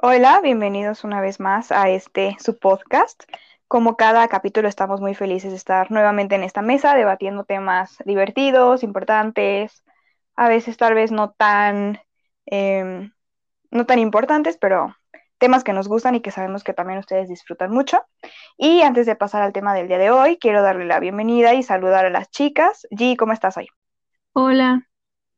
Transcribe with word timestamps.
Hola, 0.00 0.40
bienvenidos 0.40 1.02
una 1.02 1.20
vez 1.20 1.40
más 1.40 1.72
a 1.72 1.90
este 1.90 2.36
su 2.38 2.56
podcast. 2.56 3.24
Como 3.66 3.96
cada 3.96 4.28
capítulo 4.28 4.68
estamos 4.68 5.00
muy 5.00 5.16
felices 5.16 5.50
de 5.50 5.56
estar 5.56 5.90
nuevamente 5.90 6.36
en 6.36 6.44
esta 6.44 6.62
mesa 6.62 6.94
debatiendo 6.94 7.42
temas 7.42 7.96
divertidos, 8.04 8.84
importantes, 8.84 9.82
a 10.36 10.48
veces 10.48 10.76
tal 10.76 10.94
vez 10.94 11.10
no 11.10 11.32
tan, 11.32 11.98
em, 12.46 13.10
no 13.72 13.86
tan 13.86 13.98
importantes, 13.98 14.56
pero 14.56 14.94
temas 15.38 15.64
que 15.64 15.72
nos 15.72 15.88
gustan 15.88 16.14
y 16.14 16.20
que 16.20 16.30
sabemos 16.30 16.62
que 16.62 16.74
también 16.74 17.00
ustedes 17.00 17.28
disfrutan 17.28 17.72
mucho. 17.72 18.00
Y 18.56 18.82
antes 18.82 19.04
de 19.04 19.16
pasar 19.16 19.42
al 19.42 19.52
tema 19.52 19.74
del 19.74 19.88
día 19.88 19.98
de 19.98 20.12
hoy, 20.12 20.38
quiero 20.38 20.62
darle 20.62 20.86
la 20.86 21.00
bienvenida 21.00 21.54
y 21.54 21.64
saludar 21.64 22.06
a 22.06 22.10
las 22.10 22.30
chicas. 22.30 22.86
G, 22.92 23.16
¿cómo 23.16 23.32
estás 23.32 23.56
hoy? 23.56 23.66
Hola, 24.32 24.86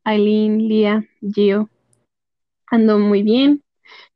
Aileen, 0.03 0.59
Lía, 0.59 1.03
Gio. 1.19 1.67
Ando 2.67 2.99
muy 2.99 3.23
bien. 3.23 3.63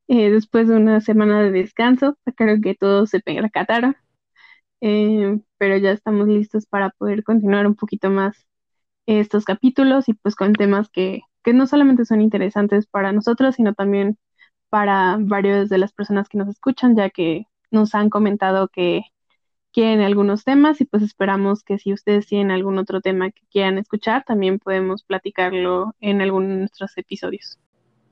Eh, 0.07 0.29
después 0.31 0.67
de 0.67 0.75
una 0.75 1.01
semana 1.01 1.41
de 1.41 1.51
descanso, 1.51 2.17
creo 2.35 2.61
que 2.61 2.75
todos 2.75 3.09
se 3.09 3.19
percataron. 3.21 3.95
Eh, 4.81 5.39
pero 5.57 5.77
ya 5.77 5.91
estamos 5.91 6.27
listos 6.27 6.67
para 6.67 6.91
poder 6.91 7.23
continuar 7.23 7.67
un 7.67 7.75
poquito 7.75 8.09
más 8.09 8.47
estos 9.07 9.45
capítulos 9.45 10.09
y 10.09 10.13
pues 10.15 10.35
con 10.35 10.53
temas 10.53 10.89
que, 10.89 11.21
que 11.43 11.53
no 11.53 11.67
solamente 11.67 12.05
son 12.05 12.21
interesantes 12.21 12.87
para 12.87 13.11
nosotros, 13.11 13.55
sino 13.55 13.73
también 13.73 14.17
para 14.69 15.17
varios 15.19 15.69
de 15.69 15.77
las 15.79 15.93
personas 15.93 16.29
que 16.29 16.37
nos 16.37 16.49
escuchan, 16.49 16.95
ya 16.95 17.09
que 17.09 17.47
nos 17.71 17.95
han 17.95 18.09
comentado 18.09 18.67
que 18.69 19.03
quieren 19.73 20.01
algunos 20.01 20.43
temas 20.45 20.81
y 20.81 20.85
pues 20.85 21.03
esperamos 21.03 21.63
que 21.63 21.77
si 21.79 21.93
ustedes 21.93 22.27
tienen 22.27 22.51
algún 22.51 22.77
otro 22.77 23.01
tema 23.01 23.31
que 23.31 23.41
quieran 23.51 23.77
escuchar, 23.77 24.23
también 24.25 24.59
podemos 24.59 25.03
platicarlo 25.03 25.93
en 25.99 26.21
alguno 26.21 26.47
de 26.49 26.55
nuestros 26.57 26.97
episodios. 26.97 27.59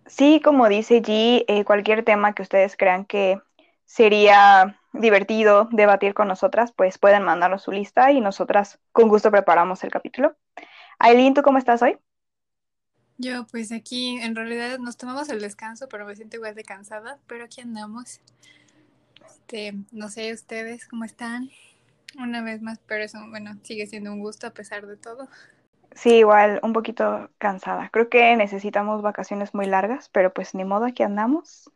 Sí, 0.06 0.42
como 0.44 0.68
dice 0.70 1.02
G, 1.02 1.46
eh, 1.48 1.64
cualquier 1.66 2.04
tema 2.04 2.34
que 2.34 2.42
ustedes 2.42 2.76
crean 2.78 3.06
que 3.06 3.42
sería 3.86 4.80
divertido 4.94 5.70
debatir 5.72 6.14
con 6.14 6.28
nosotras, 6.28 6.72
pues 6.76 6.98
pueden 6.98 7.24
mandarnos 7.24 7.64
su 7.64 7.72
lista 7.72 8.12
y 8.12 8.22
nosotras 8.22 8.80
con 8.92 9.10
gusto 9.10 9.32
preparamos 9.32 9.84
el 9.84 9.92
capítulo. 9.92 10.36
Aileen, 11.00 11.34
¿tú 11.34 11.42
cómo 11.42 11.58
estás 11.58 11.82
hoy? 11.82 11.98
Yo, 13.18 13.46
pues 13.48 13.72
aquí 13.72 14.18
en 14.20 14.36
realidad 14.36 14.80
nos 14.80 14.98
tomamos 14.98 15.30
el 15.30 15.40
descanso, 15.40 15.88
pero 15.88 16.06
me 16.06 16.16
siento 16.16 16.38
igual 16.38 16.56
de 16.56 16.64
cansada, 16.64 17.20
pero 17.28 17.46
aquí 17.46 17.62
andamos. 17.62 18.22
Este, 19.26 19.74
no 19.92 20.10
sé 20.10 20.34
ustedes 20.34 20.88
cómo 20.88 21.06
están. 21.06 21.50
Una 22.18 22.44
vez 22.44 22.62
más, 22.62 22.80
pero 22.86 23.04
eso, 23.04 23.20
bueno, 23.30 23.58
sigue 23.64 23.88
siendo 23.88 24.12
un 24.12 24.20
gusto 24.20 24.48
a 24.48 24.54
pesar 24.54 24.86
de 24.86 24.98
todo. 24.98 25.28
Sí, 25.96 26.16
igual, 26.16 26.60
un 26.64 26.74
poquito 26.74 27.30
cansada. 27.38 27.90
Creo 27.90 28.10
que 28.10 28.36
necesitamos 28.36 29.02
vacaciones 29.02 29.54
muy 29.54 29.66
largas, 29.66 30.10
pero 30.10 30.34
pues 30.34 30.56
ni 30.56 30.66
modo, 30.66 30.86
aquí 30.86 31.04
andamos. 31.04 31.70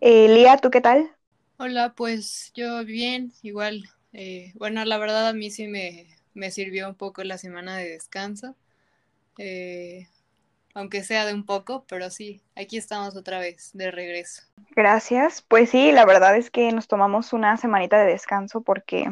Eh, 0.00 0.28
Lía, 0.28 0.56
¿tú 0.58 0.70
qué 0.70 0.80
tal? 0.80 1.10
Hola, 1.56 1.94
pues 1.96 2.52
yo 2.54 2.84
bien, 2.84 3.32
igual. 3.42 3.84
Eh, 4.12 4.52
bueno, 4.54 4.84
la 4.84 4.98
verdad 4.98 5.28
a 5.28 5.32
mí 5.32 5.50
sí 5.50 5.66
me, 5.66 6.06
me, 6.34 6.50
sirvió 6.50 6.88
un 6.88 6.94
poco 6.94 7.24
la 7.24 7.38
semana 7.38 7.76
de 7.76 7.90
descanso. 7.90 8.54
Eh, 9.38 10.06
aunque 10.74 11.02
sea 11.02 11.24
de 11.24 11.34
un 11.34 11.46
poco, 11.46 11.84
pero 11.88 12.10
sí, 12.10 12.42
aquí 12.56 12.76
estamos 12.76 13.16
otra 13.16 13.38
vez, 13.38 13.70
de 13.72 13.90
regreso. 13.90 14.42
Gracias. 14.76 15.42
Pues 15.42 15.70
sí, 15.70 15.92
la 15.92 16.04
verdad 16.04 16.36
es 16.36 16.50
que 16.50 16.70
nos 16.72 16.88
tomamos 16.88 17.32
una 17.32 17.56
semanita 17.56 17.98
de 17.98 18.12
descanso 18.12 18.60
porque, 18.62 19.08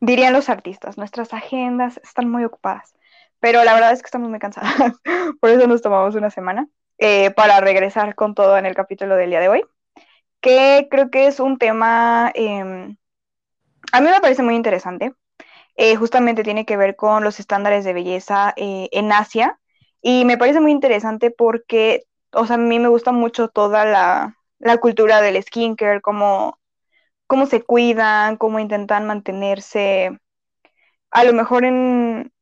dirían 0.00 0.32
los 0.32 0.48
artistas, 0.48 0.96
nuestras 0.98 1.34
agendas 1.34 2.00
están 2.02 2.30
muy 2.30 2.44
ocupadas. 2.44 2.94
Pero 3.40 3.64
la 3.64 3.74
verdad 3.74 3.92
es 3.92 4.02
que 4.02 4.06
estamos 4.06 4.30
muy 4.30 4.38
cansadas, 4.38 4.72
por 5.40 5.50
eso 5.50 5.66
nos 5.66 5.82
tomamos 5.82 6.14
una 6.14 6.30
semana 6.30 6.68
eh, 6.98 7.30
para 7.32 7.60
regresar 7.60 8.14
con 8.14 8.34
todo 8.34 8.58
en 8.58 8.66
el 8.66 8.74
capítulo 8.74 9.16
del 9.16 9.30
día 9.30 9.40
de 9.40 9.48
hoy, 9.48 9.64
que 10.40 10.88
creo 10.90 11.10
que 11.10 11.26
es 11.26 11.40
un 11.40 11.58
tema, 11.58 12.32
eh, 12.34 12.96
a 13.92 14.00
mí 14.00 14.08
me 14.10 14.20
parece 14.20 14.42
muy 14.42 14.54
interesante, 14.54 15.12
eh, 15.76 15.96
justamente 15.96 16.42
tiene 16.44 16.66
que 16.66 16.76
ver 16.76 16.96
con 16.96 17.24
los 17.24 17.40
estándares 17.40 17.84
de 17.84 17.92
belleza 17.92 18.52
eh, 18.56 18.88
en 18.92 19.12
Asia, 19.12 19.58
y 20.02 20.24
me 20.24 20.38
parece 20.38 20.60
muy 20.60 20.72
interesante 20.72 21.30
porque, 21.30 22.04
o 22.32 22.46
sea, 22.46 22.56
a 22.56 22.58
mí 22.58 22.78
me 22.78 22.88
gusta 22.88 23.12
mucho 23.12 23.48
toda 23.48 23.84
la, 23.84 24.36
la 24.58 24.78
cultura 24.78 25.20
del 25.20 25.42
skincare, 25.42 26.00
cómo, 26.00 26.58
cómo 27.26 27.46
se 27.46 27.62
cuidan, 27.62 28.36
cómo 28.36 28.58
intentan 28.60 29.06
mantenerse 29.06 30.18
a 31.10 31.24
lo 31.24 31.32
mejor 31.32 31.64
en, 31.64 32.32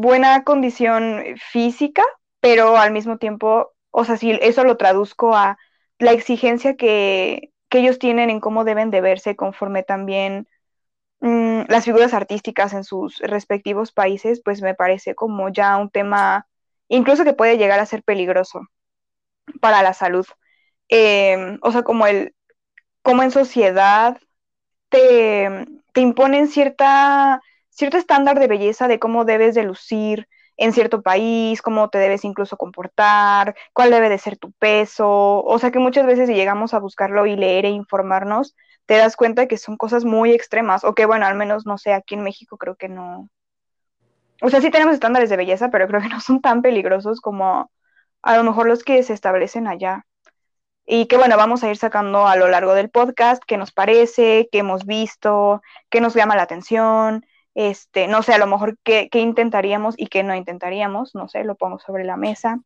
buena 0.00 0.44
condición 0.44 1.22
física, 1.50 2.02
pero 2.40 2.76
al 2.76 2.92
mismo 2.92 3.18
tiempo, 3.18 3.72
o 3.90 4.04
sea, 4.04 4.16
si 4.16 4.32
eso 4.32 4.64
lo 4.64 4.76
traduzco 4.76 5.34
a 5.36 5.58
la 5.98 6.12
exigencia 6.12 6.76
que, 6.76 7.52
que 7.68 7.78
ellos 7.78 7.98
tienen 7.98 8.30
en 8.30 8.40
cómo 8.40 8.64
deben 8.64 8.90
de 8.90 9.00
verse 9.00 9.36
conforme 9.36 9.82
también 9.82 10.48
mmm, 11.20 11.62
las 11.68 11.84
figuras 11.84 12.14
artísticas 12.14 12.72
en 12.74 12.84
sus 12.84 13.18
respectivos 13.20 13.92
países, 13.92 14.42
pues 14.44 14.62
me 14.62 14.74
parece 14.74 15.14
como 15.14 15.48
ya 15.50 15.76
un 15.78 15.90
tema 15.90 16.46
incluso 16.88 17.24
que 17.24 17.34
puede 17.34 17.58
llegar 17.58 17.80
a 17.80 17.86
ser 17.86 18.02
peligroso 18.04 18.62
para 19.60 19.82
la 19.82 19.94
salud. 19.94 20.26
Eh, 20.88 21.58
o 21.62 21.72
sea, 21.72 21.82
como 21.82 22.06
el, 22.06 22.34
como 23.02 23.22
en 23.22 23.30
sociedad 23.30 24.18
te, 24.90 25.66
te 25.92 26.00
imponen 26.00 26.48
cierta 26.48 27.42
cierto 27.82 27.98
estándar 27.98 28.38
de 28.38 28.46
belleza 28.46 28.86
de 28.86 29.00
cómo 29.00 29.24
debes 29.24 29.56
de 29.56 29.64
lucir 29.64 30.28
en 30.56 30.72
cierto 30.72 31.02
país, 31.02 31.60
cómo 31.62 31.88
te 31.88 31.98
debes 31.98 32.24
incluso 32.24 32.56
comportar, 32.56 33.56
cuál 33.72 33.90
debe 33.90 34.08
de 34.08 34.18
ser 34.18 34.36
tu 34.38 34.52
peso, 34.52 35.42
o 35.42 35.58
sea 35.58 35.72
que 35.72 35.80
muchas 35.80 36.06
veces 36.06 36.28
si 36.28 36.34
llegamos 36.36 36.74
a 36.74 36.78
buscarlo 36.78 37.26
y 37.26 37.34
leer 37.34 37.64
e 37.64 37.70
informarnos, 37.70 38.54
te 38.86 38.96
das 38.98 39.16
cuenta 39.16 39.48
que 39.48 39.58
son 39.58 39.76
cosas 39.76 40.04
muy 40.04 40.30
extremas, 40.30 40.84
o 40.84 40.94
que 40.94 41.06
bueno, 41.06 41.26
al 41.26 41.34
menos 41.34 41.66
no 41.66 41.76
sé, 41.76 41.92
aquí 41.92 42.14
en 42.14 42.22
México 42.22 42.56
creo 42.56 42.76
que 42.76 42.88
no. 42.88 43.28
O 44.40 44.48
sea, 44.48 44.60
sí 44.60 44.70
tenemos 44.70 44.94
estándares 44.94 45.28
de 45.28 45.36
belleza, 45.36 45.68
pero 45.70 45.88
creo 45.88 46.00
que 46.00 46.08
no 46.08 46.20
son 46.20 46.40
tan 46.40 46.62
peligrosos 46.62 47.20
como 47.20 47.72
a 48.22 48.36
lo 48.36 48.44
mejor 48.44 48.68
los 48.68 48.84
que 48.84 49.02
se 49.02 49.12
establecen 49.12 49.66
allá. 49.66 50.06
Y 50.86 51.06
que 51.06 51.16
bueno, 51.16 51.36
vamos 51.36 51.64
a 51.64 51.68
ir 51.70 51.76
sacando 51.76 52.28
a 52.28 52.36
lo 52.36 52.46
largo 52.46 52.74
del 52.74 52.90
podcast 52.90 53.42
qué 53.44 53.56
nos 53.56 53.72
parece, 53.72 54.48
qué 54.52 54.58
hemos 54.58 54.86
visto, 54.86 55.62
qué 55.90 56.00
nos 56.00 56.14
llama 56.14 56.36
la 56.36 56.42
atención, 56.42 57.24
este, 57.54 58.08
no 58.08 58.22
sé, 58.22 58.32
a 58.34 58.38
lo 58.38 58.46
mejor 58.46 58.78
qué, 58.82 59.08
intentaríamos 59.12 59.94
y 59.98 60.06
qué 60.06 60.22
no 60.22 60.34
intentaríamos, 60.34 61.14
no 61.14 61.28
sé, 61.28 61.44
lo 61.44 61.54
pongo 61.54 61.78
sobre 61.78 62.04
la 62.04 62.16
mesa. 62.16 62.60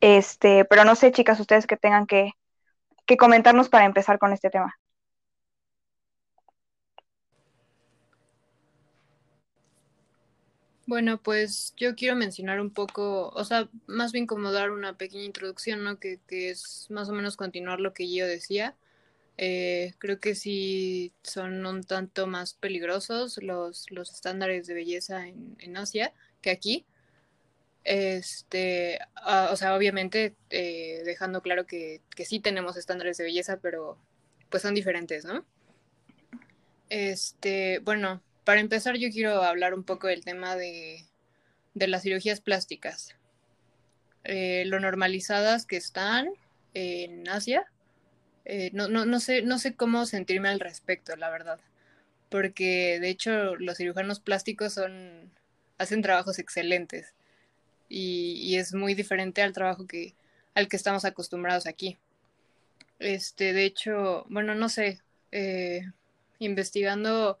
Este, 0.00 0.64
pero 0.64 0.84
no 0.84 0.94
sé, 0.96 1.12
chicas, 1.12 1.38
ustedes 1.40 1.66
que 1.66 1.76
tengan 1.76 2.06
que, 2.06 2.32
que 3.06 3.16
comentarnos 3.16 3.68
para 3.68 3.84
empezar 3.84 4.18
con 4.18 4.32
este 4.32 4.50
tema. 4.50 4.74
Bueno, 10.86 11.22
pues 11.22 11.72
yo 11.76 11.94
quiero 11.94 12.16
mencionar 12.16 12.60
un 12.60 12.70
poco, 12.70 13.28
o 13.28 13.44
sea, 13.44 13.68
más 13.86 14.12
bien 14.12 14.26
como 14.26 14.50
dar 14.50 14.72
una 14.72 14.98
pequeña 14.98 15.24
introducción, 15.24 15.84
¿no? 15.84 15.98
Que, 15.98 16.18
que 16.26 16.50
es 16.50 16.88
más 16.90 17.08
o 17.08 17.12
menos 17.12 17.36
continuar 17.36 17.80
lo 17.80 17.94
que 17.94 18.12
yo 18.12 18.26
decía. 18.26 18.76
Eh, 19.44 19.94
creo 19.98 20.20
que 20.20 20.36
sí 20.36 21.12
son 21.24 21.66
un 21.66 21.82
tanto 21.82 22.28
más 22.28 22.54
peligrosos 22.54 23.42
los, 23.42 23.90
los 23.90 24.12
estándares 24.12 24.68
de 24.68 24.74
belleza 24.74 25.26
en, 25.26 25.76
Asia 25.76 26.12
que 26.40 26.50
aquí. 26.50 26.86
Este, 27.82 29.00
uh, 29.26 29.52
o 29.52 29.56
sea, 29.56 29.74
obviamente 29.74 30.36
eh, 30.50 31.02
dejando 31.04 31.42
claro 31.42 31.66
que, 31.66 32.02
que, 32.14 32.24
sí 32.24 32.38
tenemos 32.38 32.76
estándares 32.76 33.16
de 33.16 33.24
belleza, 33.24 33.58
pero 33.60 33.98
pues 34.48 34.62
son 34.62 34.74
diferentes, 34.74 35.24
¿no? 35.24 35.44
Este, 36.88 37.80
bueno, 37.80 38.22
para 38.44 38.60
empezar 38.60 38.94
yo 38.96 39.10
quiero 39.10 39.42
hablar 39.42 39.74
un 39.74 39.82
poco 39.82 40.06
del 40.06 40.24
tema 40.24 40.54
de, 40.54 41.04
de 41.74 41.88
las 41.88 42.02
cirugías 42.02 42.40
plásticas. 42.40 43.16
Eh, 44.22 44.62
lo 44.66 44.78
normalizadas 44.78 45.66
que 45.66 45.78
están 45.78 46.28
en 46.74 47.28
Asia 47.28 47.71
eh, 48.44 48.70
no, 48.72 48.88
no, 48.88 49.04
no, 49.06 49.20
sé, 49.20 49.42
no 49.42 49.58
sé 49.58 49.74
cómo 49.74 50.06
sentirme 50.06 50.48
al 50.48 50.60
respecto, 50.60 51.16
la 51.16 51.30
verdad. 51.30 51.60
Porque 52.28 52.98
de 53.00 53.08
hecho 53.10 53.56
los 53.56 53.76
cirujanos 53.76 54.20
plásticos 54.20 54.74
son, 54.74 55.30
hacen 55.78 56.02
trabajos 56.02 56.38
excelentes 56.38 57.14
y, 57.88 58.56
es 58.56 58.74
muy 58.74 58.94
diferente 58.94 59.42
al 59.42 59.52
trabajo 59.52 59.86
que, 59.86 60.14
al 60.54 60.68
que 60.68 60.76
estamos 60.76 61.04
acostumbrados 61.04 61.66
aquí. 61.66 61.98
Este, 62.98 63.52
de 63.52 63.64
hecho, 63.64 64.24
bueno, 64.28 64.54
no 64.54 64.68
sé, 64.68 65.00
eh, 65.30 65.82
investigando, 66.38 67.38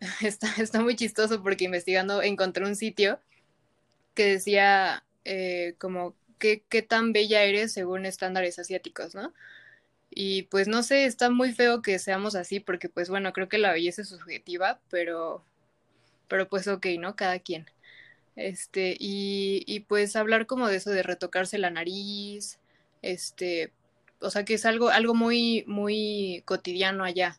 está, 0.20 0.54
está, 0.58 0.80
muy 0.80 0.96
chistoso 0.96 1.42
porque 1.42 1.64
investigando 1.64 2.22
encontré 2.22 2.64
un 2.64 2.76
sitio 2.76 3.20
que 4.14 4.26
decía 4.26 5.04
eh, 5.24 5.74
como 5.78 6.14
qué, 6.40 6.64
qué 6.68 6.82
tan 6.82 7.12
bella 7.14 7.44
eres 7.44 7.72
según 7.74 8.06
estándares 8.06 8.58
asiáticos, 8.58 9.14
¿no? 9.14 9.34
Y 10.10 10.44
pues 10.44 10.68
no 10.68 10.82
sé, 10.82 11.04
está 11.06 11.30
muy 11.30 11.52
feo 11.52 11.82
que 11.82 11.98
seamos 11.98 12.34
así 12.36 12.60
porque 12.60 12.88
pues 12.88 13.10
bueno, 13.10 13.32
creo 13.32 13.48
que 13.48 13.58
la 13.58 13.72
belleza 13.72 14.02
es 14.02 14.08
subjetiva, 14.10 14.80
pero, 14.90 15.44
pero 16.28 16.48
pues 16.48 16.68
ok, 16.68 16.86
¿no? 17.00 17.16
Cada 17.16 17.38
quien. 17.40 17.66
Este, 18.36 18.96
y, 18.98 19.64
y 19.66 19.80
pues 19.80 20.16
hablar 20.16 20.46
como 20.46 20.68
de 20.68 20.76
eso 20.76 20.90
de 20.90 21.02
retocarse 21.02 21.58
la 21.58 21.70
nariz, 21.70 22.58
Este, 23.02 23.72
o 24.20 24.30
sea 24.30 24.44
que 24.44 24.54
es 24.54 24.66
algo, 24.66 24.90
algo 24.90 25.14
muy, 25.14 25.64
muy 25.66 26.42
cotidiano 26.46 27.04
allá. 27.04 27.38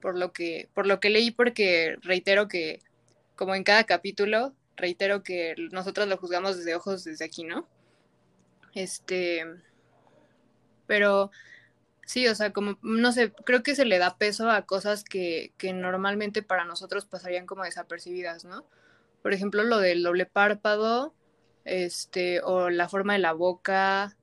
Por 0.00 0.18
lo 0.18 0.32
que, 0.32 0.68
por 0.74 0.86
lo 0.86 1.00
que 1.00 1.10
leí, 1.10 1.30
porque 1.30 1.96
reitero 2.02 2.48
que, 2.48 2.80
como 3.36 3.54
en 3.54 3.64
cada 3.64 3.84
capítulo, 3.84 4.54
reitero 4.76 5.22
que 5.22 5.54
nosotros 5.72 6.08
lo 6.08 6.16
juzgamos 6.18 6.56
desde 6.58 6.74
ojos 6.74 7.04
desde 7.04 7.24
aquí, 7.24 7.44
¿no? 7.44 7.68
Este, 8.74 9.44
pero 10.86 11.30
sí, 12.04 12.26
o 12.26 12.34
sea, 12.34 12.52
como, 12.52 12.78
no 12.82 13.12
sé, 13.12 13.32
creo 13.44 13.62
que 13.62 13.74
se 13.74 13.84
le 13.84 13.98
da 13.98 14.16
peso 14.16 14.50
a 14.50 14.66
cosas 14.66 15.04
que, 15.04 15.52
que 15.56 15.72
normalmente 15.72 16.42
para 16.42 16.64
nosotros 16.64 17.06
pasarían 17.06 17.46
como 17.46 17.64
desapercibidas, 17.64 18.44
¿no? 18.44 18.66
Por 19.22 19.32
ejemplo, 19.32 19.62
lo 19.62 19.78
del 19.78 20.02
doble 20.02 20.26
párpado, 20.26 21.14
este, 21.64 22.40
o 22.42 22.70
la 22.70 22.88
forma 22.88 23.12
de 23.12 23.20
la 23.20 23.32
boca, 23.32 24.16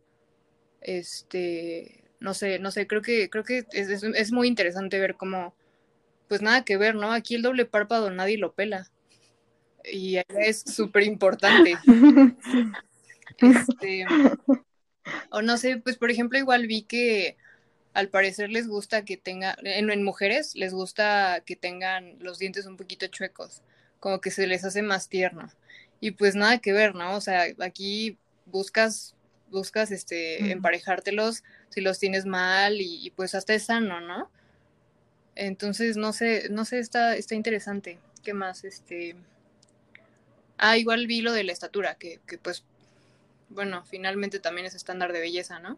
este, 0.81 2.03
no 2.19 2.33
sé, 2.33 2.59
no 2.59 2.71
sé, 2.71 2.88
creo 2.88 3.01
que, 3.01 3.29
creo 3.29 3.43
que 3.43 3.65
es, 3.71 4.03
es, 4.03 4.31
muy 4.31 4.47
interesante 4.47 5.00
ver 5.00 5.15
cómo, 5.15 5.55
pues 6.27 6.41
nada 6.41 6.65
que 6.65 6.77
ver, 6.77 6.95
¿no? 6.95 7.13
Aquí 7.13 7.35
el 7.35 7.41
doble 7.41 7.65
párpado 7.65 8.09
nadie 8.09 8.38
lo 8.38 8.53
pela. 8.53 8.89
Y 9.89 10.17
es 10.29 10.61
súper 10.61 11.03
importante. 11.03 11.77
Este, 13.38 14.06
o 15.31 15.42
no 15.42 15.57
sé, 15.57 15.78
pues 15.78 15.98
por 15.98 16.12
ejemplo, 16.12 16.38
igual 16.38 16.68
vi 16.68 16.84
que 16.84 17.38
al 17.94 18.10
parecer 18.10 18.50
les 18.50 18.68
gusta 18.68 19.06
que 19.06 19.18
tenga, 19.18 19.57
en, 19.63 19.89
en, 19.89 20.04
mujeres 20.04 20.56
les 20.56 20.74
gusta 20.74 21.42
que 21.45 21.56
tengan 21.56 22.18
los 22.19 22.39
dientes 22.39 22.66
un 22.66 22.78
poquito 22.78 23.07
chuecos, 23.07 23.62
como 24.00 24.22
que 24.22 24.31
se 24.31 24.48
les 24.48 24.63
hace 24.66 24.81
más 24.81 25.10
tierno. 25.10 25.50
Y 26.00 26.12
pues 26.12 26.36
nada 26.36 26.60
que 26.60 26.74
ver, 26.74 26.94
¿no? 26.94 27.16
O 27.16 27.22
sea, 27.22 27.45
aquí 27.60 28.18
buscas, 28.45 29.16
buscas 29.50 29.92
este, 29.92 30.38
mm. 30.42 30.51
emparejártelos 30.51 31.44
si 31.69 31.81
los 31.81 32.00
tienes 32.00 32.25
mal 32.25 32.80
y, 32.80 33.06
y, 33.06 33.10
pues 33.12 33.34
hasta 33.36 33.54
es 33.54 33.63
sano, 33.63 34.00
¿no? 34.00 34.30
Entonces, 35.36 35.98
no 35.98 36.13
sé, 36.13 36.50
no 36.50 36.66
sé, 36.66 36.80
está, 36.80 37.16
está 37.16 37.36
interesante. 37.36 38.00
¿Qué 38.24 38.34
más? 38.34 38.63
Este. 38.63 39.16
Ah, 40.57 40.78
igual 40.78 41.07
vi 41.07 41.22
lo 41.22 41.31
de 41.31 41.44
la 41.44 41.51
estatura, 41.51 41.95
que, 41.95 42.19
que 42.28 42.38
pues 42.38 42.63
bueno, 43.49 43.83
finalmente 43.85 44.39
también 44.39 44.67
es 44.67 44.75
estándar 44.75 45.13
de 45.13 45.21
belleza, 45.21 45.59
¿no? 45.59 45.77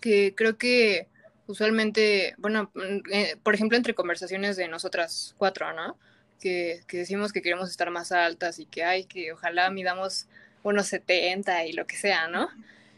Que 0.00 0.34
creo 0.34 0.58
que 0.58 1.08
usualmente, 1.46 2.34
bueno, 2.38 2.70
eh, 3.12 3.36
por 3.42 3.54
ejemplo, 3.54 3.76
entre 3.76 3.94
conversaciones 3.94 4.56
de 4.56 4.68
nosotras 4.68 5.34
cuatro, 5.38 5.72
¿no? 5.72 5.98
Que, 6.40 6.80
que, 6.86 6.98
decimos 6.98 7.32
que 7.32 7.42
queremos 7.42 7.70
estar 7.70 7.90
más 7.90 8.12
altas 8.12 8.58
y 8.58 8.66
que 8.66 8.84
hay 8.84 9.04
que 9.04 9.32
ojalá 9.32 9.70
midamos 9.70 10.26
unos 10.62 10.86
70 10.88 11.66
y 11.66 11.72
lo 11.72 11.86
que 11.86 11.96
sea, 11.96 12.28
¿no? 12.28 12.48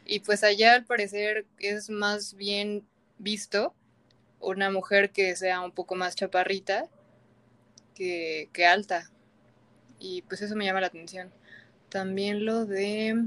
Y 0.05 0.21
pues 0.21 0.45
allá 0.45 0.75
al 0.75 0.85
parecer 0.85 1.47
es 1.59 1.91
más 1.91 2.35
bien 2.35 2.85
visto 3.19 3.75
una 4.41 4.71
mujer 4.71 5.11
que 5.11 5.35
sea 5.37 5.61
un 5.61 5.73
poco 5.73 5.97
más 5.97 6.15
chaparrita 6.15 6.87
que, 7.95 8.49
que 8.53 8.67
alta. 8.67 9.11
Y 9.99 10.23
pues 10.23 10.43
eso 10.43 10.55
me 10.55 10.65
llama 10.65 10.81
la 10.81 10.87
atención. 10.89 11.33
También 11.89 12.45
lo 12.45 12.67
de 12.67 13.27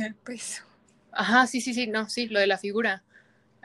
el 0.00 0.14
peso. 0.14 0.62
Ajá, 1.10 1.46
sí, 1.46 1.60
sí, 1.60 1.74
sí, 1.74 1.86
no, 1.86 2.08
sí, 2.08 2.26
lo 2.28 2.40
de 2.40 2.46
la 2.46 2.58
figura. 2.58 3.02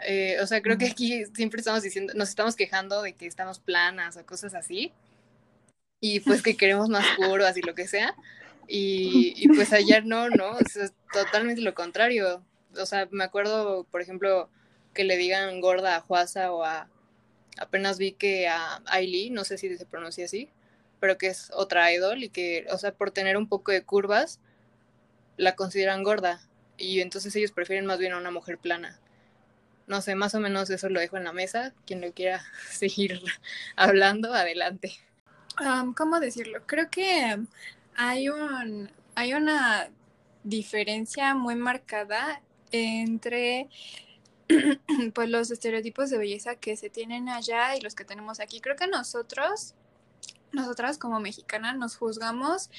Eh, 0.06 0.38
o 0.41 0.47
sea, 0.47 0.62
creo 0.62 0.77
que 0.77 0.88
aquí 0.88 1.25
siempre 1.33 1.59
estamos 1.59 1.81
diciendo, 1.81 2.13
nos 2.15 2.29
estamos 2.29 2.56
quejando 2.56 3.01
de 3.01 3.13
que 3.13 3.25
estamos 3.25 3.59
planas 3.59 4.18
o 4.18 4.25
cosas 4.25 4.53
así. 4.53 4.91
Y 6.00 6.19
pues 6.19 6.44
que 6.44 6.56
queremos 6.56 6.89
más 6.89 7.06
curvas 7.15 7.57
y 7.57 7.62
lo 7.62 7.74
que 7.74 7.88
sea. 7.88 8.15
Y, 8.68 9.33
y 9.38 9.47
pues 9.47 9.74
ayer 9.74 10.06
no, 10.06 10.29
¿no? 10.29 10.51
O 10.51 10.59
sea, 10.69 10.85
es 10.85 10.94
totalmente 11.12 11.62
lo 11.62 11.74
contrario. 11.74 12.44
O 12.79 12.85
sea, 12.85 13.07
me 13.12 13.24
acuerdo, 13.24 13.85
por 13.85 14.01
ejemplo, 14.01 14.50
que 14.94 15.03
le 15.03 15.18
digan 15.18 15.62
gorda 15.62 15.95
a 15.95 16.01
Juasa 16.01 16.51
o 16.51 16.63
a. 16.63 16.89
Apenas 17.59 17.97
vi 17.97 18.12
que 18.12 18.47
a 18.47 18.81
Ailey, 18.85 19.31
no 19.31 19.44
sé 19.44 19.57
si 19.57 19.75
se 19.77 19.85
pronuncia 19.85 20.25
así, 20.25 20.50
pero 21.00 21.18
que 21.18 21.27
es 21.27 21.50
otra 21.56 21.91
idol 21.91 22.24
y 22.24 22.29
que, 22.29 22.68
o 22.71 22.77
sea, 22.77 22.91
por 22.94 23.09
tener 23.09 23.35
un 23.35 23.47
poco 23.50 23.71
de 23.71 23.83
curvas, 23.83 24.39
la 25.38 25.56
consideran 25.56 26.04
gorda 26.04 26.42
y 26.78 27.01
entonces 27.01 27.36
ellos 27.36 27.51
prefieren 27.51 27.86
más 27.86 28.00
bien 28.00 28.13
a 28.13 28.18
una 28.18 28.31
mujer 28.31 28.57
plana. 28.57 29.00
No 29.88 30.01
sé, 30.01 30.16
más 30.16 30.36
o 30.36 30.39
menos 30.39 30.69
eso 30.69 30.89
lo 30.89 31.00
dejo 31.00 31.18
en 31.18 31.24
la 31.24 31.31
mesa. 31.31 31.74
Quien 31.86 32.01
lo 32.01 32.12
quiera 32.12 32.44
seguir 32.72 33.22
hablando, 33.75 34.34
adelante. 34.34 34.98
¿Cómo 35.95 36.19
decirlo? 36.19 36.62
Creo 36.68 36.89
que 36.89 37.38
hay, 37.95 38.30
un, 38.30 38.92
hay 39.16 39.34
una 39.34 39.89
diferencia 40.44 41.34
muy 41.34 41.56
marcada 41.56 42.42
entre 42.72 43.69
pues 45.13 45.30
los 45.30 45.50
estereotipos 45.50 46.10
de 46.10 46.18
belleza 46.18 46.56
que 46.56 46.78
se 46.78 46.89
tienen 46.89 47.28
allá 47.30 47.75
y 47.75 47.81
los 47.81 47.95
que 47.95 48.06
tenemos 48.06 48.39
aquí. 48.39 48.62
Creo 48.62 48.75
que 48.75 48.88
nosotros 48.88 49.74
nosotras 50.52 50.98
como 50.98 51.20
mexicanas 51.20 51.78
nos 51.78 51.98
juzgamos 51.98 52.70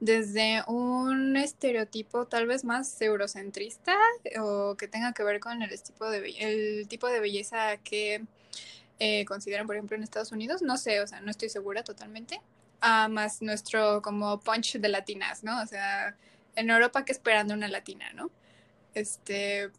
desde 0.00 0.62
un 0.66 1.36
estereotipo 1.36 2.26
tal 2.26 2.46
vez 2.46 2.64
más 2.64 3.00
eurocentrista 3.00 3.96
o 4.40 4.76
que 4.76 4.88
tenga 4.88 5.12
que 5.12 5.24
ver 5.24 5.40
con 5.40 5.62
el 5.62 5.82
tipo 5.82 6.10
de, 6.10 6.34
el 6.38 6.88
tipo 6.88 7.08
de 7.08 7.20
belleza 7.20 7.76
que 7.78 8.24
eh, 8.98 9.24
consideran, 9.26 9.66
por 9.66 9.76
ejemplo, 9.76 9.96
en 9.96 10.02
Estados 10.02 10.32
Unidos. 10.32 10.62
No 10.62 10.76
sé, 10.76 11.00
o 11.00 11.06
sea, 11.06 11.20
no 11.20 11.30
estoy 11.30 11.48
segura 11.48 11.84
totalmente. 11.84 12.40
Ah, 12.80 13.08
más 13.08 13.42
nuestro 13.42 14.02
como 14.02 14.40
punch 14.40 14.78
de 14.78 14.88
latinas, 14.88 15.44
¿no? 15.44 15.60
O 15.62 15.66
sea, 15.66 16.16
en 16.56 16.70
Europa 16.70 17.04
que 17.04 17.12
esperando 17.12 17.54
una 17.54 17.68
latina, 17.68 18.12
¿no? 18.14 18.30
Este, 18.94 19.70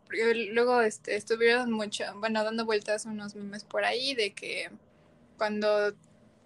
luego 0.54 0.82
este, 0.82 1.16
estuvieron 1.16 1.72
mucho, 1.72 2.06
bueno, 2.20 2.44
dando 2.44 2.66
vueltas 2.66 3.06
unos 3.06 3.36
memes 3.36 3.64
por 3.66 3.84
ahí 3.84 4.16
de 4.16 4.34
que 4.34 4.70
cuando 5.38 5.94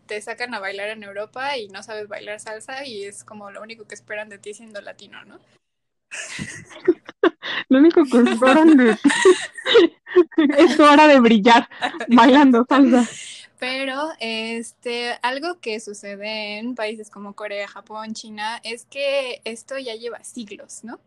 te 0.06 0.22
sacan 0.22 0.54
a 0.54 0.60
bailar 0.60 0.90
en 0.90 1.04
Europa 1.04 1.58
y 1.58 1.68
no 1.70 1.84
sabes 1.84 2.08
bailar 2.08 2.40
salsa 2.40 2.86
y 2.86 3.04
es 3.04 3.24
como 3.24 3.52
lo 3.52 3.62
único 3.62 3.88
que 3.88 3.96
esperan 3.96 4.30
de 4.30 4.38
ti 4.38 4.54
siendo 4.54 4.82
latino, 4.82 5.24
¿no? 5.26 5.40
lo 7.70 7.80
único 7.80 8.04
que 8.04 8.32
esperan 8.32 8.78
de 8.78 8.96
ti 8.96 9.10
es 10.58 10.78
tu 10.78 10.84
hora 10.84 11.08
de 11.08 11.20
brillar 11.20 11.68
bailando 12.08 12.66
salsa. 12.68 13.08
Pero 13.60 14.10
este, 14.20 15.18
algo 15.22 15.60
que 15.62 15.80
sucede 15.80 16.58
en 16.58 16.76
países 16.76 17.10
como 17.10 17.34
Corea, 17.34 17.66
Japón, 17.68 18.14
China, 18.14 18.60
es 18.64 18.86
que 18.86 19.42
esto 19.46 19.78
ya 19.78 19.96
lleva 19.96 20.22
siglos, 20.24 20.84
¿no? 20.84 21.00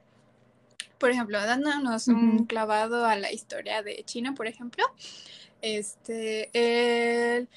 Por 0.97 1.11
ejemplo, 1.11 1.39
dándonos 1.39 2.09
uh 2.09 2.13
-huh. 2.13 2.15
un 2.15 2.47
clavado 2.47 3.05
a 3.05 3.17
la 3.17 3.31
historia 3.31 3.83
de 3.83 4.03
China, 4.07 4.35
por 4.35 4.47
ejemplo, 4.47 4.85
este, 5.61 6.49
el, 6.55 7.49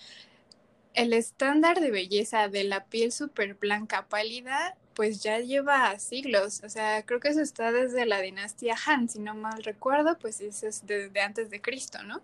el 0.94 1.14
estándar 1.14 1.80
de 1.80 1.92
belleza 1.92 2.48
de 2.50 2.64
la 2.64 2.86
piel 2.86 3.12
súper 3.12 3.56
blanca 3.56 4.08
pálida, 4.08 4.76
pues 4.94 5.22
ya 5.24 5.40
lleva 5.40 5.98
siglos. 6.00 6.62
O 6.64 6.70
sea, 6.70 7.06
creo 7.06 7.20
que 7.20 7.30
eso 7.30 7.42
está 7.42 7.72
desde 7.72 8.06
la 8.06 8.22
dinastía 8.22 8.76
Han, 8.86 9.08
si 9.10 9.20
no 9.20 9.34
mal 9.36 9.64
recuerdo, 9.64 10.18
pues 10.20 10.42
eso 10.42 10.68
es 10.68 10.86
desde 10.86 11.22
antes 11.22 11.50
de 11.50 11.62
Cristo, 11.62 12.04
¿no? 12.04 12.22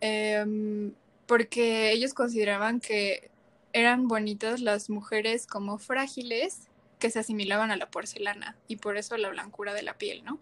Eh, 0.00 0.92
porque 1.26 1.92
ellos 1.92 2.14
consideraban 2.14 2.80
que 2.80 3.30
eran 3.72 4.08
bonitas 4.08 4.60
las 4.60 4.90
mujeres 4.90 5.46
como 5.46 5.78
frágiles 5.78 6.68
que 6.98 7.10
se 7.10 7.18
asimilaban 7.18 7.70
a 7.70 7.76
la 7.76 7.90
porcelana 7.90 8.56
y 8.68 8.76
por 8.76 8.96
eso 8.96 9.16
la 9.16 9.28
blancura 9.28 9.74
de 9.74 9.82
la 9.82 9.98
piel, 9.98 10.24
¿no? 10.24 10.38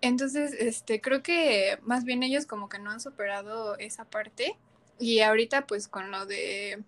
Entonces, 0.00 0.52
este, 0.52 1.00
creo 1.00 1.22
que 1.22 1.78
más 1.82 2.04
bien 2.04 2.22
ellos 2.22 2.46
como 2.46 2.68
que 2.68 2.78
no 2.78 2.90
han 2.90 3.00
superado 3.00 3.78
esa 3.78 4.04
parte 4.04 4.56
y 4.98 5.20
ahorita 5.20 5.66
pues 5.66 5.88
con 5.88 6.10
lo 6.10 6.26
de, 6.26 6.82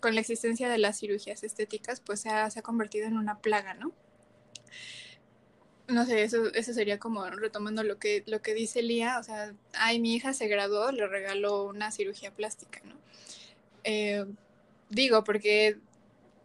con 0.00 0.14
la 0.14 0.20
existencia 0.20 0.68
de 0.68 0.78
las 0.78 0.98
cirugías 0.98 1.42
estéticas 1.42 2.00
pues 2.00 2.20
se 2.20 2.30
ha, 2.30 2.50
convertido 2.62 3.06
en 3.06 3.16
una 3.16 3.38
plaga, 3.38 3.74
¿no? 3.74 3.92
No 5.88 6.06
sé, 6.06 6.22
eso, 6.22 6.52
eso 6.54 6.72
sería 6.72 6.98
como 7.00 7.28
retomando 7.30 7.82
lo 7.82 7.98
que, 7.98 8.22
lo 8.26 8.42
que 8.42 8.54
dice 8.54 8.80
Lía, 8.80 9.18
o 9.18 9.24
sea, 9.24 9.54
ay, 9.74 9.98
mi 9.98 10.14
hija 10.14 10.32
se 10.32 10.46
graduó, 10.46 10.92
le 10.92 11.06
regaló 11.08 11.64
una 11.64 11.90
cirugía 11.90 12.32
plástica, 12.32 12.80
¿no? 12.84 12.94
Eh, 13.82 14.24
digo, 14.88 15.24
porque 15.24 15.78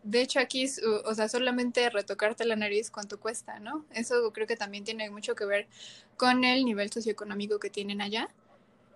de 0.05 0.21
hecho 0.21 0.39
aquí, 0.39 0.67
o 1.03 1.13
sea, 1.15 1.27
solamente 1.27 1.89
retocarte 1.89 2.45
la 2.45 2.55
nariz, 2.55 2.91
¿cuánto 2.91 3.19
cuesta, 3.19 3.59
no? 3.59 3.85
Eso 3.91 4.31
creo 4.33 4.47
que 4.47 4.55
también 4.55 4.83
tiene 4.83 5.09
mucho 5.09 5.35
que 5.35 5.45
ver 5.45 5.67
con 6.15 6.43
el 6.43 6.63
nivel 6.63 6.91
socioeconómico 6.91 7.59
que 7.59 7.71
tienen 7.71 8.01
allá. 8.01 8.29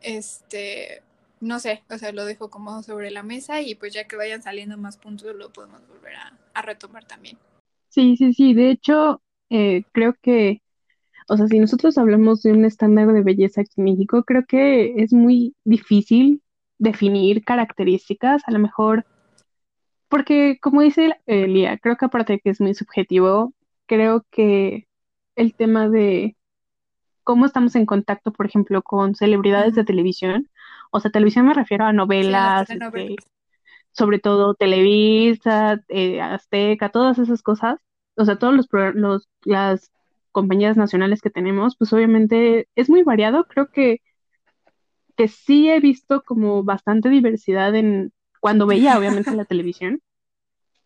Este, 0.02 1.02
no 1.42 1.60
sé, 1.60 1.84
o 1.90 1.98
sea, 1.98 2.12
lo 2.12 2.26
dejo 2.26 2.50
como 2.50 2.84
sobre 2.84 3.12
la 3.12 3.24
mesa 3.24 3.62
y 3.62 3.76
pues 3.76 3.94
ya 3.94 4.08
que 4.08 4.16
vayan 4.16 4.42
saliendo 4.42 4.78
más 4.78 4.98
puntos 4.98 5.36
lo 5.36 5.52
podemos 5.52 5.88
volver 5.88 6.16
a, 6.16 6.38
a 6.54 6.62
retomar 6.62 7.06
también. 7.06 7.38
Sí, 7.90 8.18
sí, 8.18 8.34
sí, 8.34 8.54
de 8.54 8.72
hecho, 8.72 9.22
eh, 9.50 9.84
creo 9.92 10.16
que, 10.22 10.62
o 11.28 11.38
sea, 11.38 11.48
si 11.48 11.60
nosotros 11.60 11.98
hablamos 11.98 12.42
de 12.44 12.52
un 12.52 12.66
estándar 12.66 13.12
de 13.14 13.22
belleza 13.22 13.62
aquí 13.62 13.74
en 13.78 13.86
México, 13.86 14.24
creo 14.24 14.46
que 14.46 15.02
es 15.02 15.14
muy 15.14 15.56
difícil 15.64 16.42
definir 16.78 17.44
características, 17.44 18.44
a 18.46 18.52
lo 18.52 18.60
mejor, 18.60 19.06
porque 20.08 20.60
como 20.62 20.82
dice 20.82 21.16
Lía, 21.28 21.78
creo 21.78 21.98
que 21.98 22.06
aparte 22.06 22.34
de 22.34 22.40
que 22.40 22.50
es 22.50 22.62
muy 22.62 22.74
subjetivo, 22.74 23.54
creo 23.86 24.26
que 24.32 24.88
el 25.36 25.54
tema 25.56 25.90
de 25.90 26.36
cómo 27.24 27.46
estamos 27.46 27.76
en 27.76 27.86
contacto, 27.86 28.34
por 28.34 28.48
ejemplo, 28.48 28.82
con 28.82 29.16
celebridades 29.16 29.76
de 29.76 29.84
televisión. 29.86 30.50
O 30.92 31.00
sea, 31.00 31.12
televisión 31.12 31.46
me 31.48 31.54
refiero 31.54 31.86
a 31.86 31.94
novelas, 31.94 32.70
este, 32.70 33.16
sobre 33.92 34.20
todo 34.20 34.56
Televisa, 34.56 35.82
eh, 35.90 36.22
Azteca, 36.22 36.90
todas 36.90 37.20
esas 37.20 37.42
cosas. 37.42 37.80
O 38.16 38.26
sea, 38.26 38.38
todos 38.38 38.54
los, 38.56 38.68
los 38.96 39.30
las 39.44 39.92
compañías 40.32 40.78
nacionales 40.78 41.22
que 41.22 41.30
tenemos, 41.30 41.76
pues 41.78 41.94
obviamente 41.94 42.68
es 42.76 42.90
muy 42.90 43.04
variado. 43.04 43.46
Creo 43.46 43.70
que, 43.72 44.02
que 45.16 45.28
sí 45.28 45.70
he 45.70 45.80
visto 45.80 46.24
como 46.24 46.64
bastante 46.64 47.10
diversidad 47.10 47.76
en 47.76 48.14
cuando 48.40 48.68
veía 48.68 48.98
obviamente 48.98 49.36
la 49.36 49.46
televisión 49.46 50.02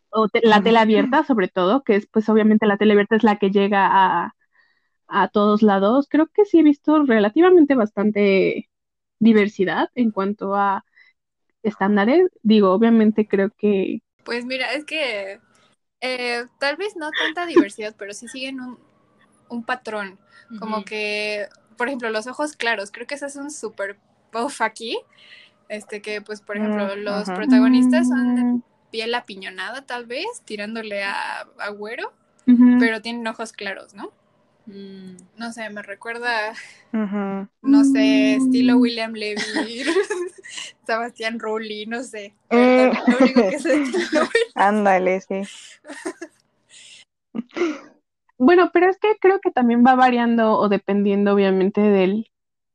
o 0.10 0.28
la 0.44 0.62
tele 0.62 0.80
abierta 0.80 1.24
sobre 1.24 1.48
todo, 1.48 1.84
que 1.84 1.96
es 1.96 2.08
pues 2.08 2.30
obviamente 2.30 2.68
la 2.68 2.78
tele 2.78 2.94
abierta 2.94 3.16
es 3.16 3.24
la 3.24 3.38
que 3.38 3.52
llega 3.52 3.88
a, 3.92 4.36
a 5.08 5.28
todos 5.30 5.62
lados. 5.62 6.08
Creo 6.10 6.28
que 6.28 6.46
sí 6.46 6.60
he 6.60 6.64
visto 6.64 7.04
relativamente 7.04 7.76
bastante 7.76 8.70
diversidad 9.24 9.90
en 9.96 10.12
cuanto 10.12 10.56
a 10.56 10.84
estándares. 11.64 12.30
Digo, 12.42 12.72
obviamente 12.72 13.28
creo 13.28 13.50
que... 13.58 14.02
Pues 14.24 14.46
mira, 14.46 14.74
es 14.74 14.86
que 14.86 15.40
eh, 16.02 16.46
tal 16.60 16.76
vez 16.76 16.96
no 16.96 17.10
tanta 17.12 17.46
diversidad, 17.46 17.96
pero 17.98 18.14
sí 18.14 18.28
siguen 18.28 18.60
un, 18.60 18.80
un 19.50 19.64
patrón. 19.64 20.20
Como 20.60 20.84
que, 20.86 21.48
por 21.78 21.88
ejemplo, 21.88 22.12
los 22.12 22.28
ojos 22.28 22.56
claros, 22.56 22.92
creo 22.92 23.08
que 23.08 23.16
ese 23.16 23.26
es 23.26 23.36
un 23.38 23.50
súper 23.50 23.98
puff 24.32 24.62
aquí. 24.62 25.00
Este 25.68 26.02
que, 26.02 26.22
pues, 26.22 26.42
por 26.42 26.58
ejemplo, 26.58 26.96
mm, 26.96 27.00
los 27.00 27.26
protagonistas 27.26 28.08
son 28.08 28.36
de 28.36 28.44
mm. 28.44 28.64
piel 28.92 29.16
apiñonada, 29.16 29.86
tal 29.86 30.06
vez, 30.06 30.28
tirándole 30.46 31.04
a 31.04 31.48
agüero, 31.58 32.14
pero 32.80 33.02
tienen 33.02 33.26
ojos 33.26 33.54
claros, 33.54 33.94
¿no? 33.96 34.12
Mm, 34.66 35.18
no 35.38 35.52
sé, 35.52 35.70
me 35.70 35.82
recuerda, 35.82 36.54
no 37.62 37.84
sé, 37.84 38.36
estilo 38.36 38.78
William 38.78 39.12
Levy, 39.14 39.42
Sebastián 40.86 41.38
Rulli, 41.40 41.86
no 41.86 42.02
sé. 42.04 42.34
Lo 42.50 42.92
único 43.20 43.50
que 43.50 43.60
sé 43.60 43.84
Ándale, 44.56 45.22
sí. 45.22 45.42
Bueno, 48.40 48.72
pero 48.74 48.90
es 48.90 48.98
que 48.98 49.16
creo 49.22 49.40
que 49.40 49.52
también 49.52 49.86
va 49.86 49.96
variando 49.96 50.58
o 50.58 50.68
dependiendo 50.68 51.34
obviamente 51.34 51.80
del, 51.80 52.30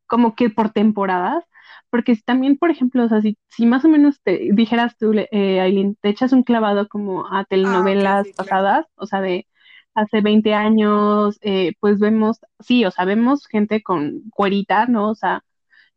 como 0.06 0.34
que 0.34 0.48
por 0.48 0.70
temporadas, 0.70 1.44
porque 1.90 2.14
si 2.14 2.22
también, 2.22 2.56
por 2.56 2.70
ejemplo, 2.70 3.04
o 3.04 3.08
sea, 3.08 3.20
si, 3.20 3.36
si 3.48 3.66
más 3.66 3.84
o 3.84 3.88
menos 3.88 4.20
te 4.22 4.50
dijeras 4.52 4.96
tú, 4.96 5.12
eh, 5.12 5.60
Aileen, 5.60 5.96
te 6.00 6.08
echas 6.08 6.32
un 6.32 6.42
clavado 6.42 6.88
como 6.88 7.26
a 7.26 7.40
ah, 7.40 7.44
telenovelas 7.44 8.28
pasadas, 8.36 8.86
o 8.94 9.06
sea, 9.06 9.20
de 9.20 9.46
hace 9.94 10.20
20 10.20 10.54
años, 10.54 11.38
eh, 11.42 11.74
pues 11.80 11.98
vemos, 11.98 12.38
sí, 12.60 12.84
o 12.84 12.90
sea, 12.90 13.04
vemos 13.04 13.46
gente 13.46 13.82
con 13.82 14.22
cuerita, 14.30 14.86
¿no? 14.86 15.10
O 15.10 15.14
sea, 15.14 15.44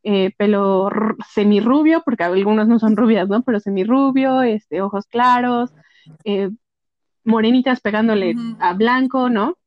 eh, 0.04 0.32
pelo 0.38 0.90
semirrubio, 1.32 2.02
porque 2.04 2.24
algunos 2.24 2.68
no 2.68 2.80
son 2.80 2.98
rubias, 2.98 3.30
¿no? 3.30 3.44
Pero 3.44 3.60
semirrubio, 3.60 4.42
este, 4.42 4.82
ojos 4.82 5.06
claros, 5.08 5.72
eh, 6.26 6.50
morenitas 7.24 7.82
pegándole 7.82 8.36
a 8.60 8.74
blanco, 8.74 9.30
¿no? 9.30 9.58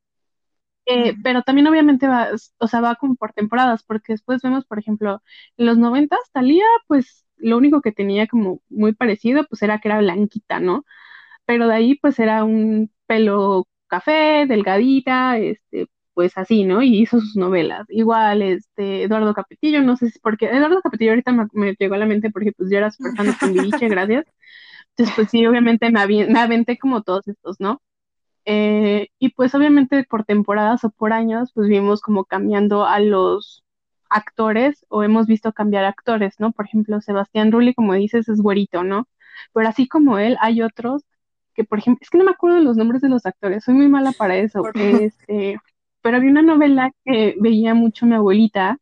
Eh, 0.87 1.15
pero 1.23 1.43
también 1.43 1.67
obviamente 1.67 2.07
va, 2.09 2.29
o 2.59 2.69
sea, 2.69 2.81
va 2.81 2.97
como 2.97 3.15
por 3.17 3.33
temporadas, 3.33 3.83
porque 3.85 4.13
después 4.13 4.43
vemos, 4.43 4.67
por 4.67 4.79
ejemplo, 4.79 5.23
en 5.57 5.67
los 5.67 5.79
noventas, 5.79 6.19
Talía, 6.33 6.65
pues 6.89 7.25
lo 7.37 7.57
único 7.57 7.81
que 7.81 7.93
tenía 7.93 8.27
como 8.27 8.61
muy 8.69 8.93
parecido, 8.95 9.47
pues 9.49 9.63
era 9.63 9.79
que 9.81 9.89
era 9.89 9.99
blanquita, 9.99 10.61
¿no? 10.61 10.85
Pero 11.47 11.69
de 11.69 11.75
ahí, 11.75 11.97
pues 11.97 12.19
era 12.19 12.45
un 12.45 12.93
pelo 13.07 13.69
café, 13.89 14.47
delgadita, 14.49 15.39
este, 15.39 15.89
pues 16.15 16.37
así, 16.39 16.65
¿no? 16.65 16.83
Y 16.83 17.03
hizo 17.03 17.21
sus 17.21 17.37
novelas. 17.37 17.87
Igual, 17.91 18.43
este, 18.43 19.05
Eduardo 19.05 19.35
Capetillo, 19.35 19.83
no 19.83 19.97
sé 19.97 20.11
si 20.11 20.19
porque 20.21 20.47
Eduardo 20.47 20.81
Capetillo 20.83 21.13
ahorita 21.13 21.33
me, 21.53 21.75
llegó 21.79 21.95
a 21.95 21.99
la 21.99 22.07
mente 22.07 22.31
porque 22.31 22.53
pues 22.53 22.71
yo 22.71 22.79
era 22.79 22.91
súper 22.91 23.15
fan 23.17 23.27
de 23.27 23.33
Timbiriche, 23.35 23.89
gracias. 23.89 24.27
Entonces, 24.91 25.15
pues 25.17 25.31
sí, 25.31 25.47
obviamente 25.47 25.91
me, 25.91 26.07
me 26.07 26.41
aventé 26.41 26.79
como 26.79 27.03
todos 27.03 27.27
estos, 27.29 27.61
¿no? 27.61 27.83
Eh, 28.47 29.09
y 29.19 29.31
pues 29.31 29.55
obviamente 29.55 30.05
por 30.05 30.25
temporadas 30.25 30.85
o 30.85 30.91
por 30.91 31.13
años, 31.13 31.51
pues 31.55 31.69
vimos 31.69 32.01
como 32.03 32.25
cambiando 32.25 32.85
a 32.87 33.01
los 33.01 33.65
actores 34.11 34.85
o 34.89 35.03
hemos 35.03 35.27
visto 35.27 35.53
cambiar 35.53 35.85
actores, 35.85 36.35
¿no? 36.39 36.53
Por 36.53 36.67
ejemplo, 36.67 37.01
Sebastián 37.01 37.53
Rulli, 37.53 37.75
como 37.75 37.95
dices, 37.95 38.29
es 38.29 38.41
güerito, 38.41 38.85
¿no? 38.85 39.09
Pero 39.53 39.69
así 39.69 39.89
como 39.89 40.19
él, 40.19 40.37
hay 40.41 40.63
otros 40.63 41.05
que, 41.55 41.65
por 41.65 41.79
ejemplo, 41.79 42.01
es 42.03 42.11
que 42.11 42.19
no 42.19 42.25
me 42.25 42.33
acuerdo 42.33 42.57
de 42.57 42.65
los 42.65 42.77
nombres 42.77 43.03
de 43.03 43.09
los 43.09 43.27
actores, 43.27 43.65
soy 43.65 43.75
muy 43.75 43.89
mala 43.89 44.13
para 44.13 44.37
eso. 44.37 44.63
Este, 44.75 45.59
pero 46.03 46.17
había 46.17 46.31
una 46.31 46.43
novela 46.43 46.93
que 47.05 47.35
veía 47.39 47.75
mucho 47.75 48.07
mi 48.07 48.15
abuelita 48.15 48.79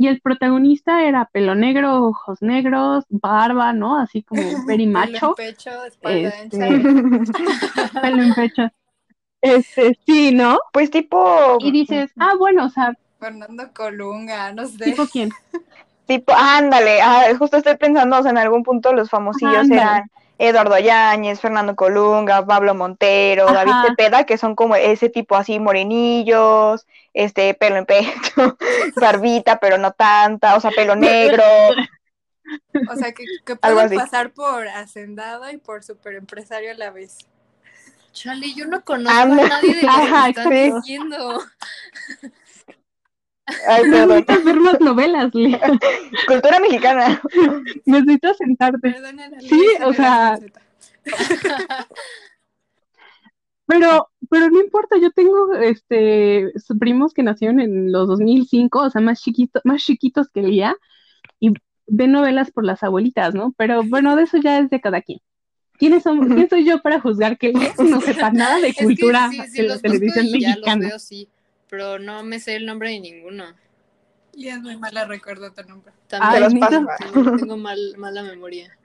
y 0.00 0.08
el 0.08 0.22
protagonista 0.22 1.04
era 1.04 1.26
pelo 1.26 1.54
negro, 1.54 2.06
ojos 2.06 2.40
negros, 2.40 3.04
barba, 3.10 3.74
¿no? 3.74 3.98
Así 3.98 4.22
como 4.22 4.40
very 4.66 4.86
macho. 4.86 5.34
Pelo 5.34 5.48
en 5.48 5.54
pecho, 5.54 5.84
espalda 5.84 6.28
este, 6.28 6.58
pelo 8.00 8.22
en 8.22 8.34
pecho. 8.34 8.62
Este, 9.42 9.98
sí, 10.06 10.32
¿no? 10.32 10.58
Pues 10.72 10.90
tipo. 10.90 11.58
Y 11.60 11.70
dices, 11.70 12.10
ah, 12.18 12.32
bueno, 12.38 12.64
o 12.64 12.70
sea. 12.70 12.94
Fernando 13.18 13.70
Colunga, 13.74 14.52
no 14.54 14.66
sé. 14.66 14.84
¿Tipo 14.84 15.06
quién? 15.06 15.30
Tipo, 16.06 16.32
ándale, 16.34 17.02
ah, 17.02 17.24
justo 17.38 17.58
estoy 17.58 17.76
pensando, 17.76 18.18
o 18.18 18.22
sea, 18.22 18.30
en 18.30 18.38
algún 18.38 18.62
punto 18.62 18.94
los 18.94 19.10
famosillos 19.10 19.70
eran 19.70 20.10
Eduardo 20.42 20.78
Yáñez, 20.78 21.38
Fernando 21.38 21.76
Colunga, 21.76 22.46
Pablo 22.46 22.74
Montero, 22.74 23.44
David 23.44 23.74
Cepeda, 23.86 24.24
que 24.24 24.38
son 24.38 24.56
como 24.56 24.74
ese 24.74 25.10
tipo 25.10 25.36
así 25.36 25.60
morenillos, 25.60 26.86
este 27.12 27.52
pelo 27.52 27.76
en 27.76 27.84
pecho, 27.84 28.56
barbita, 28.96 29.60
pero 29.60 29.76
no 29.76 29.92
tanta, 29.92 30.56
o 30.56 30.60
sea, 30.60 30.70
pelo 30.70 30.96
negro. 30.96 31.44
O 32.90 32.96
sea, 32.96 33.12
que, 33.12 33.24
que 33.44 33.54
pueden 33.54 33.98
pasar 33.98 34.32
por 34.32 34.66
hacendado 34.66 35.50
y 35.50 35.58
por 35.58 35.84
superempresario 35.84 36.70
a 36.70 36.74
la 36.74 36.90
vez. 36.90 37.18
Chale, 38.12 38.54
yo 38.54 38.66
no 38.66 38.82
conozco 38.82 39.18
a 39.18 39.26
nadie 39.26 39.74
de 39.74 39.82
los 39.82 39.94
que 39.94 40.28
están 40.30 40.74
diciendo. 40.74 41.42
Ay, 43.68 43.82
Necesitas 43.90 44.44
ver 44.44 44.60
más 44.60 44.80
novelas, 44.80 45.34
Lía. 45.34 45.60
Cultura 46.26 46.60
mexicana. 46.60 47.20
Necesitas 47.84 48.36
sentarte. 48.36 48.96
sí, 49.40 49.66
o 49.84 49.92
sea. 49.92 50.38
pero, 53.66 54.08
pero 54.28 54.50
no 54.50 54.60
importa, 54.60 54.96
yo 55.00 55.10
tengo 55.10 55.54
este 55.54 56.52
primos 56.78 57.14
que 57.14 57.22
nacieron 57.22 57.60
en 57.60 57.92
los 57.92 58.08
2005, 58.08 58.80
o 58.80 58.90
sea, 58.90 59.00
más 59.00 59.20
chiquitos, 59.20 59.62
más 59.64 59.82
chiquitos 59.82 60.28
que 60.28 60.42
Lía, 60.42 60.74
y 61.38 61.52
ven 61.86 62.12
novelas 62.12 62.50
por 62.50 62.64
las 62.64 62.82
abuelitas, 62.82 63.34
¿no? 63.34 63.54
Pero 63.56 63.82
bueno, 63.84 64.16
de 64.16 64.24
eso 64.24 64.38
ya 64.38 64.58
es 64.58 64.70
de 64.70 64.80
cada 64.80 65.02
quien. 65.02 65.20
¿Quiénes 65.78 66.02
son, 66.02 66.28
¿Quién 66.34 66.48
soy 66.50 66.66
yo 66.66 66.82
para 66.82 67.00
juzgar 67.00 67.38
que 67.38 67.52
Lía 67.52 67.72
no 67.78 68.00
sepa 68.02 68.30
nada 68.30 68.58
de 68.60 68.74
cultura 68.74 69.30
de 69.54 69.62
la 69.62 69.78
televisión 69.78 70.30
mexicana? 70.30 70.62
Ya 70.64 70.76
los 70.76 70.80
veo, 70.80 70.98
sí 70.98 71.28
pero 71.70 71.98
no 71.98 72.22
me 72.24 72.40
sé 72.40 72.56
el 72.56 72.66
nombre 72.66 72.90
de 72.90 73.00
ninguno. 73.00 73.44
Y 74.34 74.48
es 74.48 74.60
muy 74.60 74.76
mala 74.76 75.06
recuerdo 75.06 75.52
tu 75.52 75.62
nombre. 75.62 75.92
También 76.08 76.60
tengo, 77.38 77.56
mal, 77.56 77.78
mala 77.96 78.22
memoria 78.22 78.76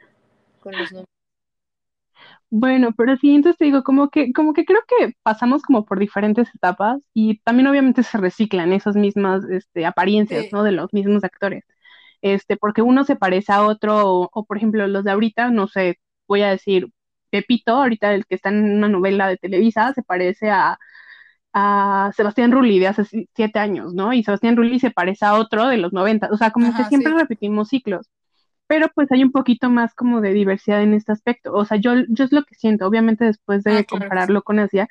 con 0.59 0.73
los 0.77 0.91
nombres. 0.91 1.09
Bueno, 2.49 2.93
pero 2.95 3.17
sí, 3.17 3.35
entonces 3.35 3.57
te 3.57 3.65
digo, 3.65 3.83
como 3.83 4.09
que, 4.09 4.31
como 4.31 4.53
que 4.53 4.65
creo 4.65 4.79
que 4.87 5.13
pasamos 5.23 5.63
como 5.63 5.83
por 5.83 5.99
diferentes 5.99 6.47
etapas 6.53 7.01
y 7.13 7.39
también 7.39 7.67
obviamente 7.67 8.03
se 8.03 8.17
reciclan 8.17 8.71
esas 8.71 8.95
mismas 8.95 9.43
este, 9.49 9.85
apariencias, 9.85 10.45
¿no? 10.51 10.63
De 10.63 10.71
los 10.71 10.93
mismos 10.93 11.23
actores. 11.23 11.65
Este, 12.21 12.55
porque 12.55 12.81
uno 12.81 13.03
se 13.03 13.15
parece 13.15 13.51
a 13.51 13.63
otro, 13.65 14.09
o, 14.09 14.29
o, 14.31 14.45
por 14.45 14.57
ejemplo 14.57 14.87
los 14.87 15.03
de 15.03 15.11
ahorita, 15.11 15.49
no 15.49 15.67
sé, 15.67 15.99
voy 16.27 16.43
a 16.43 16.49
decir, 16.49 16.87
Pepito, 17.29 17.73
ahorita 17.73 18.13
el 18.13 18.25
que 18.25 18.35
está 18.35 18.49
en 18.49 18.77
una 18.77 18.87
novela 18.89 19.27
de 19.27 19.37
Televisa, 19.37 19.93
se 19.93 20.03
parece 20.03 20.49
a, 20.49 20.79
a 21.57 22.11
Sebastián 22.13 22.51
Rulli 22.51 22.79
de 22.79 22.87
hace 22.87 23.05
siete 23.33 23.59
años, 23.59 23.93
¿no? 23.93 24.11
Y 24.11 24.25
Sebastián 24.25 24.57
Rulli 24.57 24.77
se 24.77 24.91
parece 24.91 25.23
a 25.23 25.35
otro 25.35 25.67
de 25.69 25.77
los 25.77 25.93
90, 25.93 26.27
o 26.29 26.35
sea, 26.35 26.51
como 26.51 26.75
que 26.75 26.83
siempre 26.83 27.13
repetimos 27.13 27.69
ciclos, 27.69 28.09
pero 28.67 28.89
pues 28.93 29.09
hay 29.13 29.23
un 29.23 29.31
poquito 29.31 29.69
más 29.69 29.93
como 29.93 30.19
de 30.19 30.33
diversidad 30.33 30.83
en 30.83 30.93
este 30.93 31.13
aspecto, 31.13 31.53
o 31.53 31.63
sea, 31.63 31.77
yo, 31.77 31.93
yo 32.09 32.25
es 32.25 32.33
lo 32.33 32.43
que 32.43 32.55
siento, 32.55 32.85
obviamente 32.85 33.23
después 33.23 33.63
de 33.63 33.77
ah, 33.77 33.83
compararlo 33.85 34.41
con 34.41 34.59
Asia, 34.59 34.89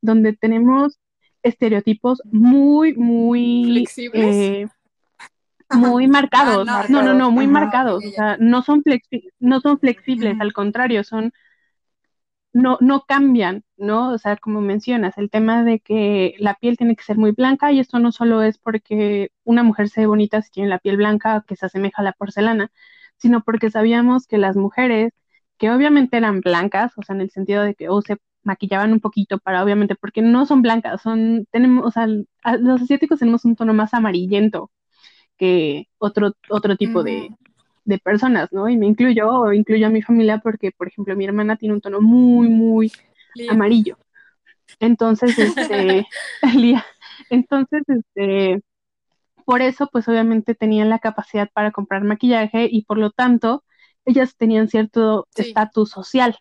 donde 0.00 0.32
tenemos 0.32 0.98
estereotipos 1.42 2.22
muy, 2.24 2.94
muy... 2.94 3.86
Eh, 4.14 4.66
muy 5.70 6.08
marcados, 6.08 6.66
ah, 6.70 6.86
no, 6.88 7.02
no, 7.02 7.12
no, 7.12 7.30
muy 7.30 7.46
marcados, 7.46 8.02
o 8.02 8.10
sea, 8.10 8.38
no 8.40 8.62
son, 8.62 8.82
flexi 8.82 9.28
no 9.38 9.60
son 9.60 9.78
flexibles, 9.78 10.40
al 10.40 10.54
contrario, 10.54 11.04
son 11.04 11.34
no, 12.56 12.78
no 12.80 13.04
cambian, 13.06 13.64
¿no? 13.76 14.12
O 14.12 14.18
sea, 14.18 14.36
como 14.38 14.62
mencionas, 14.62 15.18
el 15.18 15.28
tema 15.30 15.62
de 15.62 15.78
que 15.80 16.34
la 16.38 16.54
piel 16.54 16.78
tiene 16.78 16.96
que 16.96 17.04
ser 17.04 17.18
muy 17.18 17.32
blanca 17.32 17.70
y 17.70 17.80
esto 17.80 17.98
no 17.98 18.12
solo 18.12 18.42
es 18.42 18.56
porque 18.58 19.30
una 19.44 19.62
mujer 19.62 19.90
se 19.90 20.00
ve 20.00 20.06
bonita 20.06 20.40
si 20.40 20.50
tiene 20.50 20.70
la 20.70 20.78
piel 20.78 20.96
blanca 20.96 21.44
que 21.46 21.54
se 21.56 21.66
asemeja 21.66 22.00
a 22.00 22.04
la 22.04 22.12
porcelana, 22.14 22.72
sino 23.18 23.42
porque 23.42 23.70
sabíamos 23.70 24.26
que 24.26 24.38
las 24.38 24.56
mujeres 24.56 25.12
que 25.58 25.70
obviamente 25.70 26.16
eran 26.16 26.40
blancas, 26.40 26.92
o 26.96 27.02
sea, 27.02 27.14
en 27.14 27.22
el 27.22 27.30
sentido 27.30 27.62
de 27.62 27.74
que 27.74 27.90
o 27.90 28.00
se 28.00 28.16
maquillaban 28.42 28.92
un 28.92 29.00
poquito 29.00 29.38
para, 29.38 29.62
obviamente, 29.62 29.94
porque 29.94 30.22
no 30.22 30.46
son 30.46 30.62
blancas, 30.62 31.02
son, 31.02 31.46
tenemos, 31.50 31.84
o 31.86 31.90
sea, 31.90 32.06
los 32.06 32.82
asiáticos 32.82 33.18
tenemos 33.18 33.44
un 33.44 33.56
tono 33.56 33.74
más 33.74 33.92
amarillento 33.92 34.70
que 35.36 35.88
otro, 35.98 36.32
otro 36.48 36.76
tipo 36.76 37.02
de, 37.02 37.30
de 37.86 37.98
personas, 37.98 38.52
¿no? 38.52 38.68
Y 38.68 38.76
me 38.76 38.86
incluyo, 38.86 39.30
o 39.30 39.52
incluyo 39.52 39.86
a 39.86 39.90
mi 39.90 40.02
familia 40.02 40.38
porque, 40.38 40.72
por 40.72 40.88
ejemplo, 40.88 41.16
mi 41.16 41.24
hermana 41.24 41.56
tiene 41.56 41.74
un 41.74 41.80
tono 41.80 42.00
muy, 42.00 42.48
muy 42.48 42.92
amarillo. 43.48 43.96
Entonces, 44.80 45.38
este, 45.38 46.06
entonces, 47.30 47.82
este, 47.86 48.60
por 49.44 49.62
eso, 49.62 49.88
pues 49.90 50.08
obviamente 50.08 50.56
tenían 50.56 50.90
la 50.90 50.98
capacidad 50.98 51.48
para 51.52 51.70
comprar 51.70 52.02
maquillaje 52.02 52.68
y 52.70 52.82
por 52.84 52.98
lo 52.98 53.10
tanto, 53.10 53.64
ellas 54.04 54.36
tenían 54.36 54.68
cierto 54.68 55.26
estatus 55.36 55.90
social, 55.90 56.36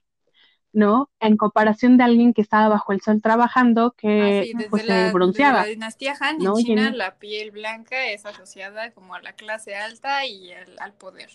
¿no? 0.75 1.09
En 1.21 1.37
comparación 1.37 1.97
de 1.97 2.03
alguien 2.03 2.33
que 2.33 2.41
estaba 2.41 2.67
bajo 2.67 2.91
el 2.91 3.01
sol 3.01 3.21
trabajando, 3.21 3.95
que 3.97 4.51
ah, 4.53 4.65
pues, 4.69 4.83
se 4.83 5.11
bronceaba. 5.11 5.59
Desde 5.59 5.69
la 5.69 5.73
dinastía 5.73 6.13
Han, 6.19 6.41
en 6.41 6.53
China, 6.55 6.91
la 6.91 7.15
piel 7.15 7.51
blanca 7.51 8.07
es 8.07 8.25
asociada 8.25 8.91
como 8.91 9.15
a 9.15 9.21
la 9.21 9.33
clase 9.33 9.75
alta 9.75 10.25
y 10.25 10.51
al 10.51 10.93
poder. 10.93 11.29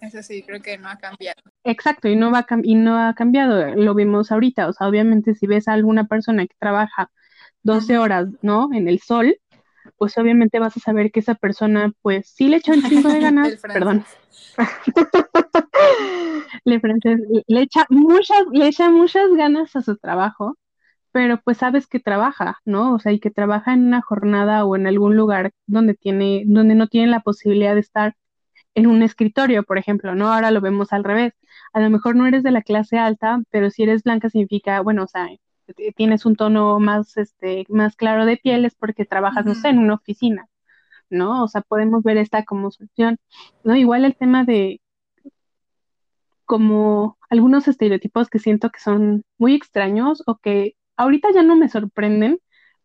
Eso 0.00 0.22
sí, 0.22 0.42
creo 0.42 0.60
que 0.60 0.76
no 0.76 0.88
ha 0.88 0.96
cambiado. 0.96 1.40
Exacto, 1.64 2.08
y 2.08 2.14
no, 2.14 2.30
va 2.30 2.46
y 2.62 2.74
no 2.74 2.98
ha 2.98 3.14
cambiado, 3.14 3.74
lo 3.74 3.94
vimos 3.94 4.30
ahorita, 4.30 4.68
o 4.68 4.72
sea, 4.72 4.86
obviamente 4.86 5.34
si 5.34 5.46
ves 5.46 5.66
a 5.66 5.72
alguna 5.72 6.04
persona 6.04 6.46
que 6.46 6.54
trabaja 6.58 7.10
12 7.62 7.98
horas, 7.98 8.28
¿no? 8.42 8.68
En 8.72 8.86
el 8.86 9.00
sol, 9.00 9.40
pues 9.96 10.16
obviamente 10.18 10.58
vas 10.60 10.76
a 10.76 10.80
saber 10.80 11.10
que 11.10 11.20
esa 11.20 11.34
persona, 11.34 11.92
pues 12.02 12.28
sí 12.28 12.48
le 12.48 12.58
echa 12.58 12.72
un 12.72 12.82
chingo 12.82 13.08
de 13.08 13.20
ganas, 13.20 13.56
perdón. 13.56 14.04
le, 16.64 16.80
le, 17.46 17.62
echa 17.62 17.86
muchas, 17.90 18.44
le 18.52 18.68
echa 18.68 18.90
muchas 18.90 19.30
ganas 19.34 19.74
a 19.76 19.82
su 19.82 19.96
trabajo, 19.96 20.56
pero 21.12 21.40
pues 21.42 21.58
sabes 21.58 21.86
que 21.86 22.00
trabaja, 22.00 22.58
¿no? 22.64 22.94
O 22.94 22.98
sea, 22.98 23.12
y 23.12 23.20
que 23.20 23.30
trabaja 23.30 23.72
en 23.74 23.86
una 23.86 24.02
jornada 24.02 24.64
o 24.64 24.76
en 24.76 24.86
algún 24.86 25.16
lugar 25.16 25.52
donde 25.66 25.94
tiene, 25.94 26.44
donde 26.46 26.74
no 26.74 26.88
tiene 26.88 27.08
la 27.08 27.20
posibilidad 27.20 27.74
de 27.74 27.80
estar 27.80 28.14
en 28.74 28.86
un 28.86 29.02
escritorio, 29.02 29.64
por 29.64 29.78
ejemplo, 29.78 30.14
¿no? 30.14 30.32
Ahora 30.32 30.50
lo 30.50 30.60
vemos 30.60 30.92
al 30.92 31.04
revés. 31.04 31.32
A 31.72 31.80
lo 31.80 31.90
mejor 31.90 32.16
no 32.16 32.26
eres 32.26 32.42
de 32.42 32.52
la 32.52 32.62
clase 32.62 32.98
alta, 32.98 33.40
pero 33.50 33.70
si 33.70 33.82
eres 33.84 34.04
blanca 34.04 34.30
significa, 34.30 34.80
bueno, 34.82 35.04
o 35.04 35.08
sea, 35.08 35.28
tienes 35.96 36.26
un 36.26 36.36
tono 36.36 36.78
más, 36.80 37.16
este, 37.16 37.66
más 37.68 37.96
claro 37.96 38.26
de 38.26 38.36
piel 38.36 38.64
es 38.64 38.74
porque 38.74 39.04
trabajas, 39.04 39.44
no 39.46 39.54
sé, 39.54 39.68
en 39.68 39.78
una 39.78 39.94
oficina, 39.94 40.48
¿no? 41.10 41.44
O 41.44 41.48
sea, 41.48 41.62
podemos 41.62 42.02
ver 42.02 42.18
esta 42.18 42.44
como 42.44 42.70
solución, 42.70 43.18
¿no? 43.64 43.76
Igual 43.76 44.04
el 44.04 44.16
tema 44.16 44.44
de 44.44 44.80
como 46.48 47.18
algunos 47.28 47.68
estereotipos 47.68 48.30
que 48.30 48.38
siento 48.38 48.70
que 48.70 48.80
son 48.80 49.22
muy 49.36 49.54
extraños 49.54 50.22
o 50.26 50.38
que 50.38 50.76
ahorita 50.96 51.28
ya 51.34 51.42
no 51.42 51.56
me 51.56 51.68
sorprenden, 51.68 52.40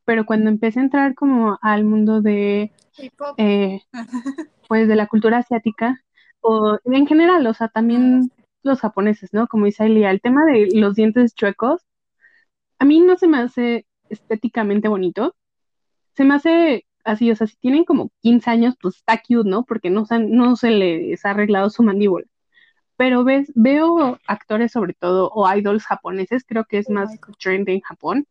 pero 0.06 0.26
cuando 0.26 0.50
empecé 0.50 0.82
a 0.82 0.84
entrar 0.84 1.16
como 1.16 1.58
al 1.62 1.86
mundo 1.86 2.22
de, 2.22 2.74
eh, 3.38 3.80
pues, 4.68 4.88
de 4.90 4.96
la 4.98 5.08
cultura 5.08 5.38
asiática, 5.40 6.04
o 6.42 6.78
en 6.84 7.08
general, 7.08 7.48
o 7.48 7.54
sea, 7.54 7.70
también 7.70 8.32
los 8.64 8.82
japoneses, 8.82 9.34
¿no? 9.34 9.48
Como 9.48 9.66
dice 9.66 9.86
Elia, 9.86 10.12
el 10.12 10.22
tema 10.22 10.46
de 10.46 10.68
los 10.74 10.96
dientes 10.96 11.34
chuecos, 11.34 11.82
a 12.80 12.86
mí 12.86 13.00
no 13.00 13.18
se 13.18 13.28
me 13.30 13.38
hace 13.38 13.86
estéticamente 14.10 14.90
bonito, 14.90 15.36
se 16.16 16.26
me 16.26 16.36
hace 16.36 16.86
así, 17.06 17.32
o 17.32 17.36
sea, 17.38 17.48
si 17.48 17.56
tienen 17.58 17.86
como 17.86 18.12
15 18.22 18.50
años, 18.50 18.76
pues 18.82 18.98
está 18.98 19.22
cute, 19.26 19.50
¿no? 19.50 19.64
Porque 19.64 19.90
no, 19.90 20.06
no 20.30 20.56
se 20.58 20.72
les 20.72 21.26
ha 21.26 21.32
arreglado 21.32 21.70
su 21.70 21.82
mandíbula. 21.84 22.26
Pero 22.96 23.24
ves, 23.24 23.52
veo 23.56 24.20
actores 24.28 24.72
sobre 24.72 24.94
todo, 24.94 25.30
o 25.34 25.52
idols 25.52 25.86
japoneses, 25.86 26.44
creo 26.46 26.66
que 26.66 26.78
es 26.78 26.90
más 26.90 27.10
trend 27.40 27.68
en 27.70 27.82
Japón, 27.82 28.28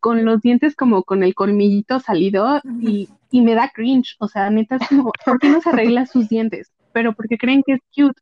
con 0.00 0.24
los 0.24 0.40
dientes 0.40 0.74
como 0.74 1.04
con 1.04 1.22
el 1.22 1.34
colmillito 1.34 2.00
salido 2.00 2.60
y, 2.80 3.08
y, 3.30 3.40
me 3.40 3.54
da 3.54 3.70
cringe, 3.72 4.16
o 4.18 4.26
sea, 4.26 4.50
neta 4.50 4.76
es 4.76 4.88
como, 4.88 5.12
¿por 5.24 5.38
qué 5.38 5.48
no 5.48 5.60
se 5.60 5.68
arregla 5.68 6.06
sus 6.06 6.28
dientes? 6.28 6.72
Pero 6.92 7.12
porque 7.12 7.38
creen 7.38 7.62
que 7.64 7.74
es 7.74 7.80
cute. 7.94 8.20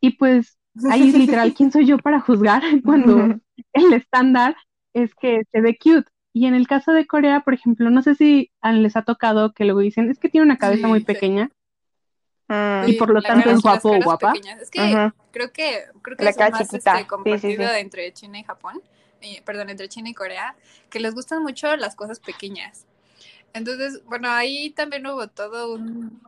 Y 0.00 0.12
pues 0.12 0.58
ahí 0.90 1.12
literal, 1.12 1.54
¿quién 1.54 1.70
soy 1.70 1.86
yo 1.86 1.98
para 1.98 2.20
juzgar 2.20 2.62
cuando 2.84 3.38
el 3.72 3.92
estándar 3.92 4.56
es 4.94 5.14
que 5.14 5.42
se 5.52 5.60
ve 5.60 5.76
cute? 5.78 6.08
Y 6.32 6.46
en 6.46 6.54
el 6.54 6.66
caso 6.66 6.92
de 6.92 7.06
Corea, 7.06 7.40
por 7.40 7.54
ejemplo, 7.54 7.88
no 7.90 8.02
sé 8.02 8.14
si 8.14 8.50
les 8.62 8.96
ha 8.96 9.02
tocado 9.02 9.52
que 9.52 9.64
luego 9.64 9.80
dicen, 9.80 10.10
es 10.10 10.18
que 10.18 10.28
tiene 10.28 10.44
una 10.44 10.58
cabeza 10.58 10.86
muy 10.86 11.02
pequeña. 11.02 11.50
Y 12.86 12.92
por 12.94 13.10
lo 13.10 13.22
tanto 13.22 13.50
es 13.50 13.60
guapo 13.60 13.90
o 13.90 14.00
guapa. 14.00 14.32
Es 14.60 14.70
que 14.70 15.12
creo 15.32 15.52
que 15.52 15.84
creo 16.02 16.16
que 16.16 16.24
la 16.24 16.30
es 16.30 16.38
más 16.38 16.72
este, 16.72 17.06
compartido 17.06 17.72
entre 17.72 18.12
China 18.12 18.38
y 18.38 18.44
Japón 18.44 18.80
perdón, 19.44 19.70
entre 19.70 19.88
China 19.88 20.08
y 20.08 20.14
Corea, 20.14 20.54
que 20.90 21.00
les 21.00 21.14
gustan 21.14 21.42
mucho 21.42 21.74
las 21.76 21.96
cosas 21.96 22.20
pequeñas. 22.20 22.84
Entonces, 23.52 24.04
bueno, 24.04 24.30
ahí 24.30 24.70
también 24.70 25.04
hubo 25.06 25.26
todo 25.28 25.74
un... 25.74 26.22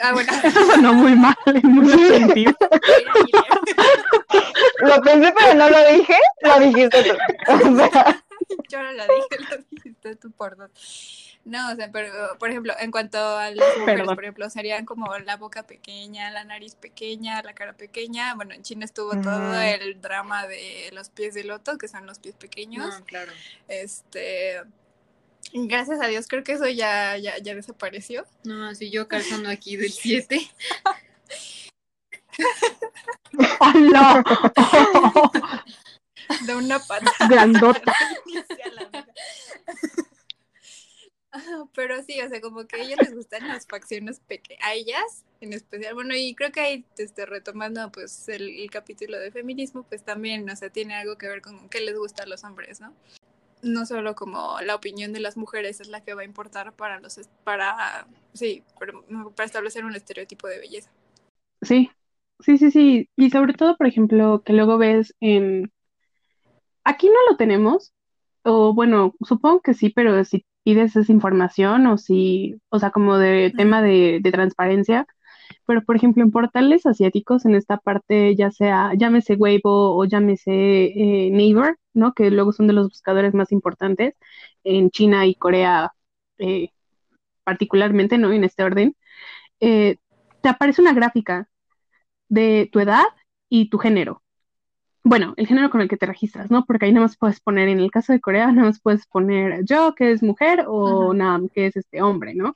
Ah, 0.00 0.12
bueno. 0.12 0.32
no 0.82 0.94
muy 0.94 1.14
mal 1.14 1.34
en 1.46 1.68
mucho 1.68 1.98
sentido. 1.98 2.52
lo 4.80 5.02
pensé, 5.02 5.34
pero 5.38 5.54
no 5.54 5.68
lo 5.68 5.92
dije, 5.92 6.16
lo 6.40 6.58
dijiste 6.60 7.04
tú. 7.04 7.14
Yo 8.68 8.82
no 8.82 8.92
lo 8.92 9.02
dije, 9.02 9.36
lo 9.50 9.56
dijiste 9.70 10.16
tú 10.16 10.30
por 10.30 10.56
dos. 10.56 11.21
No, 11.44 11.72
o 11.72 11.76
sea, 11.76 11.90
pero 11.90 12.38
por 12.38 12.50
ejemplo, 12.50 12.72
en 12.78 12.90
cuanto 12.90 13.18
a 13.18 13.50
las 13.50 13.66
mujeres, 13.78 14.06
por 14.06 14.22
ejemplo, 14.22 14.48
serían 14.50 14.84
como 14.84 15.16
la 15.18 15.36
boca 15.36 15.64
pequeña, 15.64 16.30
la 16.30 16.44
nariz 16.44 16.76
pequeña, 16.76 17.42
la 17.42 17.52
cara 17.54 17.72
pequeña. 17.72 18.34
Bueno, 18.34 18.54
en 18.54 18.62
China 18.62 18.84
estuvo 18.84 19.10
todo 19.20 19.60
el 19.60 20.00
drama 20.00 20.46
de 20.46 20.90
los 20.92 21.08
pies 21.10 21.34
de 21.34 21.44
loto, 21.44 21.78
que 21.78 21.88
son 21.88 22.06
los 22.06 22.18
pies 22.18 22.36
pequeños. 22.36 23.00
No, 23.00 23.04
claro. 23.04 23.32
Este, 23.66 24.62
gracias 25.52 26.00
a 26.00 26.06
Dios, 26.06 26.28
creo 26.28 26.44
que 26.44 26.52
eso 26.52 26.68
ya, 26.68 27.16
ya, 27.16 27.38
ya 27.38 27.54
desapareció. 27.54 28.24
No, 28.44 28.68
así 28.68 28.90
yo 28.90 29.08
calzando 29.08 29.48
aquí 29.48 29.76
del 29.76 29.90
7. 29.90 30.40
no. 33.74 34.22
De 36.46 36.54
una 36.54 36.78
pata. 36.78 37.12
Grandota. 37.28 37.92
Pero 41.74 42.02
sí, 42.02 42.20
o 42.20 42.28
sea, 42.28 42.40
como 42.40 42.66
que 42.66 42.76
a 42.76 42.80
ellas 42.80 42.98
les 42.98 43.14
gustan 43.14 43.48
las 43.48 43.66
facciones 43.66 44.20
pequeñas, 44.20 44.62
a 44.62 44.74
ellas 44.74 45.24
en 45.40 45.52
especial, 45.52 45.94
bueno, 45.94 46.14
y 46.14 46.34
creo 46.34 46.52
que 46.52 46.60
ahí, 46.60 46.84
este, 46.98 47.26
retomando 47.26 47.90
pues 47.90 48.28
el, 48.28 48.70
capítulo 48.70 49.18
de 49.18 49.32
feminismo, 49.32 49.82
pues 49.82 50.04
también, 50.04 50.48
o 50.48 50.54
sea, 50.54 50.70
tiene 50.70 50.94
algo 50.94 51.16
que 51.16 51.28
ver 51.28 51.42
con 51.42 51.68
qué 51.68 51.80
les 51.80 51.96
gusta 51.96 52.22
a 52.22 52.26
los 52.26 52.44
hombres, 52.44 52.80
¿no? 52.80 52.92
No 53.62 53.86
solo 53.86 54.14
como 54.14 54.60
la 54.60 54.74
opinión 54.74 55.12
de 55.12 55.20
las 55.20 55.36
mujeres 55.36 55.80
es 55.80 55.88
la 55.88 56.04
que 56.04 56.14
va 56.14 56.22
a 56.22 56.26
importar 56.26 56.74
para 56.74 57.00
los, 57.00 57.18
para, 57.42 58.06
sí, 58.34 58.62
para 59.34 59.46
establecer 59.46 59.84
un 59.84 59.96
estereotipo 59.96 60.46
de 60.46 60.58
belleza. 60.58 60.90
Sí, 61.62 61.90
sí, 62.40 62.58
sí, 62.58 62.70
sí, 62.70 63.08
y 63.16 63.30
sobre 63.30 63.54
todo, 63.54 63.76
por 63.76 63.86
ejemplo, 63.86 64.42
que 64.44 64.52
luego 64.52 64.78
ves 64.78 65.14
en, 65.20 65.72
aquí 66.84 67.08
no 67.08 67.30
lo 67.30 67.36
tenemos, 67.36 67.92
o 68.44 68.74
bueno, 68.74 69.14
supongo 69.24 69.60
que 69.60 69.74
sí, 69.74 69.90
pero 69.90 70.24
si 70.24 70.44
pides 70.64 70.96
esa 70.96 71.12
información 71.12 71.86
o 71.86 71.98
si, 71.98 72.56
o 72.70 72.78
sea, 72.78 72.90
como 72.90 73.18
de 73.18 73.52
tema 73.56 73.82
de, 73.82 74.20
transparencia, 74.32 75.06
pero 75.66 75.82
por 75.84 75.96
ejemplo 75.96 76.22
en 76.22 76.30
portales 76.32 76.86
asiáticos, 76.86 77.44
en 77.44 77.54
esta 77.54 77.78
parte, 77.78 78.34
ya 78.36 78.50
sea, 78.50 78.92
llámese 78.96 79.34
Weibo 79.36 79.96
o 79.96 80.04
llámese 80.04 80.52
eh, 80.52 81.30
Neighbor, 81.32 81.78
¿no? 81.94 82.14
Que 82.14 82.30
luego 82.30 82.52
son 82.52 82.66
de 82.68 82.74
los 82.74 82.88
buscadores 82.88 83.34
más 83.34 83.52
importantes 83.52 84.16
en 84.64 84.90
China 84.90 85.26
y 85.26 85.34
Corea 85.34 85.92
eh, 86.38 86.70
particularmente, 87.44 88.18
¿no? 88.18 88.32
En 88.32 88.44
este 88.44 88.64
orden, 88.64 88.96
eh, 89.60 89.98
te 90.42 90.48
aparece 90.48 90.82
una 90.82 90.94
gráfica 90.94 91.48
de 92.28 92.68
tu 92.72 92.80
edad 92.80 93.04
y 93.48 93.70
tu 93.70 93.78
género 93.78 94.22
bueno, 95.04 95.34
el 95.36 95.46
género 95.46 95.70
con 95.70 95.80
el 95.80 95.88
que 95.88 95.96
te 95.96 96.06
registras, 96.06 96.50
¿no? 96.50 96.64
Porque 96.64 96.86
ahí 96.86 96.92
nada 96.92 97.06
más 97.06 97.16
puedes 97.16 97.40
poner, 97.40 97.68
en 97.68 97.80
el 97.80 97.90
caso 97.90 98.12
de 98.12 98.20
Corea, 98.20 98.52
nada 98.52 98.68
más 98.68 98.80
puedes 98.80 99.06
poner 99.06 99.64
yo, 99.64 99.94
que 99.94 100.12
es 100.12 100.22
mujer, 100.22 100.64
o 100.68 101.12
Nam, 101.14 101.48
que 101.48 101.66
es 101.66 101.76
este 101.76 102.02
hombre, 102.02 102.34
¿no? 102.34 102.54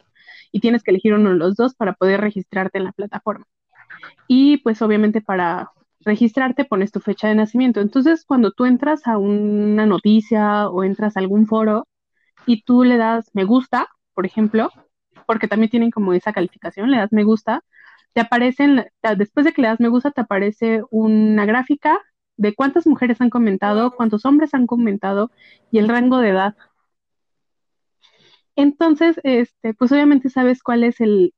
Y 0.53 0.61
tienes 0.61 0.83
que 0.83 0.93
elegir 0.93 1.15
uno 1.15 1.31
de 1.31 1.37
los 1.37 1.57
dos 1.57 1.75
para 1.75 1.95
poder 1.95 2.21
registrarte 2.21 2.79
en 2.79 2.85
la 2.85 2.93
plataforma. 2.93 3.47
Y 4.29 4.59
pues 4.59 4.83
obviamente 4.83 5.21
para 5.21 5.73
registrarte 6.01 6.65
pones 6.65 6.93
tu 6.93 7.01
fecha 7.01 7.29
de 7.29 7.35
nacimiento. 7.35 7.81
Entonces, 7.81 8.25
cuando 8.25 8.53
tú 8.53 8.65
entras 8.65 9.07
a 9.07 9.19
una 9.19 9.87
noticia 9.87 10.69
o 10.69 10.85
entras 10.85 11.17
a 11.17 11.21
algún 11.21 11.47
foro 11.47 11.87
y 12.47 12.63
tú 12.63 12.85
le 12.85 12.97
das 12.97 13.29
me 13.35 13.45
gusta, 13.45 13.89
por 14.15 14.25
ejemplo, 14.27 14.71
porque 15.27 15.49
también 15.49 15.71
tienen 15.71 15.91
como 15.91 16.13
esa 16.13 16.33
calificación, 16.33 16.91
le 16.91 16.99
das 16.99 17.13
me 17.13 17.25
gusta, 17.25 17.63
te 18.13 18.21
aparecen, 18.21 18.87
después 19.17 19.45
de 19.45 19.53
que 19.53 19.63
le 19.63 19.69
das 19.69 19.81
me 19.81 19.89
gusta, 19.89 20.13
te 20.13 20.21
aparece 20.21 20.83
una 20.91 21.45
gráfica 21.45 22.01
de 22.37 22.55
cuántas 22.55 22.87
mujeres 22.87 23.21
han 23.21 23.31
comentado, 23.31 23.93
cuántos 23.93 24.25
hombres 24.27 24.55
han 24.55 24.67
comentado 24.67 25.31
y 25.71 25.79
el 25.79 25.89
rango 25.89 26.19
de 26.19 26.31
edad. 26.31 26.57
Entonces, 28.57 29.21
este, 29.25 29.75
pues 29.75 29.93
obviamente 29.93 30.31
sabes 30.31 30.63
cuál 30.63 30.85
es 30.85 31.01
el, 31.01 31.35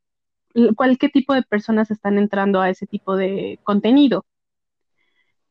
cuál, 0.76 0.98
qué 0.98 1.08
tipo 1.08 1.34
de 1.34 1.42
personas 1.42 1.90
están 1.90 2.18
entrando 2.18 2.60
a 2.60 2.70
ese 2.70 2.86
tipo 2.86 3.16
de 3.16 3.60
contenido. 3.64 4.26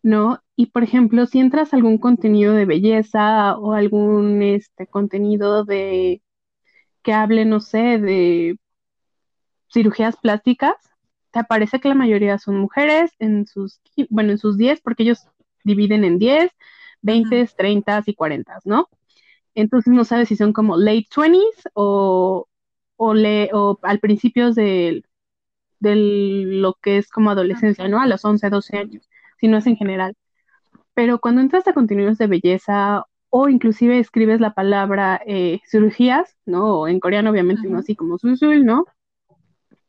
¿no? 0.03 0.41
Y 0.55 0.67
por 0.67 0.83
ejemplo, 0.83 1.25
si 1.25 1.39
entras 1.39 1.73
a 1.73 1.75
algún 1.77 1.97
contenido 1.97 2.53
de 2.53 2.65
belleza 2.65 3.57
o 3.57 3.73
algún 3.73 4.41
este 4.41 4.87
contenido 4.87 5.65
de 5.65 6.21
que 7.03 7.13
hable, 7.13 7.45
no 7.45 7.59
sé, 7.61 7.99
de 7.99 8.57
cirugías 9.71 10.17
plásticas, 10.17 10.75
te 11.31 11.39
aparece 11.39 11.79
que 11.79 11.89
la 11.89 11.95
mayoría 11.95 12.37
son 12.37 12.57
mujeres 12.57 13.11
en 13.19 13.45
sus, 13.47 13.81
bueno, 14.09 14.31
en 14.31 14.37
sus 14.37 14.57
10, 14.57 14.81
porque 14.81 15.03
ellos 15.03 15.27
dividen 15.67 16.03
en 16.05 16.19
10, 16.19 16.51
20, 17.01 17.47
30 17.55 18.03
y 18.07 18.15
40, 18.15 18.59
¿no? 18.65 18.89
Entonces 19.55 19.93
no 19.93 20.05
sabes 20.05 20.29
si 20.29 20.35
son 20.35 20.53
como 20.53 20.77
late 20.77 21.07
20s 21.15 21.69
o, 21.73 22.47
o, 22.97 23.13
le, 23.13 23.49
o 23.53 23.79
al 23.83 23.99
principio 23.99 24.53
de, 24.53 25.03
de 25.79 25.95
lo 25.95 26.75
que 26.81 26.97
es 26.97 27.09
como 27.09 27.31
adolescencia, 27.31 27.87
¿no? 27.87 28.01
A 28.01 28.07
los 28.07 28.23
11, 28.25 28.49
12 28.49 28.77
años, 28.77 29.09
si 29.39 29.47
no 29.47 29.57
es 29.57 29.67
en 29.67 29.77
general. 29.77 30.15
Pero 30.93 31.19
cuando 31.19 31.41
entras 31.41 31.67
a 31.67 31.73
contenidos 31.73 32.17
de 32.17 32.27
belleza 32.27 33.05
o 33.29 33.49
inclusive 33.49 33.99
escribes 33.99 34.39
la 34.41 34.53
palabra 34.53 35.21
eh, 35.25 35.59
cirugías, 35.69 36.35
¿no? 36.45 36.87
en 36.87 36.99
coreano 36.99 37.31
obviamente 37.31 37.67
no 37.67 37.79
así 37.79 37.95
como 37.95 38.17
susul, 38.17 38.65
¿no? 38.65 38.85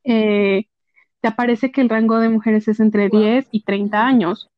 Eh, 0.04 0.66
te 1.20 1.28
aparece 1.28 1.72
que 1.72 1.80
el 1.80 1.88
rango 1.88 2.18
de 2.18 2.28
mujeres 2.28 2.68
es 2.68 2.80
entre 2.80 3.08
10 3.08 3.48
y 3.50 3.62
30 3.64 4.06
años. 4.06 4.50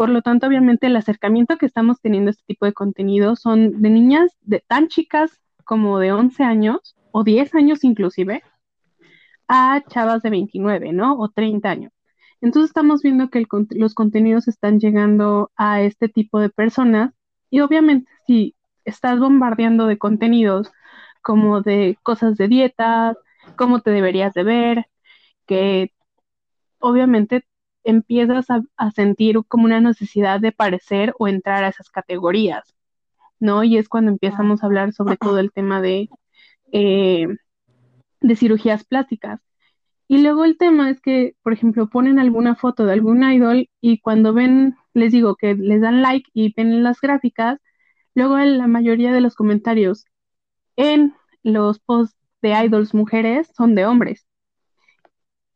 Por 0.00 0.08
lo 0.08 0.22
tanto, 0.22 0.46
obviamente 0.46 0.86
el 0.86 0.96
acercamiento 0.96 1.58
que 1.58 1.66
estamos 1.66 2.00
teniendo 2.00 2.30
a 2.30 2.32
este 2.32 2.44
tipo 2.46 2.64
de 2.64 2.72
contenido 2.72 3.36
son 3.36 3.82
de 3.82 3.90
niñas 3.90 4.34
de 4.40 4.64
tan 4.66 4.88
chicas 4.88 5.30
como 5.62 5.98
de 5.98 6.10
11 6.10 6.42
años 6.42 6.96
o 7.12 7.22
10 7.22 7.54
años 7.54 7.84
inclusive 7.84 8.42
a 9.46 9.82
chavas 9.88 10.22
de 10.22 10.30
29, 10.30 10.94
¿no? 10.94 11.18
O 11.18 11.28
30 11.28 11.68
años. 11.68 11.92
Entonces 12.40 12.70
estamos 12.70 13.02
viendo 13.02 13.28
que 13.28 13.44
los 13.72 13.92
contenidos 13.92 14.48
están 14.48 14.80
llegando 14.80 15.50
a 15.54 15.82
este 15.82 16.08
tipo 16.08 16.40
de 16.40 16.48
personas 16.48 17.12
y 17.50 17.60
obviamente 17.60 18.10
si 18.26 18.56
estás 18.86 19.18
bombardeando 19.18 19.86
de 19.86 19.98
contenidos 19.98 20.72
como 21.20 21.60
de 21.60 21.98
cosas 22.02 22.38
de 22.38 22.48
dieta, 22.48 23.18
cómo 23.54 23.82
te 23.82 23.90
deberías 23.90 24.32
de 24.32 24.44
ver, 24.44 24.86
que 25.46 25.92
obviamente 26.78 27.44
empiezas 27.84 28.46
a, 28.50 28.90
sentir 28.92 29.38
como 29.48 29.64
una 29.64 29.80
necesidad 29.80 30.40
de 30.40 30.52
parecer 30.52 31.14
o 31.18 31.28
entrar 31.28 31.64
a 31.64 31.68
esas 31.68 31.90
categorías, 31.90 32.74
¿no? 33.40 33.64
Y 33.64 33.78
es 33.78 33.88
cuando 33.88 34.10
empezamos 34.12 34.62
a 34.62 34.66
hablar 34.66 34.92
sobre 34.92 35.16
todo 35.16 35.38
el 35.38 35.52
tema 35.52 35.80
de, 35.80 36.08
eh, 36.72 37.26
de 38.20 38.36
cirugías 38.36 38.84
plásticas. 38.84 39.40
Y 40.08 40.22
luego 40.22 40.44
el 40.44 40.58
tema 40.58 40.90
es 40.90 41.00
que, 41.00 41.36
por 41.42 41.52
ejemplo, 41.52 41.88
ponen 41.88 42.18
alguna 42.18 42.56
foto 42.56 42.84
de 42.86 42.92
algún 42.94 43.22
idol 43.24 43.68
y 43.80 44.00
cuando 44.00 44.34
ven, 44.34 44.76
les 44.94 45.12
digo 45.12 45.36
que 45.36 45.54
les 45.54 45.80
dan 45.80 46.02
like 46.02 46.28
y 46.34 46.52
ven 46.56 46.82
las 46.82 47.00
gráficas, 47.00 47.60
luego 48.14 48.38
la 48.38 48.66
mayoría 48.66 49.12
de 49.12 49.20
los 49.20 49.36
comentarios 49.36 50.06
en 50.76 51.14
los 51.42 51.78
posts 51.80 52.16
de 52.42 52.50
idols 52.64 52.94
mujeres 52.94 53.50
son 53.56 53.74
de 53.74 53.86
hombres. 53.86 54.26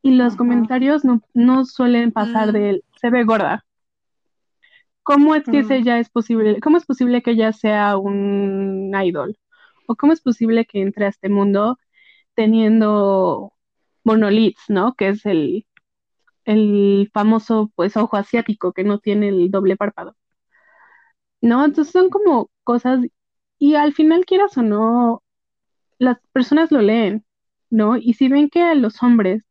Y 0.05 0.11
los 0.17 0.37
comentarios 0.37 1.03
no, 1.33 1.65
suelen 1.65 2.13
pasar 2.13 2.51
mm. 2.51 2.53
de 2.53 2.85
se 3.01 3.09
ve 3.09 3.25
gorda. 3.25 3.65
¿Cómo 5.03 5.35
es 5.35 5.45
que 5.45 5.63
mm. 5.63 5.73
ella 5.73 5.99
es 5.99 6.11
posible? 6.11 6.61
¿Cómo 6.61 6.77
es 6.77 6.85
posible 6.85 7.23
que 7.23 7.31
ella 7.31 7.55
sea 7.55 7.97
un 7.97 8.93
idol? 9.03 9.39
¿O 9.87 9.97
cómo 9.97 10.13
es 10.13 10.21
posible 10.21 10.67
que 10.67 10.83
entre 10.83 11.07
a 11.07 11.09
este 11.09 11.31
mundo 11.31 11.79
teniendo 12.35 13.55
monoliths, 14.05 14.65
¿no? 14.69 14.93
Que 14.95 15.09
es 15.09 15.25
el, 15.25 15.67
el 16.45 17.11
famoso 17.15 17.73
pues 17.75 17.97
ojo 17.97 18.19
asiático 18.19 18.75
que 18.75 18.85
no 18.85 18.99
tiene 18.99 19.29
el 19.31 19.51
doble 19.51 19.75
párpado. 19.79 20.17
¿No? 21.41 21.65
Entonces 21.65 21.93
son 21.93 22.11
como 22.11 22.51
cosas 22.63 23.01
y 23.59 23.75
al 23.77 23.95
final 23.95 24.27
quieras 24.27 24.59
o 24.59 24.63
no, 24.63 25.23
las 25.99 26.19
personas 26.33 26.71
lo 26.73 26.83
leen, 26.83 27.25
¿no? 27.71 27.97
Y 27.97 28.15
si 28.15 28.29
ven 28.29 28.51
que 28.51 28.61
a 28.63 28.75
los 28.75 29.03
hombres 29.03 29.45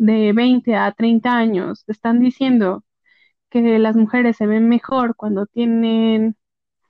de 0.00 0.32
20 0.32 0.74
a 0.76 0.92
30 0.92 1.36
años 1.36 1.84
están 1.86 2.20
diciendo 2.20 2.84
que 3.50 3.78
las 3.78 3.96
mujeres 3.96 4.38
se 4.38 4.46
ven 4.46 4.66
mejor 4.66 5.14
cuando 5.14 5.44
tienen, 5.44 6.36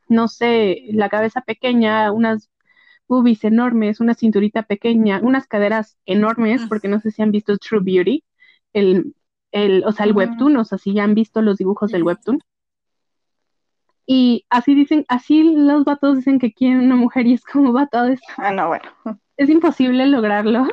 no 0.09 0.29
sé, 0.29 0.83
la 0.93 1.09
cabeza 1.09 1.41
pequeña, 1.41 2.13
unas 2.13 2.51
boobies 3.09 3.43
enormes, 3.43 3.99
una 3.99 4.15
cinturita 4.15 4.63
pequeña, 4.63 5.19
unas 5.25 5.49
caderas 5.49 5.99
enormes, 6.07 6.63
porque 6.69 6.87
no 6.87 7.01
sé 7.01 7.11
si 7.11 7.21
han 7.23 7.33
visto 7.33 7.59
True 7.59 7.81
Beauty, 7.83 8.23
el, 8.75 9.17
el, 9.51 9.83
o 9.85 9.91
sea, 9.91 10.07
el 10.07 10.13
webtoon, 10.13 10.57
o 10.59 10.65
sea, 10.65 10.79
si 10.79 10.95
ya 10.95 11.03
han 11.03 11.15
visto 11.17 11.43
los 11.43 11.59
dibujos 11.59 11.91
del 11.91 12.05
webtoon. 12.05 12.41
Y 14.07 14.47
así 14.51 14.77
dicen, 14.77 15.05
así 15.09 15.43
los 15.43 15.85
vatos 15.85 16.19
dicen 16.19 16.39
que 16.39 16.53
quieren 16.53 16.79
una 16.85 16.95
mujer 16.95 17.27
y 17.27 17.33
es 17.33 17.43
como 17.43 17.73
vato. 17.73 17.99
Ah, 18.37 18.53
no, 18.53 18.69
bueno. 18.69 18.89
Es 19.37 19.51
imposible 19.51 20.07
lograrlo. 20.07 20.69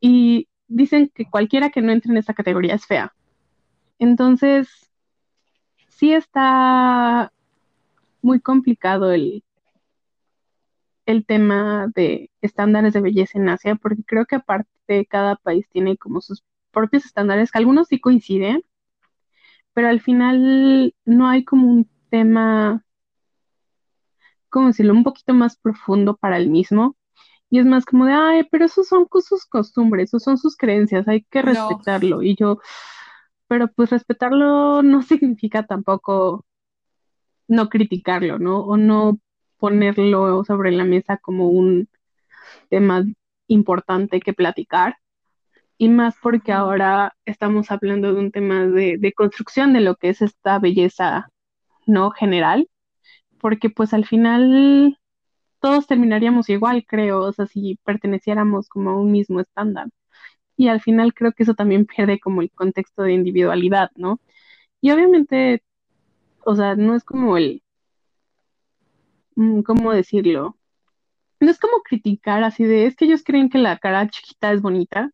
Y 0.00 0.48
dicen 0.68 1.10
que 1.14 1.28
cualquiera 1.28 1.70
que 1.70 1.82
no 1.82 1.92
entre 1.92 2.12
en 2.12 2.18
esa 2.18 2.34
categoría 2.34 2.74
es 2.74 2.86
fea. 2.86 3.14
Entonces, 3.98 4.68
sí 5.88 6.12
está 6.12 7.32
muy 8.22 8.40
complicado 8.40 9.12
el, 9.12 9.44
el 11.06 11.24
tema 11.24 11.88
de 11.94 12.30
estándares 12.42 12.92
de 12.92 13.00
belleza 13.00 13.38
en 13.38 13.48
Asia, 13.48 13.76
porque 13.76 14.02
creo 14.04 14.26
que 14.26 14.36
aparte 14.36 15.06
cada 15.06 15.36
país 15.36 15.66
tiene 15.70 15.96
como 15.96 16.20
sus 16.20 16.44
propios 16.72 17.06
estándares, 17.06 17.50
que 17.50 17.58
algunos 17.58 17.88
sí 17.88 18.00
coinciden, 18.00 18.62
pero 19.72 19.88
al 19.88 20.00
final 20.00 20.94
no 21.04 21.28
hay 21.28 21.44
como 21.44 21.68
un 21.68 21.88
tema, 22.10 22.84
como 24.48 24.68
decirlo, 24.68 24.92
un 24.92 25.04
poquito 25.04 25.34
más 25.34 25.56
profundo 25.56 26.16
para 26.16 26.36
el 26.38 26.48
mismo. 26.48 26.96
Y 27.50 27.60
es 27.60 27.66
más 27.66 27.84
como 27.84 28.06
de, 28.06 28.12
ay, 28.12 28.44
pero 28.50 28.64
esos 28.64 28.88
son 28.88 29.06
sus 29.22 29.46
costumbres, 29.46 30.10
esos 30.10 30.22
son 30.22 30.38
sus 30.38 30.56
creencias, 30.56 31.06
hay 31.08 31.22
que 31.24 31.42
respetarlo. 31.42 32.22
Y 32.22 32.34
yo, 32.36 32.58
pero 33.48 33.68
pues 33.68 33.90
respetarlo 33.90 34.82
no 34.82 35.02
significa 35.02 35.64
tampoco 35.66 36.44
no 37.48 37.68
criticarlo, 37.68 38.38
¿no? 38.38 38.60
O 38.60 38.76
no 38.76 39.18
ponerlo 39.58 40.44
sobre 40.44 40.72
la 40.72 40.84
mesa 40.84 41.18
como 41.18 41.48
un 41.48 41.88
tema 42.70 43.04
importante 43.48 44.20
que 44.20 44.32
platicar. 44.34 44.98
Y 45.78 45.88
más 45.88 46.16
porque 46.22 46.52
ahora 46.52 47.16
estamos 47.26 47.70
hablando 47.70 48.14
de 48.14 48.20
un 48.20 48.32
tema 48.32 48.66
de, 48.66 48.96
de 48.98 49.12
construcción 49.12 49.72
de 49.74 49.80
lo 49.80 49.96
que 49.96 50.08
es 50.10 50.22
esta 50.22 50.58
belleza 50.58 51.30
no 51.86 52.10
general, 52.10 52.68
porque 53.40 53.70
pues 53.70 53.94
al 53.94 54.06
final 54.06 54.98
todos 55.66 55.88
terminaríamos 55.88 56.48
igual, 56.48 56.84
creo, 56.86 57.22
o 57.22 57.32
sea, 57.32 57.46
si 57.46 57.76
perteneciéramos 57.84 58.68
como 58.68 58.90
a 58.90 59.00
un 59.00 59.10
mismo 59.10 59.40
estándar. 59.40 59.88
Y 60.56 60.68
al 60.68 60.80
final 60.80 61.14
creo 61.14 61.32
que 61.32 61.42
eso 61.44 61.54
también 61.54 61.86
pierde 61.96 62.20
como 62.20 62.42
el 62.42 62.52
contexto 62.52 63.02
de 63.02 63.14
individualidad, 63.14 63.90
¿no? 63.96 64.20
Y 64.80 64.92
obviamente, 64.92 65.64
o 66.44 66.56
sea, 66.56 66.76
no 66.76 66.94
es 66.96 67.04
como 67.04 67.36
el, 67.38 67.62
mm, 69.36 69.62
¿cómo 69.62 69.92
decirlo? 69.92 70.56
No 71.40 71.50
es 71.50 71.58
como 71.60 71.82
criticar 71.82 72.44
así 72.44 72.64
de, 72.64 72.86
es 72.86 72.96
que 72.96 73.06
ellos 73.06 73.22
creen 73.24 73.50
que 73.50 73.58
la 73.58 73.78
cara 73.78 74.08
chiquita 74.08 74.52
es 74.52 74.62
bonita, 74.62 75.10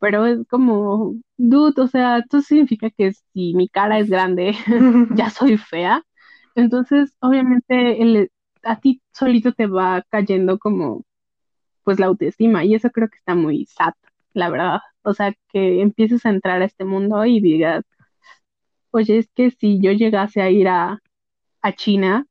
pero 0.00 0.26
es 0.26 0.46
como, 0.48 1.14
dude, 1.38 1.82
o 1.82 1.88
sea, 1.88 2.18
esto 2.18 2.42
significa 2.42 2.90
que 2.90 3.12
si 3.32 3.54
mi 3.54 3.68
cara 3.68 3.98
es 4.00 4.10
grande, 4.10 4.54
ya 5.16 5.30
soy 5.30 5.58
fea. 5.58 6.04
Entonces, 6.54 7.16
obviamente, 7.20 8.02
el, 8.02 8.30
a 8.64 8.80
ti 8.80 9.02
solito 9.12 9.52
te 9.52 9.66
va 9.66 10.04
cayendo 10.10 10.58
como, 10.58 11.04
pues, 11.84 11.98
la 12.00 12.06
autoestima, 12.06 12.64
y 12.64 12.74
eso 12.74 12.90
creo 12.90 13.08
que 13.08 13.18
está 13.18 13.34
muy 13.34 13.66
sad, 13.66 13.94
la 14.32 14.50
verdad. 14.50 14.80
O 15.02 15.14
sea, 15.14 15.34
que 15.48 15.80
empieces 15.80 16.26
a 16.26 16.30
entrar 16.30 16.62
a 16.62 16.66
este 16.66 16.84
mundo 16.84 17.24
y 17.24 17.40
digas, 17.40 17.84
oye, 18.90 19.18
es 19.18 19.30
que 19.34 19.50
si 19.50 19.80
yo 19.80 19.92
llegase 19.92 20.42
a 20.42 20.50
ir 20.50 20.68
a, 20.68 21.00
a 21.62 21.72
China, 21.72 22.26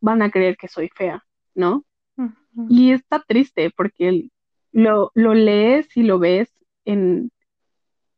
van 0.00 0.22
a 0.22 0.30
creer 0.30 0.56
que 0.56 0.68
soy 0.68 0.88
fea, 0.88 1.24
¿no? 1.54 1.84
Y 2.68 2.92
está 2.92 3.22
triste 3.22 3.70
porque 3.70 4.28
lo, 4.72 5.12
lo 5.14 5.34
lees 5.34 5.96
y 5.96 6.02
lo 6.02 6.18
ves 6.18 6.52
en, 6.84 7.30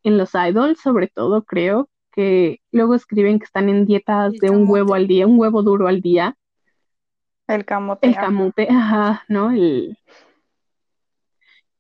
en 0.03 0.19
los 0.19 0.35
idols, 0.35 0.81
sobre 0.81 1.09
todo, 1.09 1.45
creo, 1.45 1.89
que 2.13 2.61
luego 2.71 2.95
escriben 2.95 3.39
que 3.39 3.45
están 3.45 3.69
en 3.69 3.87
dietas 3.87 4.33
de 4.35 4.51
un 4.51 4.69
huevo 4.69 4.95
al 4.95 5.07
día, 5.07 5.27
un 5.27 5.39
huevo 5.39 5.63
duro 5.63 5.89
al 5.89 6.01
día. 6.01 6.37
El 7.47 7.65
camote. 7.65 8.07
El 8.07 8.15
camote, 8.15 8.69
ajá, 8.71 9.25
¿no? 9.29 9.51
El... 9.51 9.99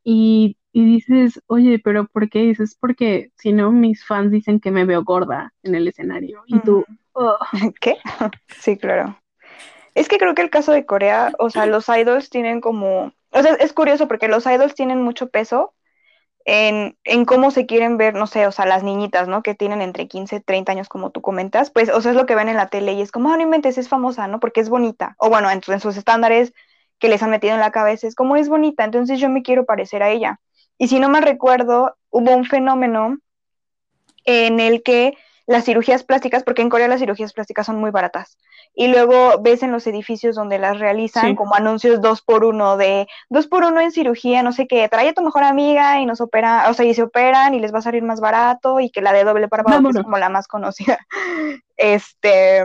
Y, 0.05 0.57
y 0.73 0.85
dices, 0.85 1.41
oye, 1.47 1.79
pero 1.79 2.07
¿por 2.07 2.29
qué? 2.29 2.41
dices, 2.41 2.77
porque 2.79 3.31
si 3.37 3.53
no, 3.53 3.71
mis 3.71 4.05
fans 4.05 4.31
dicen 4.31 4.61
que 4.61 4.71
me 4.71 4.85
veo 4.85 5.05
gorda 5.05 5.53
en 5.63 5.75
el 5.75 5.87
escenario. 5.87 6.43
Y 6.47 6.59
tú, 6.61 6.85
¿qué? 7.81 7.97
Sí, 8.59 8.77
claro. 8.77 9.19
Es 9.95 10.09
que 10.09 10.19
creo 10.19 10.35
que 10.35 10.43
el 10.43 10.51
caso 10.51 10.73
de 10.73 10.87
Corea, 10.87 11.33
o 11.39 11.51
sea, 11.51 11.67
los 11.67 11.89
idols 11.89 12.31
tienen 12.31 12.61
como, 12.61 13.13
o 13.31 13.43
sea, 13.43 13.55
es 13.55 13.73
curioso 13.73 14.09
porque 14.09 14.29
los 14.29 14.47
idols 14.47 14.75
tienen 14.75 15.03
mucho 15.03 15.29
peso 15.29 15.75
en, 16.45 17.25
cómo 17.25 17.51
se 17.51 17.67
quieren 17.67 17.97
ver, 17.97 18.15
no 18.15 18.27
sé, 18.27 18.47
o 18.47 18.53
sea, 18.53 18.67
las 18.67 18.83
niñitas, 18.83 19.29
¿no? 19.29 19.43
Que 19.43 19.55
tienen 19.55 19.83
entre 19.83 20.09
15, 20.09 20.41
30 20.41 20.73
años, 20.73 20.89
como 20.89 21.11
tú 21.11 21.23
comentas, 21.23 21.71
pues, 21.71 21.89
o 21.91 22.01
sea, 22.01 22.13
es 22.13 22.17
lo 22.17 22.27
que 22.27 22.35
ven 22.35 22.49
en 22.49 22.57
la 22.57 22.69
tele 22.69 22.93
y 22.95 23.03
es 23.03 23.13
como, 23.13 23.31
ah, 23.31 23.37
no 23.37 23.43
inventes, 23.43 23.79
es 23.79 23.89
famosa, 23.89 24.27
¿no? 24.27 24.41
Porque 24.41 24.61
es 24.61 24.69
bonita. 24.69 25.15
O 25.19 25.29
bueno, 25.29 25.51
en, 25.51 25.61
en, 25.67 25.81
sus 25.81 25.97
estándares 25.97 26.53
que 26.99 27.09
les 27.09 27.23
han 27.23 27.31
metido 27.31 27.55
en 27.55 27.61
la 27.61 27.73
cabeza, 27.73 28.07
es 28.07 28.15
como 28.15 28.37
es 28.37 28.49
bonita, 28.49 28.85
entonces 28.85 29.21
yo 29.21 29.29
me 29.29 29.43
quiero 29.43 29.65
parecer 29.65 30.03
a 30.03 30.11
ella. 30.11 30.41
Y 30.79 30.89
si 30.89 30.99
no 30.99 31.09
me 31.09 31.21
recuerdo, 31.21 31.97
hubo 32.11 32.35
un 32.35 32.45
fenómeno 32.45 33.19
en 34.25 34.61
el 34.61 34.83
que 34.83 35.17
las 35.53 35.65
cirugías 35.65 36.03
plásticas, 36.03 36.43
porque 36.43 36.63
en 36.63 36.69
Corea 36.69 36.89
las 36.89 37.01
cirugías 37.01 37.33
plásticas 37.33 37.67
son 37.67 37.77
muy 37.79 37.91
baratas. 37.91 38.39
Y 38.75 38.89
luego 38.89 39.41
ves 39.41 39.63
en 39.63 39.71
los 39.71 39.87
edificios 39.87 40.35
donde 40.35 40.59
las 40.59 40.79
realizan 40.79 41.37
como 41.37 41.55
anuncios 41.55 42.01
dos 42.01 42.23
por 42.23 42.45
uno 42.45 42.77
de 42.77 43.07
dos 43.29 43.47
por 43.47 43.65
uno 43.65 43.81
en 43.81 43.93
cirugía, 43.93 44.43
no 44.43 44.53
sé 44.53 44.67
qué, 44.67 44.89
trae 44.89 45.11
a 45.11 45.13
tu 45.13 45.23
mejor 45.23 45.45
amiga 45.45 46.01
y 46.01 46.07
nos 46.07 46.21
opera, 46.21 46.69
o 46.71 46.75
sea, 46.75 46.87
y 46.87 46.95
se 46.95 47.03
operan 47.03 47.55
y 47.55 47.61
les 47.61 47.73
va 47.73 47.79
a 47.79 47.83
salir 47.83 48.03
más 48.03 48.21
barato 48.21 48.81
y 48.81 48.91
que 48.91 49.03
la 49.03 49.13
de 49.13 49.25
doble 49.25 49.49
para 49.49 49.63
es 49.63 50.03
como 50.03 50.19
la 50.19 50.29
más 50.29 50.49
conocida. 50.49 50.99
Este, 51.77 52.65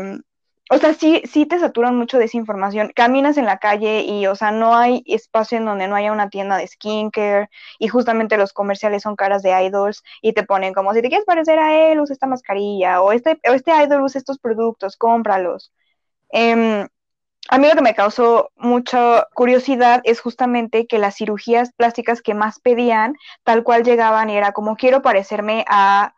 o 0.69 0.77
sea, 0.77 0.93
sí, 0.93 1.21
sí 1.25 1.45
te 1.45 1.59
saturan 1.59 1.95
mucho 1.95 2.17
de 2.17 2.25
esa 2.25 2.37
información. 2.37 2.91
Caminas 2.95 3.37
en 3.37 3.45
la 3.45 3.57
calle 3.57 4.01
y, 4.01 4.27
o 4.27 4.35
sea, 4.35 4.51
no 4.51 4.75
hay 4.75 5.03
espacio 5.05 5.57
en 5.57 5.65
donde 5.65 5.87
no 5.87 5.95
haya 5.95 6.11
una 6.11 6.29
tienda 6.29 6.57
de 6.57 6.67
skincare 6.67 7.49
y 7.79 7.87
justamente 7.87 8.37
los 8.37 8.53
comerciales 8.53 9.03
son 9.03 9.15
caras 9.15 9.43
de 9.43 9.51
idols 9.65 10.03
y 10.21 10.33
te 10.33 10.43
ponen 10.43 10.73
como, 10.73 10.93
si 10.93 11.01
te 11.01 11.09
quieres 11.09 11.25
parecer 11.25 11.59
a 11.59 11.91
él, 11.91 11.99
usa 11.99 12.13
esta 12.13 12.27
mascarilla 12.27 13.01
o 13.01 13.11
este, 13.11 13.39
o 13.49 13.53
este 13.53 13.71
idol 13.83 14.01
usa 14.03 14.19
estos 14.19 14.39
productos, 14.39 14.97
cómpralos. 14.97 15.71
Eh, 16.31 16.87
a 17.49 17.57
mí 17.57 17.67
lo 17.67 17.75
que 17.75 17.81
me 17.81 17.95
causó 17.95 18.51
mucha 18.57 19.27
curiosidad 19.33 20.01
es 20.03 20.19
justamente 20.19 20.85
que 20.85 20.99
las 20.99 21.15
cirugías 21.15 21.71
plásticas 21.73 22.21
que 22.21 22.33
más 22.33 22.59
pedían, 22.59 23.15
tal 23.43 23.63
cual 23.63 23.83
llegaban 23.83 24.29
y 24.29 24.37
era 24.37 24.51
como, 24.51 24.75
quiero 24.75 25.01
parecerme 25.01 25.63
a 25.69 26.13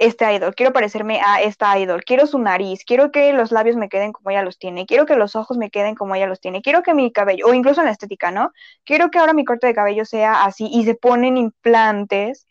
este 0.00 0.32
idol, 0.34 0.54
quiero 0.54 0.72
parecerme 0.72 1.20
a 1.20 1.42
esta 1.42 1.78
idol, 1.78 2.02
quiero 2.04 2.26
su 2.26 2.38
nariz, 2.38 2.84
quiero 2.86 3.12
que 3.12 3.34
los 3.34 3.52
labios 3.52 3.76
me 3.76 3.90
queden 3.90 4.12
como 4.12 4.30
ella 4.30 4.42
los 4.42 4.58
tiene, 4.58 4.86
quiero 4.86 5.04
que 5.04 5.14
los 5.14 5.36
ojos 5.36 5.58
me 5.58 5.70
queden 5.70 5.94
como 5.94 6.14
ella 6.14 6.26
los 6.26 6.40
tiene, 6.40 6.62
quiero 6.62 6.82
que 6.82 6.94
mi 6.94 7.12
cabello, 7.12 7.46
o 7.46 7.54
incluso 7.54 7.82
en 7.82 7.86
la 7.86 7.92
estética, 7.92 8.30
¿no? 8.30 8.50
Quiero 8.84 9.10
que 9.10 9.18
ahora 9.18 9.34
mi 9.34 9.44
corte 9.44 9.66
de 9.66 9.74
cabello 9.74 10.06
sea 10.06 10.44
así 10.44 10.68
y 10.72 10.84
se 10.84 10.94
ponen 10.94 11.36
implantes 11.36 12.46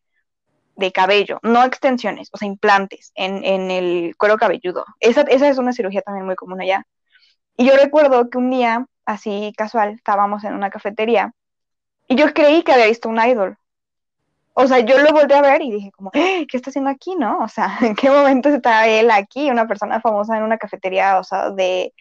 de 0.75 0.91
cabello, 0.91 1.39
no 1.41 1.63
extensiones, 1.63 2.29
o 2.31 2.37
sea, 2.37 2.47
implantes 2.47 3.11
en, 3.15 3.43
en 3.43 3.71
el 3.71 4.15
cuero 4.15 4.37
cabelludo. 4.37 4.85
Esa, 4.99 5.21
esa 5.21 5.49
es 5.49 5.57
una 5.57 5.73
cirugía 5.73 6.03
también 6.03 6.27
muy 6.27 6.35
común 6.35 6.61
allá. 6.61 6.85
Y 7.57 7.65
yo 7.65 7.75
recuerdo 7.75 8.29
que 8.29 8.37
un 8.37 8.51
día, 8.51 8.85
así 9.05 9.53
casual, 9.57 9.89
estábamos 9.93 10.43
en 10.43 10.53
una 10.53 10.69
cafetería 10.69 11.33
y 12.07 12.15
yo 12.15 12.31
creí 12.33 12.63
que 12.63 12.73
había 12.73 12.85
visto 12.87 13.09
un 13.09 13.19
idol, 13.19 13.57
o 14.61 14.67
sea, 14.67 14.79
yo 14.79 14.97
lo 14.99 15.13
volví 15.13 15.33
a 15.33 15.41
ver 15.41 15.61
y 15.61 15.71
dije 15.71 15.89
como, 15.91 16.11
¡Eh! 16.13 16.45
¿qué 16.49 16.57
está 16.57 16.69
haciendo 16.69 16.89
aquí, 16.89 17.15
no? 17.15 17.39
O 17.39 17.47
sea, 17.47 17.77
¿en 17.81 17.95
qué 17.95 18.09
momento 18.09 18.49
está 18.49 18.87
él 18.87 19.09
aquí, 19.09 19.49
una 19.49 19.67
persona 19.67 20.01
famosa 20.01 20.37
en 20.37 20.43
una 20.43 20.57
cafetería, 20.57 21.17
o 21.17 21.23
sea, 21.23 21.51
de 21.51 21.93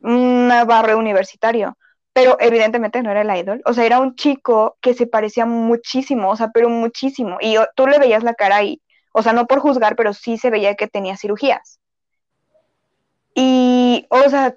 un 0.00 0.48
barrio 0.66 0.96
universitario? 0.98 1.76
Pero 2.14 2.38
evidentemente 2.40 3.02
no 3.02 3.10
era 3.10 3.20
el 3.20 3.38
idol, 3.38 3.62
o 3.66 3.74
sea, 3.74 3.84
era 3.84 4.00
un 4.00 4.14
chico 4.14 4.78
que 4.80 4.94
se 4.94 5.06
parecía 5.06 5.44
muchísimo, 5.44 6.30
o 6.30 6.36
sea, 6.36 6.48
pero 6.52 6.70
muchísimo, 6.70 7.36
y 7.40 7.56
tú 7.76 7.86
le 7.86 7.98
veías 7.98 8.24
la 8.24 8.34
cara 8.34 8.62
y, 8.62 8.80
o 9.12 9.22
sea, 9.22 9.34
no 9.34 9.46
por 9.46 9.60
juzgar, 9.60 9.94
pero 9.94 10.14
sí 10.14 10.38
se 10.38 10.50
veía 10.50 10.76
que 10.76 10.88
tenía 10.88 11.18
cirugías. 11.18 11.80
Y, 13.34 14.06
o 14.08 14.28
sea, 14.30 14.56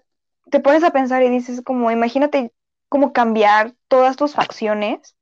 te 0.50 0.62
pones 0.62 0.84
a 0.84 0.92
pensar 0.92 1.22
y 1.24 1.30
dices 1.30 1.62
como, 1.62 1.92
imagínate 1.92 2.54
cómo 2.88 3.12
cambiar 3.12 3.74
todas 3.90 4.16
tus 4.16 4.34
facciones. 4.34 5.16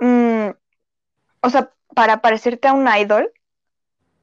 Mm, 0.00 0.50
o 1.44 1.50
sea, 1.50 1.70
para 1.94 2.22
parecerte 2.22 2.68
a 2.68 2.72
un 2.72 2.88
idol, 2.88 3.30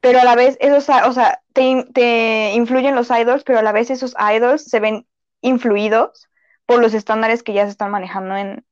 pero 0.02 0.20
a 0.20 0.24
la 0.24 0.36
vez 0.36 0.58
esos, 0.60 0.90
o 1.06 1.14
sea, 1.14 1.42
te, 1.54 2.52
influyen 2.56 2.96
los 2.96 3.12
idols, 3.12 3.44
pero 3.44 3.60
a 3.60 3.62
la 3.62 3.72
vez 3.72 3.92
esos 3.92 4.16
idols 4.36 4.64
se 4.64 4.80
ven 4.80 5.08
influidos 5.42 6.28
por 6.66 6.82
los 6.82 6.96
estándares 6.96 7.44
que 7.44 7.54
ya 7.54 7.66
se 7.66 7.72
están 7.72 7.92
manejando 7.92 8.36
en, 8.36 8.66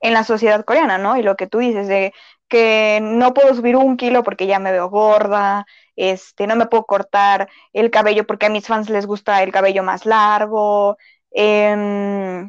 en 0.00 0.14
la 0.14 0.24
sociedad 0.24 0.64
coreana, 0.64 0.96
¿no? 0.96 1.18
Y 1.18 1.22
lo 1.22 1.36
que 1.36 1.46
tú 1.46 1.58
dices 1.58 1.86
de 1.86 2.14
que 2.48 3.00
no 3.02 3.34
puedo 3.34 3.54
subir 3.54 3.76
un 3.76 3.98
kilo 3.98 4.22
porque 4.22 4.46
ya 4.46 4.58
me 4.58 4.72
veo 4.72 4.88
gorda, 4.88 5.66
este, 5.94 6.46
no 6.46 6.56
me 6.56 6.66
puedo 6.66 6.84
cortar 6.84 7.50
el 7.74 7.90
cabello 7.90 8.26
porque 8.26 8.46
a 8.46 8.50
mis 8.50 8.66
fans 8.66 8.88
les 8.88 9.06
gusta 9.06 9.42
el 9.42 9.52
cabello 9.52 9.82
más 9.82 10.06
largo, 10.06 10.96
eh, 11.32 12.46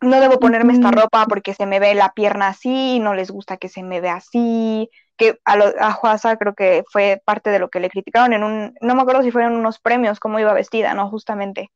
no 0.00 0.20
debo 0.20 0.38
ponerme 0.38 0.72
esta 0.72 0.90
ropa 0.90 1.26
porque 1.26 1.54
se 1.54 1.66
me 1.66 1.80
ve 1.80 1.94
la 1.94 2.12
pierna 2.12 2.48
así, 2.48 2.98
no 3.00 3.14
les 3.14 3.30
gusta 3.30 3.56
que 3.56 3.68
se 3.68 3.82
me 3.82 4.00
vea 4.00 4.16
así, 4.16 4.90
que 5.16 5.38
a, 5.44 5.56
lo, 5.56 5.66
a 5.66 6.36
creo 6.38 6.54
que 6.54 6.84
fue 6.90 7.22
parte 7.24 7.50
de 7.50 7.58
lo 7.58 7.68
que 7.68 7.80
le 7.80 7.90
criticaron 7.90 8.32
en 8.32 8.42
un, 8.42 8.74
no 8.80 8.94
me 8.94 9.02
acuerdo 9.02 9.22
si 9.22 9.30
fueron 9.30 9.54
unos 9.54 9.78
premios, 9.78 10.20
cómo 10.20 10.38
iba 10.38 10.52
vestida, 10.52 10.94
¿no? 10.94 11.08
Justamente. 11.08 11.70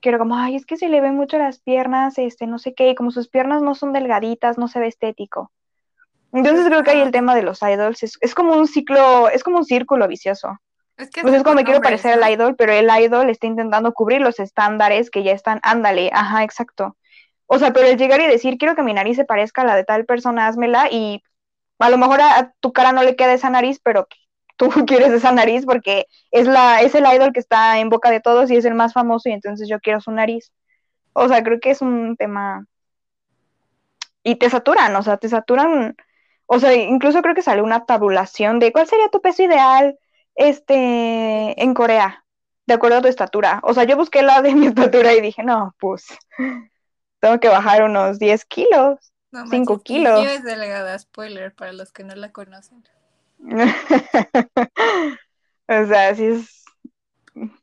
Que 0.00 0.10
era 0.10 0.18
como, 0.18 0.36
ay, 0.36 0.54
es 0.54 0.64
que 0.64 0.76
se 0.76 0.88
le 0.88 1.00
ven 1.00 1.16
mucho 1.16 1.38
las 1.38 1.58
piernas, 1.58 2.18
este, 2.18 2.46
no 2.46 2.58
sé 2.58 2.74
qué, 2.74 2.90
y 2.90 2.94
como 2.94 3.10
sus 3.10 3.28
piernas 3.28 3.62
no 3.62 3.74
son 3.74 3.92
delgaditas, 3.92 4.56
no 4.56 4.68
se 4.68 4.78
ve 4.78 4.86
estético. 4.86 5.50
Entonces 6.32 6.66
creo 6.66 6.84
que 6.84 6.90
ahí 6.90 7.00
el 7.00 7.10
tema 7.10 7.34
de 7.34 7.42
los 7.42 7.62
idols 7.62 8.02
es, 8.02 8.18
es 8.20 8.34
como 8.34 8.54
un 8.54 8.68
ciclo, 8.68 9.28
es 9.28 9.42
como 9.42 9.58
un 9.58 9.64
círculo 9.64 10.06
vicioso. 10.06 10.58
Es 10.96 11.10
que 11.10 11.22
pues 11.22 11.34
es 11.34 11.42
como 11.42 11.56
me 11.56 11.64
quiero 11.64 11.80
parecer 11.80 12.12
al 12.22 12.32
idol, 12.32 12.54
pero 12.56 12.72
el 12.72 12.88
idol 13.00 13.30
está 13.30 13.46
intentando 13.46 13.92
cubrir 13.92 14.20
los 14.20 14.40
estándares 14.40 15.10
que 15.10 15.22
ya 15.22 15.32
están, 15.32 15.60
ándale, 15.62 16.10
ajá, 16.12 16.42
exacto. 16.42 16.96
O 17.50 17.58
sea, 17.58 17.72
pero 17.72 17.88
el 17.88 17.96
llegar 17.96 18.20
y 18.20 18.26
decir, 18.26 18.58
quiero 18.58 18.76
que 18.76 18.82
mi 18.82 18.92
nariz 18.92 19.16
se 19.16 19.24
parezca 19.24 19.62
a 19.62 19.64
la 19.64 19.74
de 19.74 19.84
tal 19.84 20.04
persona, 20.04 20.46
házmela, 20.46 20.88
y 20.90 21.22
a 21.78 21.90
lo 21.90 21.96
mejor 21.96 22.20
a, 22.20 22.52
tu 22.60 22.72
cara 22.74 22.92
no 22.92 23.02
le 23.02 23.16
queda 23.16 23.32
esa 23.32 23.50
nariz, 23.50 23.80
pero 23.82 24.06
tú 24.56 24.68
quieres 24.86 25.12
esa 25.12 25.32
nariz 25.32 25.64
porque 25.64 26.06
es, 26.30 26.46
la, 26.46 26.82
es 26.82 26.94
el 26.94 27.06
idol 27.06 27.32
que 27.32 27.40
está 27.40 27.78
en 27.80 27.88
boca 27.88 28.10
de 28.10 28.20
todos 28.20 28.50
y 28.50 28.56
es 28.56 28.64
el 28.66 28.74
más 28.74 28.92
famoso, 28.92 29.30
y 29.30 29.32
entonces 29.32 29.68
yo 29.68 29.80
quiero 29.80 30.00
su 30.00 30.12
nariz. 30.12 30.52
O 31.14 31.28
sea, 31.28 31.42
creo 31.42 31.58
que 31.60 31.70
es 31.70 31.82
un 31.82 32.16
tema. 32.16 32.66
Y 34.22 34.36
te 34.36 34.50
saturan, 34.50 34.94
o 34.96 35.02
sea, 35.02 35.16
te 35.16 35.28
saturan. 35.28 35.96
O 36.46 36.58
sea, 36.60 36.74
incluso 36.74 37.22
creo 37.22 37.34
que 37.34 37.42
sale 37.42 37.62
una 37.62 37.86
tabulación 37.86 38.58
de 38.58 38.72
cuál 38.72 38.86
sería 38.86 39.08
tu 39.08 39.20
peso 39.22 39.42
ideal 39.42 39.98
este, 40.34 41.62
en 41.62 41.74
Corea, 41.74 42.24
de 42.66 42.74
acuerdo 42.74 42.98
a 42.98 43.02
tu 43.02 43.08
estatura. 43.08 43.60
O 43.62 43.74
sea, 43.74 43.84
yo 43.84 43.96
busqué 43.96 44.22
la 44.22 44.42
de 44.42 44.54
mi 44.54 44.66
estatura 44.68 45.14
y 45.14 45.20
dije, 45.22 45.42
no, 45.44 45.74
pues 45.80 46.06
tengo 47.20 47.40
que 47.40 47.48
bajar 47.48 47.82
unos 47.82 48.18
10 48.18 48.44
kilos, 48.44 49.12
5 49.50 49.82
kilos. 49.82 50.24
Yo 50.24 50.30
es 50.30 50.44
delegada, 50.44 50.98
spoiler, 50.98 51.54
para 51.54 51.72
los 51.72 51.92
que 51.92 52.04
no 52.04 52.14
la 52.14 52.32
conocen. 52.32 52.84
o 55.68 55.86
sea, 55.86 56.14
sí 56.14 56.24
es... 56.24 56.64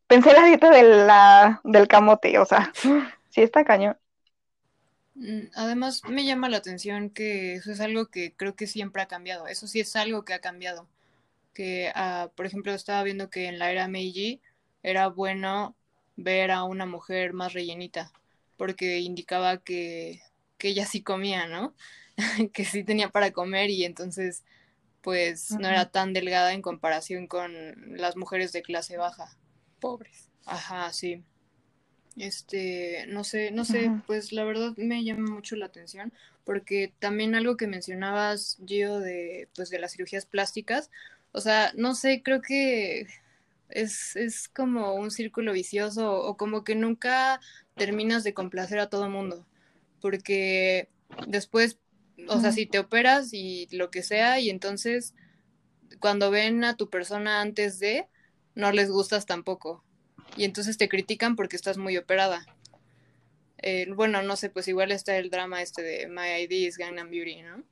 Pensé 0.08 0.34
la 0.34 0.46
dieta 0.46 0.70
de 0.70 0.84
la, 0.84 1.62
del 1.64 1.88
camote, 1.88 2.38
o 2.40 2.46
sea, 2.46 2.72
sí 3.30 3.42
está 3.42 3.66
cañón. 3.66 3.98
Mm, 5.16 5.48
además, 5.56 6.02
me 6.08 6.26
llama 6.26 6.50
la 6.50 6.58
atención 6.58 7.10
que 7.10 7.56
eso 7.56 7.72
es 7.72 7.82
algo 7.82 8.08
que 8.08 8.34
creo 8.36 8.56
que 8.56 8.68
siempre 8.68 9.02
ha 9.02 9.08
cambiado. 9.08 9.48
Eso 9.48 9.68
sí 9.68 9.80
es 9.80 9.96
algo 9.96 10.24
que 10.24 10.34
ha 10.34 10.40
cambiado. 10.40 10.88
Que, 11.54 11.92
uh, 11.96 12.30
por 12.36 12.46
ejemplo, 12.46 12.74
estaba 12.74 13.02
viendo 13.04 13.30
que 13.30 13.48
en 13.48 13.60
la 13.60 13.72
era 13.72 13.88
Meiji 13.88 14.42
era 14.84 15.08
bueno 15.08 15.76
ver 16.18 16.52
a 16.52 16.64
una 16.64 16.86
mujer 16.86 17.34
más 17.34 17.54
rellenita 17.54 18.12
porque 18.58 19.00
indicaba 19.00 19.58
que, 19.58 20.22
ella 20.60 20.88
sí 20.88 21.04
comía, 21.04 21.46
¿no? 21.46 21.76
que 22.54 22.66
sí 22.66 22.84
tenía 22.84 23.10
para 23.10 23.30
comer 23.30 23.70
y 23.70 23.86
entonces 23.86 24.44
pues 25.02 25.52
no 25.52 25.68
era 25.68 25.92
tan 25.92 26.14
delgada 26.14 26.54
en 26.54 26.64
comparación 26.64 27.28
con 27.28 27.54
las 27.96 28.16
mujeres 28.16 28.52
de 28.52 28.64
clase 28.64 28.98
baja. 28.98 29.38
Pobres. 29.80 30.32
Ajá, 30.46 30.92
sí. 30.92 31.24
Este, 32.18 33.06
no 33.10 33.24
sé, 33.24 33.52
no 33.52 33.64
sé, 33.64 33.92
pues 34.08 34.32
la 34.32 34.44
verdad 34.44 34.74
me 34.78 35.04
llama 35.04 35.30
mucho 35.30 35.56
la 35.56 35.68
atención 35.68 36.12
porque 36.46 36.94
también 37.00 37.36
algo 37.36 37.58
que 37.58 37.68
mencionabas, 37.68 38.58
Gio, 38.66 39.00
de, 39.00 39.50
pues 39.56 39.70
de 39.70 39.80
las 39.80 39.92
cirugías 39.92 40.26
plásticas, 40.26 40.90
o 41.34 41.42
sea, 41.42 41.74
no 41.76 41.96
sé, 41.96 42.22
creo 42.24 42.42
que 42.42 43.08
es, 43.70 44.16
es 44.16 44.48
como 44.48 44.94
un 44.94 45.12
círculo 45.12 45.52
vicioso 45.52 46.14
o 46.14 46.38
como 46.38 46.64
que 46.64 46.76
nunca 46.76 47.42
terminas 47.76 48.24
de 48.24 48.34
complacer 48.34 48.80
a 48.80 48.90
todo 48.90 49.10
mundo, 49.10 49.46
porque 50.02 50.90
después, 51.28 51.78
o 52.28 52.40
sea, 52.40 52.52
si 52.52 52.66
te 52.66 52.80
operas 52.80 53.34
y 53.34 53.68
lo 53.72 53.92
que 53.92 54.04
sea, 54.04 54.40
y 54.40 54.50
entonces 54.50 55.14
cuando 56.00 56.32
ven 56.32 56.64
a 56.64 56.76
tu 56.76 56.90
persona 56.90 57.42
antes 57.42 57.80
de, 57.80 58.08
no 58.56 58.72
les 58.72 58.90
gustas 58.90 59.26
tampoco, 59.26 59.84
y 60.36 60.44
entonces 60.44 60.78
te 60.78 60.90
critican 60.90 61.36
porque 61.36 61.56
estás 61.56 61.78
muy 61.78 61.98
operada. 61.98 62.46
Eh, 63.62 63.88
bueno, 63.96 64.22
no 64.22 64.36
sé, 64.36 64.50
pues 64.50 64.68
igual 64.68 64.92
está 64.92 65.18
el 65.18 65.30
drama 65.30 65.62
este 65.62 65.82
de 65.82 66.08
My 66.08 66.44
ID 66.44 66.68
is 66.68 66.78
Gangnam 66.78 67.10
Beauty, 67.10 67.42
¿no? 67.42 67.64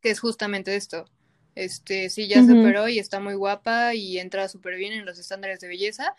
Que 0.00 0.10
es 0.10 0.20
justamente 0.20 0.76
esto. 0.76 1.06
Este, 1.54 2.08
sí, 2.08 2.28
ya 2.28 2.44
se 2.44 2.52
operó 2.52 2.88
y 2.88 3.00
está 3.00 3.18
muy 3.18 3.34
guapa 3.34 3.94
y 3.94 4.18
entra 4.18 4.48
súper 4.48 4.76
bien 4.76 4.92
en 4.92 5.04
los 5.04 5.18
estándares 5.18 5.58
de 5.58 5.66
belleza, 5.66 6.14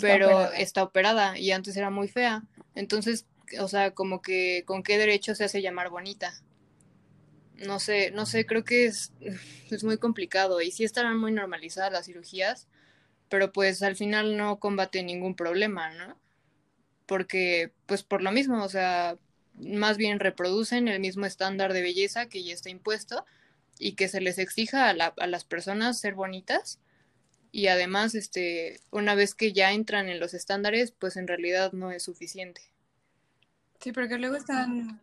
pero, 0.00 0.52
está, 0.52 0.82
operada. 0.82 1.38
y 1.38 1.50
antes 1.50 1.76
era 1.76 1.90
muy 1.90 2.08
fea. 2.08 2.42
Entonces, 2.74 3.26
o 3.60 3.68
sea, 3.68 3.92
como 3.92 4.20
que 4.22 4.64
con 4.66 4.82
qué 4.82 4.98
derecho 4.98 5.34
se 5.34 5.44
hace 5.44 5.62
llamar 5.62 5.90
bonita. 5.90 6.32
no 7.56 7.80
sé, 7.80 8.10
no 8.12 8.26
sé, 8.26 8.46
creo 8.46 8.64
que 8.64 8.86
es, 8.86 9.12
es 9.70 9.84
muy 9.84 9.98
complicado 9.98 10.60
y 10.60 10.70
sí 10.70 10.84
estarán 10.84 11.18
muy 11.18 11.32
normalizadas 11.32 11.92
las 11.92 12.06
cirugías, 12.06 12.68
pero 13.28 13.52
pues 13.52 13.82
al 13.82 13.96
final 13.96 14.36
no 14.36 14.58
combate 14.58 15.02
ningún 15.02 15.34
problema, 15.34 15.90
¿no? 15.90 16.18
Porque 17.06 17.72
pues 17.86 18.02
por 18.02 18.22
lo 18.22 18.32
mismo, 18.32 18.62
o 18.62 18.68
sea, 18.68 19.16
más 19.54 19.96
bien 19.96 20.20
reproducen 20.20 20.88
el 20.88 21.00
mismo 21.00 21.26
estándar 21.26 21.72
de 21.72 21.82
belleza 21.82 22.28
que 22.28 22.44
ya 22.44 22.54
está 22.54 22.70
impuesto 22.70 23.24
y 23.78 23.92
que 23.92 24.08
se 24.08 24.20
les 24.20 24.38
exija 24.38 24.88
a, 24.88 24.94
la, 24.94 25.14
a 25.18 25.26
las 25.26 25.44
personas 25.44 26.00
ser 26.00 26.14
bonitas 26.14 26.80
y 27.58 27.66
además, 27.66 28.14
este, 28.14 28.78
una 28.92 29.16
vez 29.16 29.34
que 29.34 29.52
ya 29.52 29.72
entran 29.72 30.08
en 30.08 30.20
los 30.20 30.32
estándares, 30.32 30.92
pues 30.92 31.16
en 31.16 31.26
realidad 31.26 31.72
no 31.72 31.90
es 31.90 32.04
suficiente. 32.04 32.60
Sí, 33.80 33.90
porque 33.90 34.16
luego 34.16 34.36
están... 34.36 35.00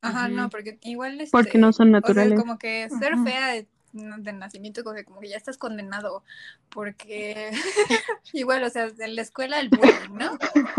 Ajá, 0.00 0.26
no, 0.26 0.50
porque 0.50 0.78
igual... 0.82 1.20
Este, 1.20 1.30
porque 1.30 1.58
no 1.58 1.72
son 1.72 1.92
naturales. 1.92 2.36
como 2.36 2.58
que 2.58 2.88
ser 2.98 3.16
fea 3.22 3.52
de, 3.52 3.68
de, 3.92 4.32
nacimiento, 4.32 4.82
como 4.82 5.20
que 5.20 5.28
ya 5.28 5.36
estás 5.36 5.58
condenado, 5.58 6.24
porque 6.70 7.52
igual, 8.32 8.64
o 8.64 8.70
sea, 8.70 8.90
en 8.98 9.14
la 9.14 9.22
escuela 9.22 9.60
el 9.60 9.68
bullying, 9.68 10.18
¿no? 10.18 10.38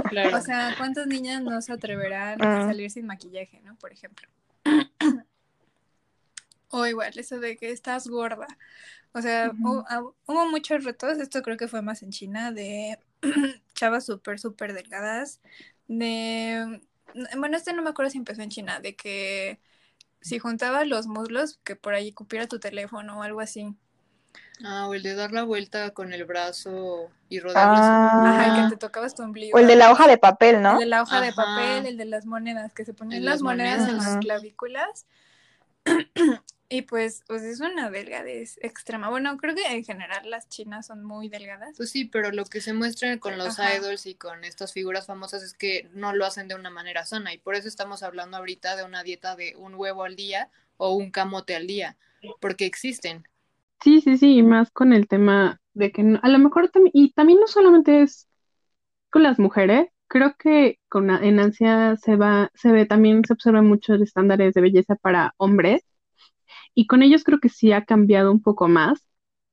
Claro. 0.09 0.35
O 0.35 0.41
sea, 0.41 0.75
¿cuántas 0.77 1.07
niñas 1.07 1.41
no 1.41 1.61
se 1.61 1.71
atreverán 1.71 2.41
a 2.41 2.65
salir 2.65 2.91
sin 2.91 3.05
maquillaje, 3.05 3.61
¿no? 3.63 3.77
Por 3.77 3.93
ejemplo. 3.93 4.27
O 6.73 6.87
igual, 6.87 7.13
eso 7.15 7.39
de 7.39 7.55
que 7.55 7.71
estás 7.71 8.07
gorda. 8.07 8.47
O 9.13 9.21
sea, 9.21 9.51
hubo, 10.25 10.49
muchos 10.49 10.83
retos, 10.83 11.19
esto 11.19 11.43
creo 11.43 11.55
que 11.55 11.67
fue 11.67 11.83
más 11.83 12.01
en 12.01 12.09
China, 12.09 12.51
de 12.51 12.97
chavas 13.75 14.05
súper, 14.05 14.39
súper 14.39 14.73
delgadas, 14.73 15.39
de... 15.87 16.81
Bueno, 17.37 17.57
este 17.57 17.73
no 17.73 17.83
me 17.83 17.91
acuerdo 17.91 18.09
si 18.09 18.17
empezó 18.17 18.41
en 18.41 18.49
China, 18.49 18.79
de 18.79 18.95
que 18.95 19.59
si 20.19 20.39
juntabas 20.39 20.87
los 20.87 21.05
muslos, 21.05 21.59
que 21.63 21.75
por 21.75 21.93
ahí 21.93 22.11
cupiera 22.11 22.47
tu 22.47 22.59
teléfono 22.59 23.19
o 23.19 23.23
algo 23.23 23.39
así. 23.39 23.75
Ah, 24.63 24.87
o 24.87 24.95
el 24.95 25.03
de 25.03 25.13
dar 25.13 25.31
la 25.31 25.43
vuelta 25.43 25.91
con 25.91 26.11
el 26.11 26.25
brazo 26.25 27.11
y 27.29 27.39
rodarlo. 27.39 27.75
Ah, 27.77 28.39
Ajá, 28.39 28.63
que 28.63 28.69
te 28.71 28.77
tocabas 28.77 29.13
tu 29.13 29.21
ombligo. 29.21 29.55
O 29.55 29.59
el 29.59 29.67
de 29.67 29.75
la 29.75 29.91
hoja 29.91 30.07
de 30.07 30.17
papel, 30.17 30.63
¿no? 30.63 30.73
El 30.73 30.79
de 30.79 30.85
la 30.87 31.03
hoja 31.03 31.21
de 31.21 31.33
papel, 31.33 31.85
el 31.85 31.97
de 31.97 32.05
las 32.05 32.25
monedas, 32.25 32.73
que 32.73 32.83
se 32.83 32.95
ponían 32.95 33.23
las, 33.25 33.43
monedas, 33.43 33.87
en 33.87 33.97
las 33.97 34.17
clavículas. 34.17 35.05
Y 36.73 36.81
pues, 36.81 37.23
pues 37.27 37.43
es 37.43 37.59
una 37.59 37.91
delgadez 37.91 38.57
extrema. 38.63 39.07
Bueno, 39.07 39.37
creo 39.37 39.53
que 39.53 39.61
en 39.67 39.83
general 39.83 40.27
las 40.27 40.49
chinas 40.49 40.87
son 40.87 41.03
muy 41.03 41.29
delgadas. 41.29 41.75
Pues 41.77 41.91
sí, 41.91 42.05
pero 42.05 42.31
lo 42.31 42.45
que 42.45 42.61
se 42.61 42.73
muestra 42.73 43.19
con 43.19 43.37
los 43.37 43.59
idols 43.59 44.07
y 44.07 44.15
con 44.15 44.43
estas 44.43 44.73
figuras 44.73 45.05
famosas 45.05 45.43
es 45.43 45.53
que 45.53 45.87
no 45.93 46.15
lo 46.15 46.25
hacen 46.25 46.47
de 46.47 46.55
una 46.55 46.71
manera 46.71 47.05
sana. 47.05 47.31
Y 47.31 47.37
por 47.37 47.53
eso 47.53 47.67
estamos 47.67 48.01
hablando 48.01 48.37
ahorita 48.37 48.75
de 48.75 48.85
una 48.85 49.03
dieta 49.03 49.35
de 49.35 49.55
un 49.55 49.75
huevo 49.75 50.03
al 50.03 50.15
día 50.15 50.49
o 50.77 50.95
un 50.95 51.11
camote 51.11 51.55
al 51.55 51.67
día, 51.67 51.95
porque 52.41 52.65
existen. 52.65 53.27
Sí, 53.83 54.01
sí, 54.01 54.17
sí, 54.17 54.37
y 54.37 54.41
más 54.41 54.71
con 54.71 54.93
el 54.93 55.07
tema 55.07 55.61
de 55.75 55.91
que 55.91 56.01
a 56.23 56.27
lo 56.27 56.39
mejor 56.39 56.69
también, 56.69 56.91
y 56.95 57.13
también 57.13 57.39
no 57.39 57.45
solamente 57.45 58.01
es 58.01 58.27
con 59.11 59.21
las 59.21 59.37
mujeres, 59.37 59.89
creo 60.07 60.35
que 60.39 60.79
con 60.89 61.11
en 61.11 61.39
ansia 61.39 61.97
se 61.97 62.15
va, 62.15 62.49
se 62.55 62.71
ve 62.71 62.87
también, 62.87 63.23
se 63.23 63.33
observa 63.33 63.61
muchos 63.61 64.01
estándares 64.01 64.55
de 64.55 64.61
belleza 64.61 64.95
para 64.95 65.35
hombres 65.37 65.83
y 66.75 66.87
con 66.87 67.03
ellos 67.03 67.23
creo 67.23 67.39
que 67.39 67.49
sí 67.49 67.71
ha 67.71 67.85
cambiado 67.85 68.31
un 68.31 68.41
poco 68.41 68.67
más. 68.67 69.05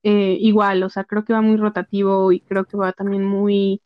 Eh, 0.03 0.37
igual, 0.39 0.83
o 0.83 0.89
sea, 0.89 1.03
creo 1.03 1.23
que 1.25 1.33
va 1.33 1.41
muy 1.41 1.57
rotativo 1.57 2.31
y 2.31 2.41
creo 2.41 2.65
que 2.65 2.77
va 2.77 2.93
también 2.93 3.23
muy... 3.25 3.81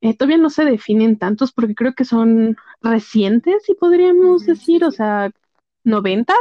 Eh, 0.00 0.16
todavía 0.16 0.38
no 0.38 0.48
se 0.50 0.64
definen 0.64 1.18
tantos 1.18 1.52
porque 1.52 1.74
creo 1.74 1.94
que 1.94 2.04
son 2.06 2.56
recientes, 2.80 3.64
si 3.64 3.74
podríamos 3.74 4.46
decir, 4.46 4.82
o 4.84 4.90
sea, 4.90 5.30
noventas, 5.84 6.36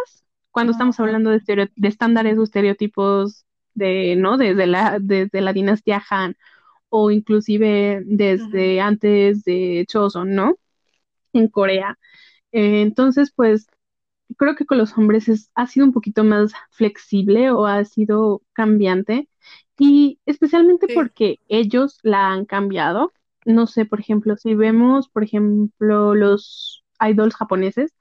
cuando 0.52 0.72
estamos 0.72 1.00
hablando 1.00 1.30
de, 1.30 1.70
de 1.76 1.88
estándares 1.88 2.38
o 2.38 2.44
estereotipos 2.44 3.46
de, 3.74 4.15
¿no? 4.15 4.38
Desde 4.38 4.65
la, 4.68 4.98
desde 5.00 5.42
la 5.42 5.54
dinastía 5.54 6.02
Han 6.10 6.36
o 6.89 7.12
inclusive 7.12 8.02
desde 8.06 8.82
antes 8.82 9.44
de 9.44 9.86
Choson, 9.88 10.36
¿no? 10.36 10.58
En 11.34 11.48
Corea. 11.50 11.98
Eh, 12.52 12.82
entonces, 12.82 13.32
pues 13.36 13.68
creo 14.38 14.56
que 14.56 14.65
con 14.65 14.78
los 14.78 14.98
hombres 14.98 15.28
es, 15.30 15.52
ha 15.56 15.68
sido 15.68 15.86
un 15.86 15.94
poquito 15.94 16.24
más 16.24 16.54
flexible 16.72 17.52
o 17.52 17.65
ha 17.65 17.84
sido 17.86 18.42
cambiante 18.54 19.30
y 19.78 20.20
especialmente 20.26 20.88
porque 20.94 21.39
ellos 21.48 22.00
la 22.04 22.32
han 22.32 22.46
cambiado. 22.46 23.12
No 23.46 23.68
sé, 23.68 23.86
por 23.86 24.00
ejemplo, 24.00 24.36
si 24.38 24.54
vemos, 24.56 25.10
por 25.10 25.24
ejemplo, 25.24 26.15
los 26.15 26.84
idols 27.00 27.36
japoneses, 27.36 27.94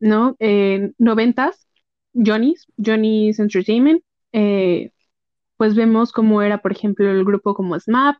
¿no? 0.00 0.36
En 0.38 0.94
noventas, 0.98 1.66
Johnny's, 2.14 2.66
Johnny's 2.78 3.38
Entertainment, 3.38 4.02
eh, 4.32 4.92
pues 5.56 5.74
vemos 5.74 6.12
cómo 6.12 6.42
era, 6.42 6.58
por 6.62 6.72
ejemplo, 6.72 7.10
el 7.10 7.24
grupo 7.24 7.54
como 7.54 7.78
SMAP, 7.78 8.16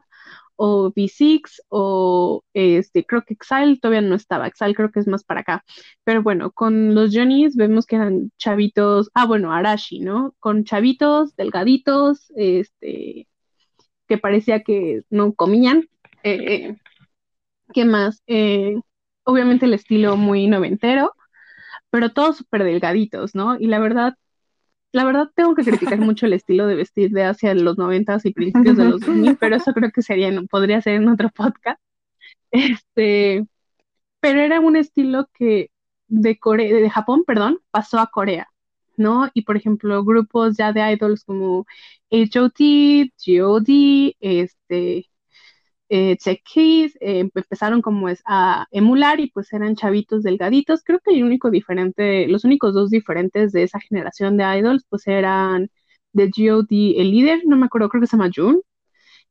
o 0.56 0.92
V6 0.92 1.62
o 1.68 2.44
este, 2.54 3.04
creo 3.04 3.22
que 3.22 3.34
Exile 3.34 3.78
todavía 3.80 4.00
no 4.02 4.14
estaba, 4.14 4.46
Exile 4.46 4.74
creo 4.74 4.90
que 4.90 5.00
es 5.00 5.06
más 5.06 5.24
para 5.24 5.40
acá. 5.40 5.64
Pero 6.04 6.22
bueno, 6.22 6.50
con 6.52 6.94
los 6.94 7.14
Johnny's 7.14 7.56
vemos 7.56 7.86
que 7.86 7.96
eran 7.96 8.30
chavitos, 8.38 9.10
ah 9.14 9.26
bueno, 9.26 9.52
Arashi, 9.52 10.00
¿no? 10.00 10.34
Con 10.40 10.64
chavitos 10.64 11.34
delgaditos, 11.36 12.32
este, 12.36 13.28
que 14.08 14.18
parecía 14.18 14.62
que 14.62 15.02
no 15.10 15.32
comían. 15.34 15.88
Eh, 16.22 16.76
¿Qué 17.72 17.84
más? 17.84 18.22
Eh, 18.26 18.76
obviamente 19.24 19.66
el 19.66 19.74
estilo 19.74 20.16
muy 20.16 20.46
noventero, 20.46 21.14
pero 21.90 22.12
todos 22.12 22.38
súper 22.38 22.64
delgaditos, 22.64 23.34
¿no? 23.34 23.56
Y 23.58 23.66
la 23.66 23.78
verdad, 23.78 24.14
la 24.92 25.04
verdad 25.04 25.30
tengo 25.34 25.54
que 25.54 25.64
criticar 25.64 25.98
mucho 25.98 26.26
el 26.26 26.34
estilo 26.34 26.66
de 26.66 26.76
vestir 26.76 27.10
de 27.10 27.24
hacia 27.24 27.54
los 27.54 27.78
noventas 27.78 28.24
y 28.26 28.32
principios 28.32 28.76
de 28.76 28.84
los 28.84 29.00
2000, 29.06 29.36
pero 29.36 29.56
eso 29.56 29.72
creo 29.72 29.90
que 29.90 30.02
sería, 30.02 30.30
podría 30.50 30.80
ser 30.82 30.94
en 30.94 31.08
otro 31.08 31.30
podcast. 31.30 31.80
Este, 32.50 33.46
pero 34.20 34.40
era 34.40 34.60
un 34.60 34.76
estilo 34.76 35.28
que 35.34 35.70
de 36.08 36.38
Corea, 36.38 36.74
de 36.74 36.90
Japón, 36.90 37.24
perdón, 37.26 37.60
pasó 37.70 37.98
a 37.98 38.08
Corea, 38.08 38.48
¿no? 38.96 39.30
Y 39.34 39.42
por 39.42 39.56
ejemplo, 39.56 40.04
grupos 40.04 40.56
ya 40.58 40.72
de 40.72 40.92
idols 40.92 41.24
como 41.24 41.66
H.O.T., 42.10 43.12
G.O.D., 43.18 44.16
este, 44.20 45.06
eh, 45.94 46.16
eh, 46.24 46.88
empezaron 47.34 47.82
como 47.82 48.08
es 48.08 48.22
a 48.24 48.66
emular 48.70 49.20
y 49.20 49.30
pues 49.30 49.52
eran 49.52 49.76
chavitos 49.76 50.22
delgaditos. 50.22 50.82
Creo 50.82 51.00
que 51.00 51.14
el 51.14 51.22
único 51.22 51.50
diferente, 51.50 52.26
los 52.28 52.44
únicos 52.44 52.72
dos 52.72 52.88
diferentes 52.88 53.52
de 53.52 53.64
esa 53.64 53.78
generación 53.78 54.38
de 54.38 54.58
idols 54.58 54.86
pues 54.88 55.06
eran 55.06 55.70
de 56.14 56.30
G.O.D. 56.30 56.94
el 56.98 57.10
líder, 57.10 57.42
no 57.44 57.58
me 57.58 57.66
acuerdo, 57.66 57.90
creo 57.90 58.00
que 58.00 58.06
se 58.06 58.16
llama 58.16 58.30
Jun, 58.34 58.62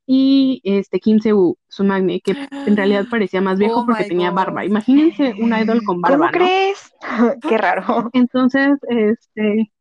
y 0.06 0.62
este 0.64 1.00
Kim 1.00 1.20
Seu, 1.20 1.58
su 1.68 1.84
magne, 1.84 2.22
que 2.22 2.36
en 2.52 2.78
realidad 2.78 3.06
parecía 3.10 3.42
más 3.42 3.58
viejo 3.58 3.82
oh 3.82 3.86
porque 3.88 4.04
tenía 4.04 4.30
barba. 4.30 4.64
Imagínense 4.64 5.34
un 5.40 5.58
idol 5.58 5.82
con 5.84 6.00
barba. 6.00 6.18
¿Cómo 6.18 6.32
crees? 6.32 6.94
Qué 7.50 7.58
raro. 7.58 8.12
Entonces, 8.14 8.78
este, 8.88 9.72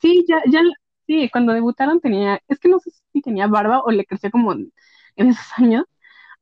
sí, 0.00 0.24
ya, 0.26 0.40
ya, 0.50 0.62
sí, 1.06 1.28
cuando 1.30 1.52
debutaron 1.52 2.00
tenía, 2.00 2.40
es 2.48 2.58
que 2.58 2.70
no 2.70 2.78
sé 2.78 2.90
si 3.12 3.20
tenía 3.20 3.46
barba 3.46 3.82
o 3.82 3.90
le 3.90 4.06
creció 4.06 4.30
como 4.30 4.52
en 4.52 4.72
esos 5.16 5.52
años, 5.58 5.84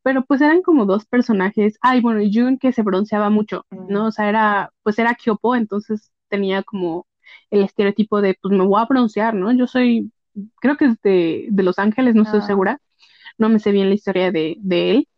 pero 0.08 0.24
pues 0.24 0.40
eran 0.40 0.62
como 0.62 0.86
dos 0.86 1.04
personajes. 1.04 1.76
Ay, 1.82 2.00
bueno, 2.00 2.22
Jun 2.32 2.56
que 2.56 2.72
se 2.72 2.80
bronceaba 2.80 3.28
mucho, 3.28 3.66
¿no? 3.70 4.06
O 4.06 4.10
sea, 4.10 4.30
era, 4.30 4.72
pues 4.82 4.98
era 4.98 5.14
Kyopo, 5.14 5.54
entonces 5.54 6.10
tenía 6.28 6.62
como 6.62 7.06
el 7.50 7.62
estereotipo 7.62 8.22
de, 8.22 8.34
pues 8.40 8.56
me 8.56 8.64
voy 8.64 8.80
a 8.80 8.86
broncear, 8.86 9.34
¿no? 9.34 9.52
Yo 9.52 9.66
soy, 9.66 10.10
creo 10.62 10.78
que 10.78 10.86
es 10.86 11.02
de, 11.02 11.48
de 11.50 11.62
Los 11.62 11.78
Ángeles, 11.78 12.14
no 12.14 12.22
estoy 12.22 12.40
ah. 12.40 12.46
segura, 12.46 12.80
no 13.36 13.50
me 13.50 13.58
sé 13.58 13.70
bien 13.70 13.90
la 13.90 13.96
historia 13.96 14.32
de, 14.32 14.56
de 14.60 14.92
él, 14.92 15.08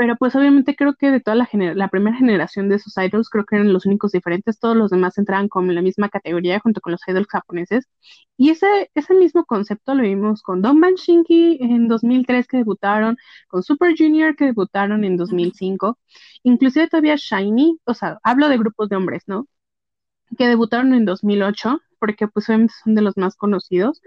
pero 0.00 0.16
pues 0.16 0.34
obviamente 0.34 0.74
creo 0.76 0.94
que 0.94 1.10
de 1.10 1.20
toda 1.20 1.34
la, 1.34 1.46
la 1.74 1.88
primera 1.88 2.16
generación 2.16 2.70
de 2.70 2.76
esos 2.76 2.96
idols, 2.96 3.28
creo 3.28 3.44
que 3.44 3.56
eran 3.56 3.74
los 3.74 3.84
únicos 3.84 4.12
diferentes, 4.12 4.58
todos 4.58 4.74
los 4.74 4.90
demás 4.90 5.18
entraban 5.18 5.48
como 5.48 5.68
en 5.68 5.74
la 5.74 5.82
misma 5.82 6.08
categoría 6.08 6.58
junto 6.58 6.80
con 6.80 6.92
los 6.92 7.02
idols 7.06 7.28
japoneses. 7.28 7.86
Y 8.38 8.48
ese, 8.48 8.90
ese 8.94 9.12
mismo 9.12 9.44
concepto 9.44 9.94
lo 9.94 10.02
vimos 10.02 10.40
con 10.42 10.62
Donban 10.62 10.94
Shinki 10.94 11.58
en 11.60 11.86
2003 11.86 12.46
que 12.48 12.56
debutaron, 12.56 13.18
con 13.48 13.62
Super 13.62 13.94
Junior 13.94 14.36
que 14.36 14.46
debutaron 14.46 15.04
en 15.04 15.18
2005, 15.18 15.98
inclusive 16.44 16.88
todavía 16.88 17.16
Shiny, 17.16 17.78
o 17.84 17.92
sea, 17.92 18.18
hablo 18.22 18.48
de 18.48 18.56
grupos 18.56 18.88
de 18.88 18.96
hombres, 18.96 19.24
¿no? 19.26 19.48
Que 20.38 20.48
debutaron 20.48 20.94
en 20.94 21.04
2008, 21.04 21.78
porque 22.00 22.26
pues 22.26 22.48
obviamente 22.48 22.74
son 22.82 22.96
de 22.96 23.02
los 23.02 23.16
más 23.16 23.36
conocidos 23.36 24.02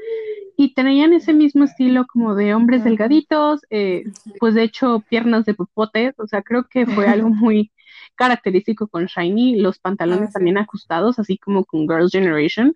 y 0.57 0.73
tenían 0.73 1.13
ese 1.13 1.33
mismo 1.33 1.63
estilo 1.63 2.05
como 2.05 2.35
de 2.35 2.53
hombres 2.53 2.83
delgaditos, 2.83 3.61
eh, 3.69 4.03
pues 4.39 4.53
de 4.53 4.63
hecho 4.63 5.03
piernas 5.09 5.45
de 5.45 5.53
popote, 5.53 6.13
o 6.17 6.27
sea, 6.27 6.41
creo 6.41 6.65
que 6.67 6.85
fue 6.85 7.07
algo 7.07 7.29
muy 7.29 7.71
característico 8.15 8.87
con 8.87 9.05
Shiny, 9.05 9.59
los 9.59 9.79
pantalones 9.79 10.29
ah, 10.29 10.33
también 10.33 10.57
ajustados, 10.57 11.19
así 11.19 11.37
como 11.37 11.65
con 11.65 11.87
Girls' 11.87 12.11
Generation, 12.11 12.75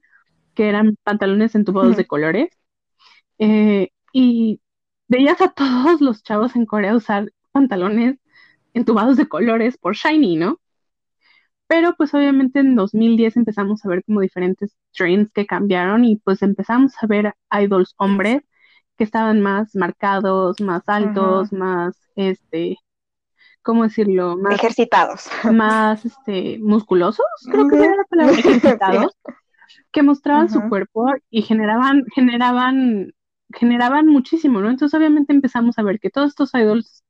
que 0.56 0.70
eran 0.70 0.98
pantalones 1.04 1.54
entubados 1.56 1.96
de 1.98 2.08
colores. 2.08 2.50
Eh, 3.38 3.90
y 4.12 4.60
veías 5.08 5.42
a 5.42 5.50
todos 5.52 6.02
los 6.02 6.24
chavos 6.24 6.56
en 6.56 6.66
Corea 6.66 6.96
usar 6.96 7.32
pantalones 7.52 8.18
entubados 8.74 9.18
de 9.18 9.28
colores 9.28 9.78
por 9.78 9.96
Shiny, 9.96 10.38
¿no? 10.38 10.60
Pero 11.68 11.96
pues 11.96 12.14
obviamente 12.14 12.60
en 12.60 12.76
2010 12.76 13.38
empezamos 13.38 13.84
a 13.86 13.90
ver 13.90 14.04
como 14.06 14.22
diferentes 14.22 14.76
trends 14.94 15.32
que 15.34 15.46
cambiaron 15.46 16.06
y 16.06 16.16
pues 16.16 16.42
empezamos 16.42 16.94
a 17.02 17.08
ver 17.08 17.34
idols 17.52 17.94
hombres 17.98 18.42
que 18.98 19.04
estaban 19.04 19.42
más 19.42 19.76
marcados, 19.76 20.60
más 20.60 20.84
altos, 20.88 21.54
más, 21.54 21.96
este, 22.16 22.78
¿cómo 23.62 23.84
decirlo? 23.84 24.38
Más, 24.38 24.56
Ejercitados. 24.56 25.30
más, 25.52 26.04
este, 26.04 26.58
musculosos, 26.60 27.26
creo 27.52 27.68
que 27.68 27.76
era 27.78 27.96
la 27.96 28.04
palabra, 28.10 28.34
ejercitados, 28.40 29.16
que 29.92 30.04
mostraban 30.04 30.50
su 30.50 30.68
cuerpo 30.68 31.06
y 31.30 31.44
generaban, 31.44 32.06
generaban, 32.16 33.14
generaban 33.54 34.08
muchísimo, 34.08 34.62
¿no? 34.62 34.70
Entonces 34.70 34.98
obviamente 34.98 35.32
empezamos 35.32 35.78
a 35.78 35.84
ver 35.84 36.00
que 36.00 36.10
todos 36.10 36.30
estos 36.30 36.54
idols 36.56 37.04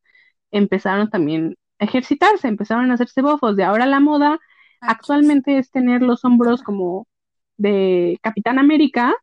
empezaron 0.52 1.10
también 1.10 1.56
a 1.80 1.86
ejercitarse, 1.86 2.48
empezaron 2.48 2.92
a 2.92 2.96
hacerse 2.96 3.22
bofos, 3.22 3.56
de 3.56 3.64
ahora 3.64 3.86
la 3.86 4.00
moda 4.00 4.40
actualmente 4.82 5.58
es 5.58 5.72
tener 5.72 6.02
los 6.02 6.24
hombros 6.26 6.64
como 6.64 7.08
de 7.58 8.20
Capitán 8.22 8.60
América, 8.60 9.16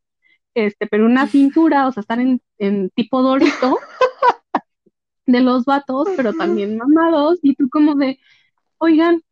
este, 0.54 0.86
pero 0.86 1.06
una 1.06 1.26
cintura, 1.26 1.86
o 1.86 1.92
sea, 1.92 2.00
estar 2.02 2.20
en, 2.20 2.40
en 2.58 2.90
tipo 2.90 3.22
dorito 3.22 3.78
de 5.26 5.40
los 5.40 5.64
vatos, 5.64 6.08
pero 6.16 6.32
también 6.32 6.76
mamados, 6.76 7.38
y 7.42 7.54
tú 7.54 7.68
como 7.70 7.94
de, 7.94 8.18
oigan, 8.78 9.22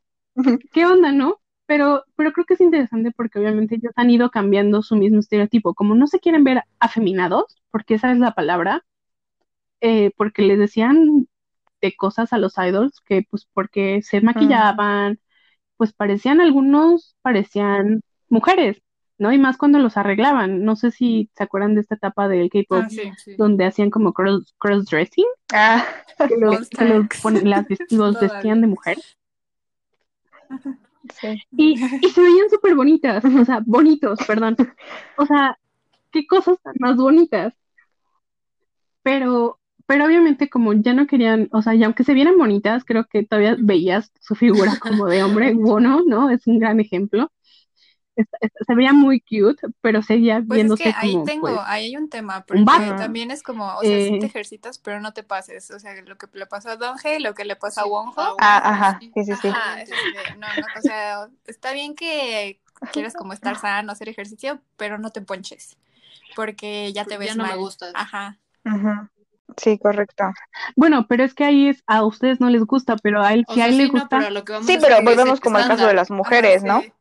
¿qué 0.72 0.86
onda, 0.86 1.12
no? 1.12 1.38
Pero, 1.66 2.04
pero 2.16 2.32
creo 2.32 2.44
que 2.46 2.54
es 2.54 2.60
interesante 2.60 3.12
porque 3.12 3.38
obviamente 3.38 3.76
ellos 3.76 3.92
han 3.96 4.10
ido 4.10 4.30
cambiando 4.30 4.82
su 4.82 4.96
mismo 4.96 5.20
estereotipo, 5.20 5.74
como 5.74 5.94
no 5.94 6.06
se 6.06 6.20
quieren 6.20 6.44
ver 6.44 6.62
afeminados, 6.80 7.56
porque 7.70 7.94
esa 7.94 8.12
es 8.12 8.18
la 8.18 8.32
palabra, 8.34 8.84
eh, 9.80 10.12
porque 10.16 10.42
les 10.42 10.58
decían 10.58 11.28
de 11.80 11.96
cosas 11.96 12.32
a 12.32 12.38
los 12.38 12.56
idols 12.58 13.00
que 13.00 13.26
pues 13.28 13.46
porque 13.52 14.02
se 14.02 14.20
maquillaban, 14.20 15.18
pues 15.82 15.92
parecían 15.92 16.40
algunos, 16.40 17.16
parecían 17.22 18.02
mujeres, 18.28 18.80
¿no? 19.18 19.32
Y 19.32 19.38
más 19.38 19.56
cuando 19.56 19.80
los 19.80 19.96
arreglaban. 19.96 20.64
No 20.64 20.76
sé 20.76 20.92
si 20.92 21.28
se 21.36 21.42
acuerdan 21.42 21.74
de 21.74 21.80
esta 21.80 21.96
etapa 21.96 22.28
del 22.28 22.50
K-pop 22.50 22.84
Ah, 22.84 22.88
sí, 22.88 23.10
sí. 23.16 23.34
donde 23.36 23.64
hacían 23.64 23.90
como 23.90 24.12
cross, 24.12 24.54
cross-dressing, 24.58 25.26
Ah, 25.52 25.84
que 26.28 26.36
los, 26.38 26.68
que 26.70 26.84
los, 26.84 27.06
pon- 27.20 27.50
las 27.50 27.66
vest- 27.66 27.90
los 27.90 28.20
vestían 28.20 28.60
de 28.60 28.68
mujer. 28.68 28.96
sí. 31.20 31.42
Y, 31.56 31.84
y 32.00 32.10
se 32.10 32.20
veían 32.22 32.48
súper 32.48 32.76
bonitas, 32.76 33.24
o 33.24 33.44
sea, 33.44 33.60
bonitos, 33.66 34.20
perdón. 34.24 34.54
O 35.16 35.26
sea, 35.26 35.58
qué 36.12 36.24
cosas 36.28 36.58
tan 36.62 36.74
más 36.78 36.94
bonitas. 36.96 37.54
Pero, 39.02 39.58
pero 39.92 40.06
obviamente 40.06 40.48
como 40.48 40.72
ya 40.72 40.94
no 40.94 41.06
querían, 41.06 41.50
o 41.52 41.60
sea, 41.60 41.74
y 41.74 41.84
aunque 41.84 42.02
se 42.02 42.14
vieran 42.14 42.38
bonitas, 42.38 42.82
creo 42.82 43.04
que 43.06 43.24
todavía 43.26 43.56
veías 43.58 44.10
su 44.22 44.34
figura 44.34 44.78
como 44.80 45.04
de 45.06 45.22
hombre, 45.22 45.52
Bono, 45.54 46.00
¿no? 46.06 46.30
Es 46.30 46.46
un 46.46 46.58
gran 46.58 46.80
ejemplo. 46.80 47.30
Está- 48.16 48.38
está- 48.40 48.64
se 48.66 48.74
veía 48.74 48.94
muy 48.94 49.20
cute, 49.20 49.66
pero 49.82 50.02
seguía 50.02 50.36
Pues 50.36 50.44
es 50.48 50.54
viéndose 50.54 50.84
que 50.84 50.94
ahí 50.96 51.12
como, 51.12 51.24
tengo, 51.26 51.46
pues, 51.48 51.58
ahí 51.66 51.84
hay 51.88 51.96
un 51.98 52.08
tema, 52.08 52.46
porque 52.46 52.62
vato. 52.64 52.96
también 52.96 53.30
es 53.30 53.42
como, 53.42 53.66
o 53.76 53.82
sea, 53.82 53.98
sí 53.98 54.14
Eh. 54.14 54.18
te 54.18 54.26
ejercitas, 54.26 54.78
pero 54.78 55.00
no 55.00 55.12
te 55.12 55.24
pases. 55.24 55.70
O 55.70 55.78
sea, 55.78 55.94
lo 56.00 56.16
que 56.16 56.26
le 56.32 56.46
pasó 56.46 56.70
a 56.70 56.76
Donge, 56.76 57.20
lo 57.20 57.34
que 57.34 57.44
le 57.44 57.56
pasó 57.56 57.82
a 57.82 57.86
Wonho. 57.86 58.36
Ah, 58.40 58.62
ajá, 58.64 58.98
sí, 59.00 59.10
sí, 59.24 59.34
sí. 59.36 59.48
Ajá, 59.48 59.82
es 59.82 59.90
de, 59.90 59.96
no, 60.38 60.46
no, 60.46 60.66
o 60.78 60.82
sea, 60.82 61.28
está 61.46 61.72
bien 61.74 61.94
que 61.94 62.60
quieres 62.92 63.14
como 63.14 63.34
estar 63.34 63.58
sano, 63.58 63.92
hacer 63.92 64.08
ejercicio, 64.08 64.60
pero 64.78 64.98
no 64.98 65.10
te 65.10 65.20
ponches, 65.22 65.76
porque 66.34 66.92
ya 66.94 67.04
te 67.04 67.12
Ya 67.12 67.18
ves 67.18 67.36
no 67.36 67.44
me 67.44 67.50
mal. 67.50 67.58
gustas. 67.58 67.92
Ajá. 67.94 68.38
Ujú. 68.64 69.08
Sí, 69.56 69.78
correcto. 69.78 70.24
Bueno, 70.76 71.06
pero 71.08 71.24
es 71.24 71.34
que 71.34 71.44
ahí 71.44 71.68
es, 71.68 71.82
a 71.86 72.04
ustedes 72.04 72.40
no 72.40 72.48
les 72.50 72.64
gusta, 72.64 72.96
pero 72.96 73.22
a 73.22 73.32
él, 73.32 73.44
O 73.48 73.54
si 73.54 73.60
a 73.60 73.68
le 73.68 73.74
sí, 73.74 73.84
no, 73.86 73.92
gusta, 73.92 74.08
pero 74.08 74.26
a 74.26 74.30
lo 74.30 74.44
que 74.44 74.52
vamos 74.52 74.66
Sí, 74.66 74.78
pero 74.80 75.02
volvemos 75.02 75.40
como 75.40 75.58
al 75.58 75.68
caso 75.68 75.86
de 75.86 75.94
las 75.94 76.10
mujeres, 76.10 76.64
¿no? 76.64 76.80
sí. 76.80 76.92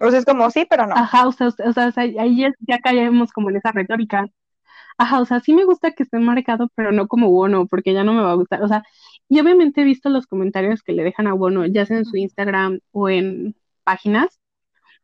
O 0.00 0.10
sea, 0.10 0.18
es 0.18 0.24
como 0.24 0.50
sí, 0.50 0.66
pero 0.68 0.86
no. 0.86 0.94
Ajá, 0.96 1.26
o 1.26 1.32
sea, 1.32 1.48
o 1.48 1.50
sea, 1.50 1.88
o 1.88 1.92
sea, 1.92 2.02
ahí 2.02 2.36
ya, 2.36 2.52
ya 2.60 2.78
caemos 2.80 3.32
como 3.32 3.50
en 3.50 3.56
esa 3.56 3.72
retórica. 3.72 4.26
Ajá, 4.98 5.20
o 5.20 5.24
sea, 5.24 5.40
sí 5.40 5.54
me 5.54 5.64
gusta 5.64 5.92
que 5.92 6.02
esté 6.02 6.18
marcado, 6.18 6.68
pero 6.74 6.92
no 6.92 7.08
como 7.08 7.30
Bono, 7.30 7.66
porque 7.66 7.94
ya 7.94 8.04
no 8.04 8.12
me 8.12 8.22
va 8.22 8.32
a 8.32 8.34
gustar. 8.34 8.62
O 8.62 8.68
sea, 8.68 8.82
y 9.28 9.40
obviamente 9.40 9.80
he 9.80 9.84
visto 9.84 10.08
los 10.10 10.26
comentarios 10.26 10.82
que 10.82 10.92
le 10.92 11.04
dejan 11.04 11.26
a 11.28 11.34
Bono, 11.34 11.64
ya 11.66 11.86
sea 11.86 11.98
en 11.98 12.04
su 12.04 12.16
Instagram 12.16 12.80
o 12.92 13.08
en 13.08 13.54
páginas, 13.84 14.40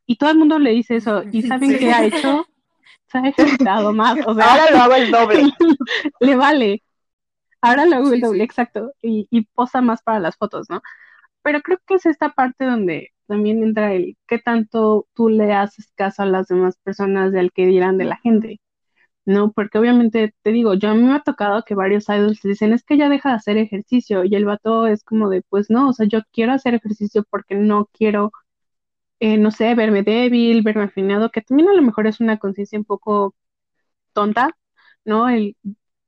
y 0.07 0.16
todo 0.16 0.30
el 0.30 0.39
mundo 0.39 0.59
le 0.59 0.70
dice 0.70 0.97
eso, 0.97 1.22
y 1.32 1.43
¿saben 1.43 1.70
Sí. 1.70 1.78
qué 1.78 1.93
ha 1.93 2.05
hecho? 2.05 2.47
Se 3.07 3.18
ha 3.18 3.28
ejercitado 3.28 3.92
más, 3.95 4.18
o 4.26 4.34
sea, 4.34 4.45
Ahora 4.53 4.70
lo 4.70 4.78
hago 4.78 4.95
el 4.95 5.11
doble. 5.11 5.42
le 6.20 6.36
vale. 6.36 6.82
Ahora 7.61 7.86
lo 7.86 7.97
hago 7.97 8.12
el 8.12 8.20
doble, 8.20 8.38
sí. 8.40 8.45
exacto, 8.45 8.92
y, 9.03 9.26
y 9.30 9.42
posa 9.47 9.80
más 9.80 10.03
para 10.03 10.20
las 10.20 10.36
fotos, 10.36 10.68
¿no? 10.68 10.82
Pero 11.42 11.61
creo 11.62 11.78
que 11.86 11.95
es 11.95 12.07
esta 12.07 12.30
parte 12.34 12.64
donde 12.64 13.11
también 13.26 13.62
entra 13.62 13.92
el 13.95 14.16
qué 14.26 14.38
tanto 14.38 15.07
tú 15.14 15.28
le 15.28 15.53
haces 15.53 15.90
caso 15.97 16.22
a 16.22 16.26
las 16.26 16.49
demás 16.49 16.76
personas 16.82 17.32
del 17.32 17.53
que 17.53 17.66
dirán 17.66 17.99
de 17.99 18.05
la 18.05 18.16
gente, 18.18 18.61
¿no? 19.26 19.53
Porque 19.53 19.78
obviamente 19.78 20.34
te 20.42 20.53
digo, 20.53 20.74
yo 20.74 20.90
a 20.90 20.95
mí 20.95 21.03
me 21.03 21.14
ha 21.14 21.20
tocado 21.22 21.64
que 21.64 21.74
varios 21.74 22.09
idols 22.09 22.42
dicen, 22.42 22.72
es 22.72 22.84
que 22.84 22.99
ya 22.99 23.09
deja 23.09 23.30
de 23.30 23.36
hacer 23.36 23.57
ejercicio, 23.59 24.24
y 24.24 24.34
el 24.34 24.45
vato 24.45 24.86
es 24.86 25.05
como 25.05 25.28
de, 25.30 25.42
pues 25.49 25.70
no, 25.70 25.88
o 25.90 25.92
sea, 25.92 26.07
yo 26.07 26.20
quiero 26.32 26.53
hacer 26.53 26.74
ejercicio 26.74 27.24
porque 27.30 27.55
no 27.57 27.88
quiero, 27.92 28.32
eh, 29.21 29.39
no 29.39 29.51
sé, 29.51 29.75
verme 29.75 30.03
débil, 30.03 30.62
verme 30.62 30.85
afinado, 30.85 31.31
que 31.31 31.43
también 31.43 31.69
a 31.69 31.75
lo 31.75 31.83
mejor 31.83 32.07
es 32.07 32.21
una 32.21 32.39
conciencia 32.39 32.79
un 32.79 32.85
poco 32.85 33.35
tonta, 34.12 34.51
¿no? 35.05 35.29
El 35.29 35.57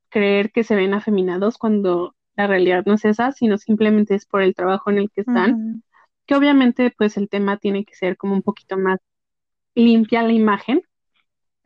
creer 0.09 0.51
que 0.51 0.63
se 0.63 0.75
ven 0.75 0.93
afeminados 0.93 1.57
cuando 1.57 2.15
la 2.35 2.47
realidad 2.47 2.83
no 2.85 2.95
es 2.95 3.05
esa, 3.05 3.31
sino 3.31 3.57
simplemente 3.57 4.15
es 4.15 4.25
por 4.25 4.41
el 4.41 4.55
trabajo 4.55 4.91
en 4.91 4.99
el 4.99 5.11
que 5.11 5.21
están, 5.21 5.57
que 6.27 6.35
obviamente 6.35 6.93
pues 6.97 7.17
el 7.17 7.29
tema 7.29 7.57
tiene 7.57 7.85
que 7.85 7.95
ser 7.95 8.17
como 8.17 8.33
un 8.35 8.43
poquito 8.43 8.77
más 8.77 8.99
limpia 9.75 10.23
la 10.23 10.33
imagen, 10.33 10.83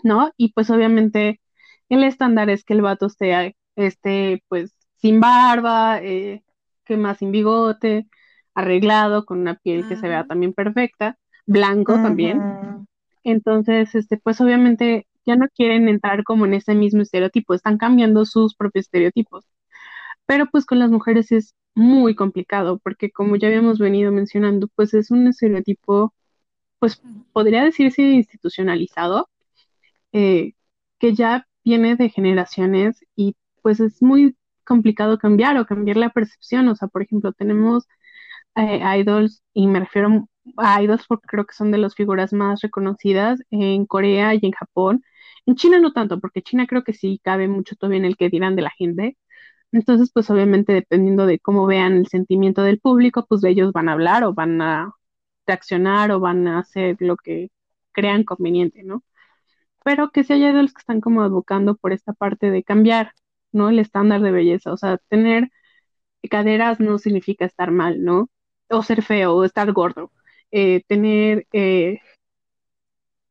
¿no? 0.04 0.32
Y 0.38 0.54
pues 0.54 0.70
obviamente 0.70 1.42
el 1.89 2.04
estándar 2.04 2.50
es 2.50 2.64
que 2.64 2.74
el 2.74 2.82
vato 2.82 3.08
esté, 3.08 3.58
esté 3.76 4.44
pues 4.48 4.76
sin 4.98 5.20
barba, 5.20 6.00
eh, 6.02 6.44
que 6.86 6.98
más 6.98 7.20
sin 7.20 7.32
bigote, 7.32 8.08
arreglado, 8.54 9.26
con 9.26 9.39
una 9.39 9.56
piel 9.56 9.88
que 9.88 9.96
se 9.98 10.08
vea 10.10 10.26
también 10.28 10.54
perfecta, 10.54 11.18
blanco 11.46 11.94
también. 11.94 12.42
Entonces, 13.24 13.94
este, 13.96 14.18
pues 14.18 14.42
obviamente 14.42 15.08
ya 15.26 15.36
no 15.36 15.48
quieren 15.56 15.88
entrar 15.88 16.24
como 16.24 16.46
en 16.46 16.56
ese 16.56 16.76
mismo 16.76 17.02
estereotipo, 17.02 17.54
están 17.54 17.78
cambiando 17.78 18.26
sus 18.26 18.56
propios 18.56 18.86
estereotipos. 18.86 19.46
Pero 20.26 20.48
pues 20.52 20.66
con 20.66 20.80
las 20.80 20.92
mujeres 20.92 21.32
es 21.32 21.56
muy 21.76 22.16
complicado, 22.16 22.80
porque 22.84 23.12
como 23.12 23.36
ya 23.36 23.48
habíamos 23.48 23.80
venido 23.80 24.12
mencionando, 24.12 24.68
pues 24.76 24.94
es 24.94 25.12
un 25.12 25.28
estereotipo, 25.28 26.14
pues 26.80 27.02
podría 27.34 27.64
decirse 27.64 28.02
institucionalizado, 28.02 29.30
eh, 30.14 30.54
que 31.00 31.14
ya 31.16 31.48
viene 31.64 31.96
de 31.96 32.10
generaciones 32.10 33.04
y 33.16 33.36
pues 33.62 33.80
es 33.80 34.02
muy 34.02 34.36
complicado 34.66 35.18
cambiar 35.20 35.58
o 35.58 35.66
cambiar 35.66 35.98
la 35.98 36.10
percepción. 36.12 36.68
O 36.70 36.76
sea, 36.76 36.88
por 36.88 37.04
ejemplo, 37.04 37.34
tenemos 37.34 37.88
eh, 38.56 38.82
idols, 39.00 39.44
y 39.54 39.68
me 39.68 39.82
refiero 39.82 40.28
idols 40.80 41.06
porque 41.08 41.28
creo 41.28 41.46
que 41.46 41.54
son 41.56 41.72
de 41.72 41.78
las 41.78 41.96
figuras 41.96 42.34
más 42.34 42.62
reconocidas 42.62 43.39
en 43.52 43.86
Corea 43.86 44.34
y 44.36 44.39
en 44.44 44.52
Japón. 44.52 45.04
En 45.46 45.56
China 45.56 45.80
no 45.80 45.94
tanto, 45.94 46.20
porque 46.20 46.42
China 46.42 46.68
creo 46.68 46.84
que 46.84 46.94
sí 46.94 47.20
cabe 47.24 47.48
mucho 47.48 47.76
todavía 47.76 48.00
en 48.00 48.06
el 48.06 48.18
que 48.18 48.30
dirán 48.30 48.56
de 48.56 48.62
la 48.64 48.72
gente. 48.72 49.18
Entonces, 49.72 50.12
pues 50.14 50.30
obviamente 50.32 50.74
dependiendo 50.74 51.26
de 51.28 51.39
cómo 51.39 51.66
vean 51.68 51.94
el 51.98 52.08
sentimiento 52.08 52.64
del 52.64 52.80
público, 52.80 53.26
pues 53.28 53.44
ellos 53.46 53.74
van 53.74 53.89
a 53.89 53.94
hablar 53.94 54.24
o 54.24 54.34
van 54.34 54.62
a 54.62 54.94
reaccionar 55.48 56.12
o 56.12 56.20
van 56.20 56.48
a 56.48 56.60
hacer 56.60 56.98
lo 57.00 57.18
que 57.18 57.52
crean 57.94 58.24
conveniente, 58.24 58.84
¿no? 58.84 59.04
Pero 59.84 60.12
que 60.12 60.24
si 60.24 60.34
hay 60.34 60.46
idols 60.46 60.74
que 60.74 60.80
están 60.82 61.02
como 61.02 61.24
advocando 61.24 61.76
por 61.76 61.94
esta 61.94 62.14
parte 62.14 62.52
de 62.52 62.64
cambiar, 62.64 63.14
¿no? 63.52 63.70
El 63.70 63.80
estándar 63.80 64.22
de 64.22 64.32
belleza, 64.32 64.72
o 64.74 64.78
sea, 64.78 64.98
tener 65.10 65.50
caderas 66.30 66.80
no 66.80 66.98
significa 67.00 67.46
estar 67.46 67.72
mal, 67.72 68.04
¿no? 68.04 68.30
O 68.70 68.84
ser 68.84 69.02
feo, 69.04 69.36
o 69.36 69.44
estar 69.46 69.72
gordo. 69.74 70.12
Eh, 70.52 70.84
tener 70.88 71.47
eh, 71.54 71.99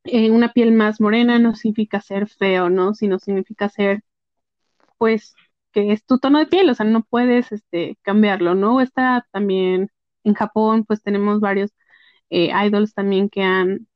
eh, 0.04 0.30
una 0.30 0.52
piel 0.52 0.72
más 0.72 1.00
morena 1.00 1.38
no 1.38 1.54
significa 1.54 2.00
ser 2.00 2.28
feo, 2.28 2.70
¿no? 2.70 2.94
Sino 2.94 3.18
significa 3.18 3.68
ser, 3.68 4.02
pues, 4.98 5.34
que 5.72 5.92
es 5.92 6.04
tu 6.06 6.18
tono 6.18 6.38
de 6.40 6.46
piel, 6.46 6.70
o 6.70 6.74
sea, 6.74 6.86
no 6.86 7.02
puedes 7.04 7.52
este, 7.52 7.98
cambiarlo, 8.02 8.54
¿no? 8.54 8.80
Está 8.80 9.26
también 9.32 9.90
en 10.24 10.34
Japón, 10.34 10.84
pues 10.86 11.02
tenemos 11.02 11.40
varios 11.40 11.70
idols 12.30 12.94
también 12.94 13.28
que 13.30 13.42
han 13.42 13.88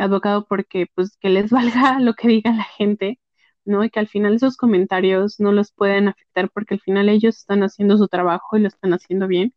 advocado 0.00 0.46
porque, 0.46 0.86
pues, 0.94 1.16
que 1.18 1.30
les 1.30 1.50
valga 1.52 2.00
lo 2.00 2.14
que 2.14 2.28
diga 2.28 2.52
la 2.54 2.64
gente, 2.64 3.20
¿no? 3.64 3.84
Y 3.84 3.90
que 3.90 4.00
al 4.00 4.08
final 4.08 4.34
esos 4.36 4.56
comentarios 4.56 5.40
no 5.40 5.52
los 5.52 5.72
pueden 5.72 6.08
afectar 6.08 6.50
porque 6.50 6.74
al 6.74 6.80
final 6.80 7.08
ellos 7.08 7.38
están 7.38 7.62
haciendo 7.64 7.98
su 7.98 8.08
trabajo 8.08 8.56
y 8.56 8.60
lo 8.62 8.68
están 8.68 8.94
haciendo 8.94 9.28
bien, 9.28 9.54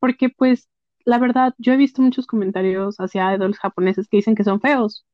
porque 0.00 0.28
pues 0.30 0.68
la 1.08 1.18
verdad 1.18 1.54
yo 1.56 1.72
he 1.72 1.78
visto 1.78 2.02
muchos 2.02 2.26
comentarios 2.26 2.98
hacia 2.98 3.34
idols 3.34 3.58
japoneses 3.58 4.08
que 4.08 4.18
dicen 4.18 4.34
que 4.34 4.44
son 4.44 4.60
feos, 4.60 5.06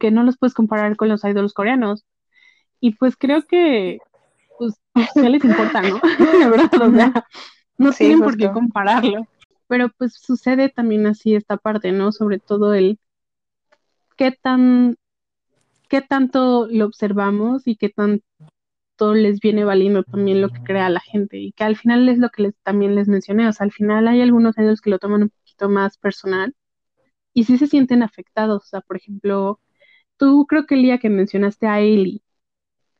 que 0.00 0.10
no 0.10 0.22
los 0.22 0.38
puedes 0.38 0.54
comparar 0.54 0.96
con 0.96 1.10
los 1.10 1.22
idols 1.24 1.52
coreanos. 1.52 2.06
Y 2.80 2.94
pues 2.94 3.14
creo 3.14 3.42
que 3.42 3.98
pues 4.58 4.80
ya 5.14 5.28
les 5.28 5.44
importa, 5.44 5.82
¿no? 5.82 6.00
La 6.40 6.48
verdad, 6.48 6.70
o 6.80 6.90
sea, 6.90 7.26
no 7.76 7.92
Sí, 7.92 7.98
tienen 7.98 8.20
por 8.20 8.38
qué 8.38 8.50
compararlo. 8.50 9.26
Pero 9.68 9.90
pues 9.90 10.14
sucede 10.14 10.70
también 10.70 11.06
así 11.06 11.34
esta 11.34 11.58
parte, 11.58 11.92
¿no? 11.92 12.10
Sobre 12.10 12.38
todo 12.38 12.72
el 12.72 12.98
qué 14.16 14.32
tan, 14.32 14.96
qué 15.90 16.00
tanto 16.00 16.66
lo 16.70 16.86
observamos 16.86 17.66
y 17.66 17.76
qué 17.76 17.90
tanto 18.96 19.14
les 19.14 19.40
viene 19.40 19.64
valiendo 19.64 20.02
también 20.04 20.40
lo 20.42 20.50
que 20.50 20.62
crea 20.62 20.88
la 20.90 21.00
gente. 21.00 21.38
Y 21.38 21.52
que 21.52 21.64
al 21.64 21.76
final 21.76 22.08
es 22.08 22.18
lo 22.18 22.30
que 22.30 22.42
les, 22.44 22.54
también 22.62 22.94
les 22.94 23.08
mencioné. 23.08 23.48
O 23.48 23.52
sea, 23.52 23.64
al 23.64 23.72
final 23.72 24.08
hay 24.08 24.20
algunos 24.22 24.58
años 24.58 24.80
que 24.80 24.90
lo 24.90 24.98
toman 24.98 25.24
un 25.24 25.30
poquito 25.30 25.68
más 25.68 25.98
personal 25.98 26.54
y 27.34 27.44
sí 27.44 27.58
se 27.58 27.66
sienten 27.66 28.02
afectados. 28.02 28.64
O 28.64 28.66
sea, 28.66 28.80
por 28.82 28.96
ejemplo, 28.96 29.60
tú 30.18 30.46
creo 30.48 30.66
que 30.66 30.76
el 30.76 30.82
día 30.82 30.98
que 30.98 31.10
mencionaste 31.10 31.66
a 31.68 31.74
Ailey, 31.74 32.22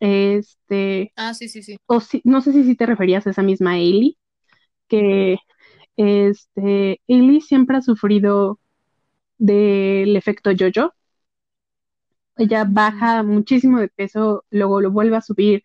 este, 0.01 1.15
Ah, 1.17 1.35
sí, 1.35 1.49
sí, 1.49 1.63
sí. 1.63 1.77
o 1.87 2.01
si, 2.01 2.21
no 2.25 2.41
sé 2.43 2.53
si, 2.53 2.65
si 2.65 2.77
te 2.77 2.87
referías 2.87 3.27
a 3.27 3.31
esa 3.31 3.43
misma 3.43 3.73
Ailey, 3.73 4.19
que 4.89 5.39
este, 5.97 7.03
Ailey 7.09 7.41
siempre 7.43 7.79
ha 7.79 7.83
sufrido 7.83 8.61
del 9.39 10.17
efecto 10.17 10.51
yo-yo. 10.53 10.95
Ella 12.37 12.65
baja 12.69 13.23
muchísimo 13.23 13.79
de 13.81 13.89
peso, 13.89 14.45
luego 14.51 14.81
lo 14.81 14.91
vuelve 14.91 15.17
a 15.17 15.21
subir, 15.21 15.64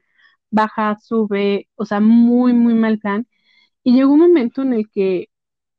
baja, 0.51 0.97
sube, 1.01 1.67
o 1.75 1.85
sea, 1.85 1.99
muy, 1.99 2.53
muy 2.53 2.73
mal 2.73 2.99
plan. 2.99 3.27
Y 3.83 3.93
llegó 3.95 4.13
un 4.13 4.21
momento 4.21 4.61
en 4.63 4.73
el 4.73 4.89
que, 4.91 5.29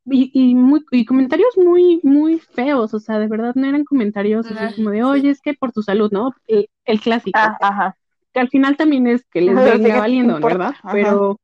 y, 0.06 0.30
y, 0.34 0.54
muy, 0.54 0.82
y 0.92 1.04
comentarios 1.06 1.56
muy, 1.58 2.00
muy 2.04 2.40
feos, 2.40 2.94
o 2.94 3.00
sea, 3.00 3.18
de 3.18 3.28
verdad 3.28 3.54
no 3.56 3.68
eran 3.68 3.84
comentarios 3.84 4.50
así 4.50 4.74
como 4.74 4.90
de, 4.90 5.02
sí. 5.02 5.04
oye, 5.04 5.30
es 5.30 5.40
que 5.42 5.54
por 5.54 5.72
tu 5.72 5.82
salud, 5.82 6.10
¿no? 6.12 6.32
El, 6.46 6.68
el 6.86 7.00
clásico, 7.00 7.38
Ah, 7.38 7.58
ajá. 7.60 7.96
que 8.32 8.40
al 8.40 8.48
final 8.50 8.76
también 8.76 9.06
es 9.06 9.24
que 9.32 9.40
les 9.42 9.56
Ajá, 9.58 9.72
sí, 9.72 9.82
venga 9.82 9.88
¿qué 9.92 10.00
valiendo? 10.00 10.40
¿verdad? 10.40 10.74
Ajá. 10.82 10.92
Pero, 10.92 11.40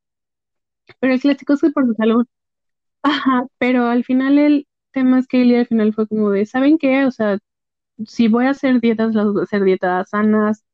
pero 1.01 1.15
el 1.15 1.21
clásico 1.21 1.55
es 1.55 1.61
que 1.61 1.71
por 1.71 1.87
su 1.87 1.95
salud. 1.95 2.27
Ajá, 3.03 3.47
pero 3.59 3.87
al 3.87 4.05
final 4.05 4.39
el 4.39 4.67
tema 4.93 5.19
es 5.19 5.27
que 5.29 5.43
Eli 5.43 5.57
al 5.57 5.67
final 5.67 5.95
fue 5.95 6.07
como 6.09 6.31
de, 6.31 6.47
¿saben 6.47 6.79
qué? 6.79 7.05
O 7.07 7.11
sea, 7.11 7.39
si 8.07 8.29
voy 8.29 8.47
a 8.47 8.51
hacer 8.51 8.81
dietas, 8.81 9.15
las 9.15 9.27
voy 9.27 9.43
a 9.43 9.45
hacer 9.45 9.65
dietas 9.65 10.11
sanas, 10.11 10.65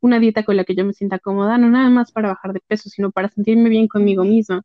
una 0.00 0.18
dieta 0.18 0.44
con 0.44 0.56
la 0.56 0.64
que 0.64 0.74
yo 0.74 0.84
me 0.84 0.92
sienta 0.92 1.18
cómoda, 1.18 1.58
no 1.58 1.68
nada 1.70 1.90
más 1.90 2.12
para 2.12 2.28
bajar 2.28 2.52
de 2.52 2.60
peso, 2.66 2.88
sino 2.88 3.10
para 3.10 3.28
sentirme 3.28 3.68
bien 3.68 3.88
conmigo 3.88 4.24
misma. 4.24 4.62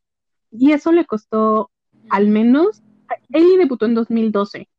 Y 0.52 0.72
eso 0.72 0.92
le 0.92 1.06
costó 1.06 1.72
al 2.10 2.28
menos, 2.28 2.82
Eli 3.30 3.58
debutó 3.58 3.86
en 3.86 3.96
2012. 3.96 4.70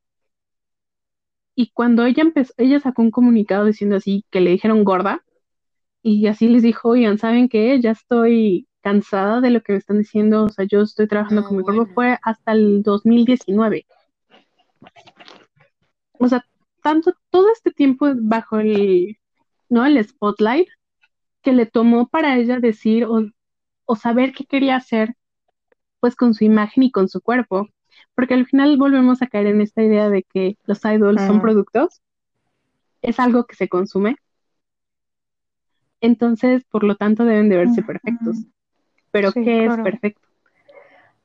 Y 1.55 1.71
cuando 1.73 2.05
ella 2.05 2.23
empezó, 2.23 2.53
ella 2.59 2.81
sacó 2.81 3.03
un 3.03 3.11
comunicado 3.11 3.65
diciendo 3.65 3.97
así 3.97 4.25
que 4.31 4.41
le 4.41 4.51
dijeron 4.51 4.85
gorda, 4.85 5.25
y 6.03 6.27
así 6.29 6.49
les 6.49 6.63
dijo, 6.63 6.91
oigan, 6.91 7.19
¿saben 7.19 7.49
qué? 7.49 7.81
Ya 7.81 7.91
estoy 7.91 8.69
cansada 8.81 9.41
de 9.41 9.51
lo 9.51 9.61
que 9.63 9.73
me 9.73 9.79
están 9.79 9.99
diciendo, 9.99 10.45
o 10.45 10.49
sea, 10.49 10.65
yo 10.65 10.83
estoy 10.83 11.09
trabajando 11.09 11.43
No, 11.43 11.49
con 11.49 11.57
mi 11.57 11.65
cuerpo, 11.65 11.87
fue 11.95 12.19
hasta 12.23 12.53
el 12.53 12.83
2019. 12.85 13.87
O 16.19 16.29
sea, 16.29 16.47
tanto, 16.83 17.13
todo 17.31 17.51
este 17.51 17.73
tiempo 17.73 18.07
bajo 18.15 18.61
el, 18.61 19.19
¿no? 19.69 19.85
El 19.87 20.03
spotlight 20.05 20.69
que 21.43 21.53
le 21.53 21.67
tomó 21.67 22.09
para 22.09 22.37
ella 22.37 22.59
decir 22.61 23.05
o, 23.05 23.23
o 23.87 23.97
saber 23.97 24.33
qué 24.33 24.45
quería 24.45 24.77
hacer, 24.77 25.15
pues 26.01 26.17
con 26.17 26.35
su 26.35 26.45
imagen 26.45 26.85
y 26.85 26.91
con 26.91 27.09
su 27.09 27.21
cuerpo. 27.21 27.69
Porque 28.15 28.35
al 28.35 28.47
final 28.47 28.77
volvemos 28.77 29.23
a 29.23 29.27
caer 29.27 29.47
en 29.47 29.61
esta 29.61 29.83
idea 29.83 30.11
de 30.11 30.23
que 30.23 30.57
los 30.65 30.85
idols 30.85 31.23
son 31.23 31.41
productos, 31.41 32.03
es 33.03 33.21
algo 33.21 33.47
que 33.47 33.57
se 33.57 33.69
consume. 33.69 34.17
Entonces, 36.01 36.65
por 36.71 36.85
lo 36.85 36.97
tanto, 36.97 37.25
deben 37.25 37.49
de 37.49 37.57
verse 37.57 37.83
perfectos. 37.83 38.37
Pero, 39.11 39.31
Sí, 39.33 39.45
¿qué 39.45 39.65
es 39.67 39.77
perfecto? 39.79 40.29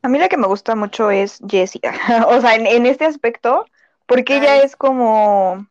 A 0.02 0.10
mí 0.10 0.18
la 0.18 0.30
que 0.30 0.38
me 0.38 0.48
gusta 0.48 0.76
mucho 0.76 1.12
es 1.12 1.40
Jessie. 1.48 1.82
O 2.28 2.42
sea, 2.42 2.56
en, 2.56 2.66
en 2.66 2.86
este 2.86 3.06
aspecto, 3.06 3.66
porque 4.08 4.38
ella 4.38 4.64
es 4.64 4.76
como, 4.76 5.68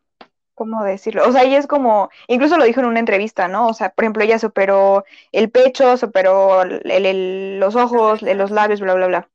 ¿cómo 0.60 0.84
decirlo? 0.84 1.26
O 1.28 1.32
sea, 1.32 1.42
ella 1.44 1.58
es 1.58 1.66
como, 1.66 2.10
incluso 2.28 2.58
lo 2.58 2.64
dijo 2.64 2.80
en 2.80 2.86
una 2.86 3.00
entrevista, 3.00 3.48
¿no? 3.48 3.68
O 3.68 3.74
sea, 3.74 3.90
por 3.90 4.04
ejemplo, 4.04 4.22
ella 4.24 4.38
superó 4.38 5.04
el 5.32 5.50
pecho, 5.50 5.96
superó 5.96 6.62
el- 6.62 6.82
el- 6.90 7.58
los 7.60 7.76
ojos, 7.76 8.20
los 8.22 8.50
labios, 8.50 8.80
bla, 8.80 8.94
bla, 8.94 9.06
bla. 9.06 9.30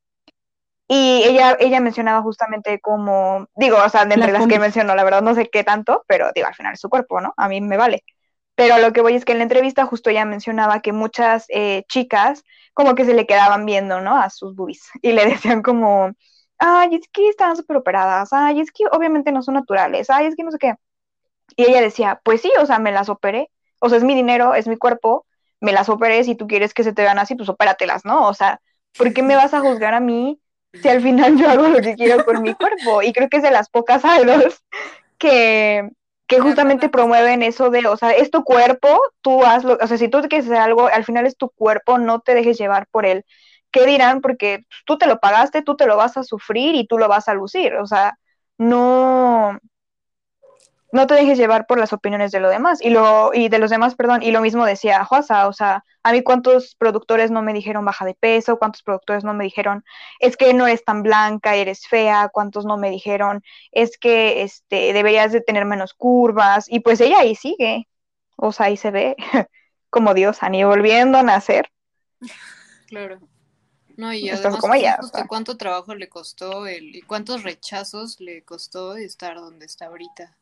Y 0.88 1.24
ella, 1.26 1.58
ella 1.60 1.80
mencionaba 1.82 2.22
justamente 2.22 2.80
como, 2.80 3.48
digo, 3.56 3.78
o 3.84 3.90
sea, 3.90 4.06
de 4.06 4.16
entre 4.16 4.32
Las 4.32 4.48
que 4.48 4.60
mencionó, 4.60 4.96
la 4.96 5.04
verdad 5.04 5.22
no 5.24 5.34
sé 5.36 5.50
qué 5.50 5.64
tanto, 5.64 6.04
pero 6.08 6.32
digo, 6.36 6.48
al 6.48 6.56
final 6.56 6.74
es 6.74 6.82
su 6.82 6.90
cuerpo, 6.90 7.22
¿no? 7.22 7.34
A 7.38 7.50
mí 7.50 7.62
me 7.62 7.78
vale. 7.78 8.04
Pero 8.56 8.76
a 8.76 8.80
lo 8.80 8.94
que 8.94 9.02
voy 9.02 9.16
es 9.16 9.26
que 9.26 9.34
en 9.34 9.40
la 9.40 9.44
entrevista 9.44 9.86
justo 9.86 10.10
ella 10.10 10.26
mencionaba 10.26 10.82
que 10.82 10.94
muchas 10.94 11.46
eh, 11.50 11.84
chicas 11.90 12.44
como 12.74 12.96
que 12.96 13.06
se 13.06 13.14
le 13.14 13.26
quedaban 13.28 13.66
viendo, 13.66 14.02
¿no? 14.02 14.18
A 14.18 14.30
sus 14.30 14.56
boobies 14.56 14.90
y 15.02 15.12
le 15.14 15.26
decían 15.26 15.62
como, 15.64 16.12
ay, 16.60 16.96
es 16.96 17.08
que 17.12 17.30
están 17.30 17.56
súper 17.56 17.78
operadas, 17.78 18.32
ay, 18.34 18.62
es 18.62 18.72
que 18.72 18.86
obviamente 18.92 19.32
no 19.32 19.42
son 19.42 19.56
naturales, 19.56 20.10
ay, 20.10 20.28
es 20.28 20.36
que 20.36 20.44
no 20.44 20.52
sé 20.52 20.58
qué. 20.60 20.76
Y 21.56 21.64
ella 21.64 21.82
decía, 21.82 22.22
pues 22.24 22.42
sí, 22.42 22.52
o 22.60 22.66
sea, 22.66 22.80
me 22.80 22.92
las 22.92 23.10
operé, 23.10 23.50
o 23.80 23.90
sea, 23.90 23.98
es 23.98 24.04
mi 24.04 24.16
dinero, 24.16 24.56
es 24.56 24.68
mi 24.68 24.78
cuerpo, 24.78 25.26
me 25.62 25.72
las 25.72 25.90
operé, 25.90 26.24
si 26.24 26.36
tú 26.36 26.48
quieres 26.48 26.74
que 26.74 26.84
se 26.84 26.94
te 26.94 27.02
vean 27.02 27.20
así, 27.20 27.36
pues 27.36 27.50
opératelas, 27.50 28.06
¿no? 28.06 28.28
O 28.28 28.34
sea, 28.34 28.62
¿por 28.98 29.14
qué 29.14 29.24
me 29.24 29.36
vas 29.36 29.54
a 29.54 29.62
juzgar 29.62 29.94
a 29.94 30.00
mí 30.00 30.40
si 30.74 30.90
al 30.90 31.02
final 31.02 31.38
yo 31.38 31.50
hago 31.50 31.68
lo 31.68 31.82
que 31.82 31.96
quiero 31.96 32.26
con 32.26 32.42
mi 32.42 32.54
cuerpo? 32.54 33.02
Y 33.02 33.14
creo 33.14 33.30
que 33.30 33.38
es 33.38 33.44
de 33.44 33.52
las 33.52 33.70
pocas 33.70 34.04
idols 34.22 34.64
que, 35.18 35.90
que 36.28 36.40
justamente 36.40 36.90
promueven 36.90 37.44
eso 37.44 37.70
de, 37.70 37.88
o 37.88 37.98
sea, 37.98 38.12
es 38.12 38.32
tu 38.32 38.44
cuerpo, 38.44 39.00
tú 39.22 39.44
hazlo, 39.44 39.78
o 39.82 39.88
sea, 39.88 39.98
si 39.98 40.10
tú 40.10 40.22
quieres 40.22 40.46
hacer 40.46 40.58
algo, 40.58 40.88
al 40.88 41.06
final 41.06 41.26
es 41.26 41.38
tu 41.38 41.50
cuerpo, 41.50 41.98
no 41.98 42.20
te 42.20 42.36
dejes 42.36 42.58
llevar 42.58 42.88
por 42.92 43.06
él. 43.06 43.24
¿Qué 43.72 43.86
dirán? 43.86 44.22
Porque 44.22 44.66
tú 44.86 44.98
te 44.98 45.08
lo 45.08 45.20
pagaste, 45.20 45.62
tú 45.62 45.76
te 45.76 45.86
lo 45.86 45.98
vas 45.98 46.18
a 46.18 46.24
sufrir 46.24 46.76
y 46.76 46.88
tú 46.88 46.98
lo 46.98 47.08
vas 47.08 47.28
a 47.28 47.34
lucir, 47.34 47.76
o 47.76 47.86
sea, 47.86 48.18
no, 48.58 49.60
no 50.92 51.08
te 51.08 51.16
dejes 51.16 51.38
llevar 51.38 51.66
por 51.68 51.80
las 51.80 51.94
opiniones 51.94 52.32
de 52.32 52.40
lo 52.40 52.50
demás 52.50 52.82
y 52.82 52.90
lo 52.90 53.34
y 53.34 53.50
de 53.50 53.60
los 53.60 53.70
demás, 53.70 53.96
perdón, 53.96 54.24
y 54.24 54.32
lo 54.32 54.42
mismo 54.42 54.66
decía 54.66 55.04
Juasa, 55.04 55.48
o 55.48 55.54
sea, 55.54 55.84
a 56.04 56.12
mí 56.12 56.24
cuántos 56.24 56.76
productores 56.76 57.32
no 57.32 57.42
me 57.42 57.54
dijeron 57.54 57.84
baja 57.86 58.06
de 58.06 58.14
peso, 58.14 58.58
cuántos 58.58 58.84
productores 58.84 59.24
no 59.24 59.34
me 59.34 59.44
dijeron 59.44 59.84
es 60.20 60.38
que 60.38 60.54
no 60.54 60.68
eres 60.68 60.86
tan 60.86 61.04
blanca, 61.04 61.56
eres 61.56 61.88
fea, 61.88 62.30
cuántos 62.32 62.66
no 62.66 62.78
me 62.78 62.90
dijeron 62.90 63.44
es 63.72 63.98
que 63.98 64.44
este 64.44 64.94
deberías 64.94 65.32
de 65.32 65.42
tener 65.42 65.66
menos 65.66 65.94
curvas 65.94 66.66
y 66.70 66.80
pues 66.80 67.02
ella 67.02 67.20
ahí 67.20 67.36
sigue. 67.36 67.88
O 68.38 68.52
sea, 68.52 68.68
ahí 68.68 68.78
se 68.78 68.92
ve 68.92 69.16
como 69.90 70.14
diosa 70.14 70.50
ni 70.50 70.64
volviendo 70.64 71.18
a 71.18 71.24
nacer. 71.24 71.72
Claro. 72.88 73.20
No, 73.98 74.14
y 74.14 74.30
además, 74.30 74.60
como 74.60 74.72
pues, 74.74 74.82
ella, 74.82 74.98
justo 75.00 75.18
o 75.18 75.20
sea. 75.20 75.28
cuánto 75.28 75.58
trabajo 75.58 75.96
le 75.96 76.10
costó 76.10 76.68
el, 76.68 76.96
y 76.96 77.02
cuántos 77.02 77.44
rechazos 77.44 78.20
le 78.20 78.44
costó 78.44 78.98
estar 78.98 79.36
donde 79.38 79.66
está 79.66 79.86
ahorita. 79.86 80.36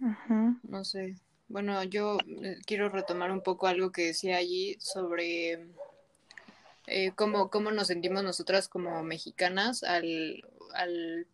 Ujú. 0.00 0.58
No 0.62 0.84
sé. 0.84 1.16
Bueno, 1.48 1.82
yo 1.84 2.18
eh, 2.42 2.58
quiero 2.66 2.88
retomar 2.88 3.30
un 3.30 3.42
poco 3.42 3.66
algo 3.66 3.92
que 3.92 4.06
decía 4.06 4.36
allí 4.36 4.76
sobre 4.80 5.68
eh, 6.86 7.12
cómo, 7.14 7.50
cómo 7.50 7.70
nos 7.70 7.88
sentimos 7.88 8.22
nosotras 8.22 8.68
como 8.68 9.02
mexicanas 9.02 9.82
al, 9.82 10.44
al 10.74 11.26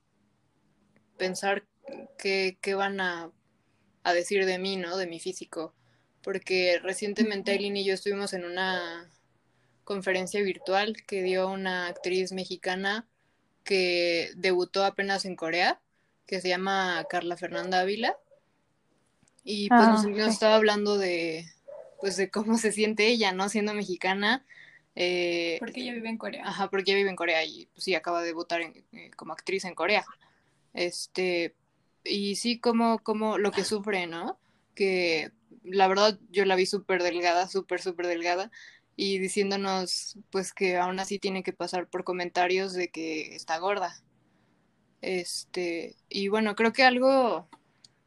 pensar 1.16 1.64
qué, 2.18 2.58
qué 2.60 2.74
van 2.74 3.00
a, 3.00 3.30
a 4.04 4.12
decir 4.14 4.44
de 4.46 4.58
mí, 4.58 4.76
¿no? 4.76 4.96
De 4.96 5.06
mi 5.06 5.20
físico. 5.20 5.74
Porque 6.22 6.78
recientemente 6.82 7.50
Aileen 7.52 7.76
y 7.76 7.84
yo 7.84 7.94
estuvimos 7.94 8.32
en 8.32 8.44
una 8.44 9.10
conferencia 9.84 10.42
virtual 10.42 10.96
que 11.06 11.22
dio 11.22 11.48
una 11.48 11.88
actriz 11.88 12.32
mexicana 12.32 13.06
que 13.64 14.30
debutó 14.36 14.84
apenas 14.84 15.24
en 15.24 15.36
Corea, 15.36 15.80
que 16.26 16.40
se 16.40 16.48
llama 16.48 17.04
Carla 17.10 17.36
Fernanda 17.36 17.80
Ávila. 17.80 18.16
Y 19.44 19.70
pues 19.70 19.88
nos, 19.88 20.04
Ah, 20.04 20.04
nos 20.04 20.18
sí. 20.26 20.30
estaba 20.34 20.56
hablando 20.56 20.98
de 20.98 21.46
pues 22.00 22.16
de 22.16 22.30
cómo 22.30 22.56
se 22.58 22.72
siente 22.72 23.06
ella, 23.08 23.32
¿no? 23.32 23.48
Siendo 23.48 23.74
mexicana. 23.74 24.44
Eh, 24.94 25.58
Porque 25.60 25.80
ella 25.82 25.94
vive 25.94 26.08
en 26.08 26.18
Corea. 26.18 26.46
Ajá, 26.46 26.68
porque 26.70 26.90
ella 26.92 26.98
vive 26.98 27.10
en 27.10 27.16
Corea 27.16 27.44
y 27.44 27.66
pues, 27.66 27.84
sí, 27.84 27.94
acaba 27.94 28.20
de 28.20 28.26
debutar 28.28 28.60
en- 28.60 28.84
eh, 28.92 29.10
como 29.16 29.32
actriz 29.32 29.64
en 29.64 29.74
Corea. 29.74 30.04
Este, 30.74 31.54
y 32.04 32.36
sí, 32.36 32.58
como, 32.58 32.98
como 33.00 33.38
lo 33.38 33.50
que 33.52 33.64
sufre, 33.64 34.06
¿no? 34.06 34.38
Que 34.74 35.32
la 35.64 35.88
verdad 35.88 36.18
yo 36.30 36.44
la 36.44 36.56
vi 36.56 36.66
súper 36.66 37.02
delgada, 37.02 37.48
súper, 37.48 37.80
súper 37.80 38.06
delgada, 38.06 38.50
y 38.96 39.18
diciéndonos 39.18 40.18
pues 40.30 40.52
que 40.52 40.76
aún 40.76 40.98
así 41.00 41.18
tiene 41.18 41.42
que 41.42 41.52
pasar 41.52 41.88
por 41.88 42.04
comentarios 42.04 42.72
de 42.74 42.88
que 42.90 43.34
está 43.34 43.58
gorda. 43.58 44.02
Este, 45.00 45.96
y 46.08 46.28
bueno, 46.28 46.54
creo 46.54 46.72
que 46.72 46.84
algo 46.84 47.48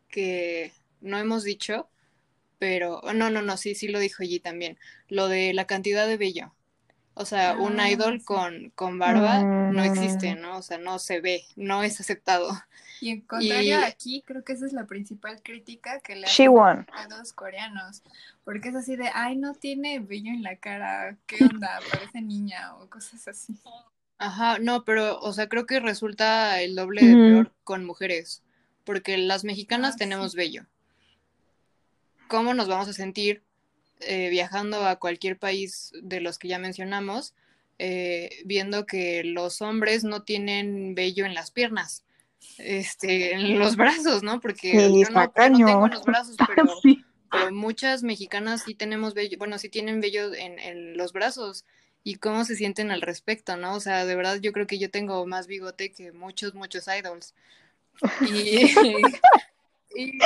que 0.09 0.73
no 1.05 1.17
hemos 1.19 1.43
dicho, 1.45 1.89
pero 2.59 3.01
no, 3.13 3.29
no, 3.29 3.41
no, 3.41 3.57
sí, 3.57 3.75
sí 3.75 3.87
lo 3.89 3.99
dijo 3.99 4.23
allí 4.23 4.39
también, 4.39 4.77
lo 5.09 5.27
de 5.27 5.53
la 5.53 5.67
cantidad 5.67 6.07
de 6.07 6.17
vello. 6.17 6.53
O 7.15 7.25
sea, 7.25 7.55
un 7.57 7.79
Ah, 7.79 7.89
idol 7.91 8.19
sí. 8.19 8.25
con, 8.25 8.71
con 8.75 8.99
barba 8.99 9.39
no 9.67 9.83
Mm. 9.83 9.85
existe, 9.85 10.35
¿no? 10.35 10.57
O 10.57 10.61
sea, 10.61 10.77
no 10.77 10.99
se 10.99 11.21
ve, 11.21 11.43
no 11.55 11.83
es 11.83 11.99
aceptado. 12.01 12.49
Y 12.99 13.09
en 13.09 13.21
contrario 13.21 13.79
Y- 13.79 13.83
aquí, 13.83 14.23
creo 14.25 14.43
que 14.43 14.53
esa 14.53 14.65
es 14.65 14.73
la 14.73 14.85
principal 14.85 15.41
crítica 15.43 15.99
que 16.01 16.15
le 16.15 16.27
She 16.27 16.47
hacen 16.47 16.49
won. 16.49 16.87
a 16.93 17.07
los 17.07 17.33
coreanos. 17.33 18.03
Porque 18.43 18.69
es 18.69 18.75
así 18.75 18.95
de, 18.95 19.09
ay, 19.13 19.35
no 19.37 19.53
tiene 19.53 19.99
vello 19.99 20.31
en 20.31 20.43
la 20.43 20.57
cara, 20.57 21.17
¿qué 21.27 21.37
onda? 21.61 21.79
Parece 21.89 22.21
niña 22.21 22.75
o 22.77 22.89
cosas 22.89 23.27
así. 23.27 23.53
Ajá, 24.17 24.59
no, 24.59 24.83
pero, 24.85 25.19
o 25.19 25.33
sea, 25.33 25.49
creo 25.49 25.65
que 25.65 25.79
resulta 25.79 26.61
el 26.61 26.75
doble 26.75 27.05
de 27.05 27.17
peor 27.17 27.53
con 27.63 27.85
mujeres, 27.85 28.43
porque 28.83 29.17
las 29.17 29.43
mexicanas 29.43 29.95
Ah, 29.95 29.97
tenemos 29.97 30.31
sí. 30.31 30.37
vello. 30.37 30.65
¿Cómo 32.27 32.53
nos 32.53 32.67
vamos 32.67 32.87
a 32.87 32.93
sentir 32.93 33.43
eh, 34.01 34.29
viajando 34.29 34.85
a 34.85 34.97
cualquier 34.97 35.37
país 35.37 35.91
de 36.01 36.21
los 36.21 36.37
que 36.37 36.47
ya 36.47 36.59
mencionamos, 36.59 37.33
eh, 37.79 38.29
viendo 38.45 38.85
que 38.85 39.23
los 39.23 39.61
hombres 39.61 40.03
no 40.03 40.23
tienen 40.23 40.95
vello 40.95 41.25
en 41.25 41.33
las 41.33 41.51
piernas, 41.51 42.03
este, 42.57 43.33
en 43.33 43.59
los 43.59 43.75
brazos, 43.75 44.23
¿no? 44.23 44.39
Porque 44.39 44.71
Sí, 44.71 44.99
yo, 45.01 45.09
no, 45.11 45.23
está 45.23 45.47
yo 45.47 45.59
no 45.59 45.65
tengo 45.65 45.87
los 45.87 46.03
brazos, 46.03 46.35
pero, 46.47 46.67
Sí. 46.81 47.03
pero 47.31 47.51
muchas 47.51 48.03
mexicanas 48.03 48.63
sí 48.63 48.75
tenemos 48.75 49.13
vello, 49.13 49.37
bueno, 49.37 49.57
sí 49.57 49.69
tienen 49.69 50.01
vello 50.01 50.33
en, 50.33 50.59
en 50.59 50.97
los 50.97 51.13
brazos. 51.13 51.65
Y 52.07 52.17
cómo 52.17 52.45
se 52.45 52.55
sienten 52.55 52.91
al 52.91 53.01
respecto, 53.01 53.57
¿no? 53.57 53.73
O 53.73 53.79
sea, 53.79 54.05
de 54.05 54.15
verdad 54.15 54.39
yo 54.39 54.51
creo 54.51 54.67
que 54.67 54.77
yo 54.77 54.91
tengo 54.91 55.25
más 55.25 55.47
bigote 55.47 55.91
que 55.91 56.11
muchos, 56.11 56.53
muchos 56.53 56.85
idols. 56.87 57.33
Y, 58.21 58.59
y- 59.95 60.19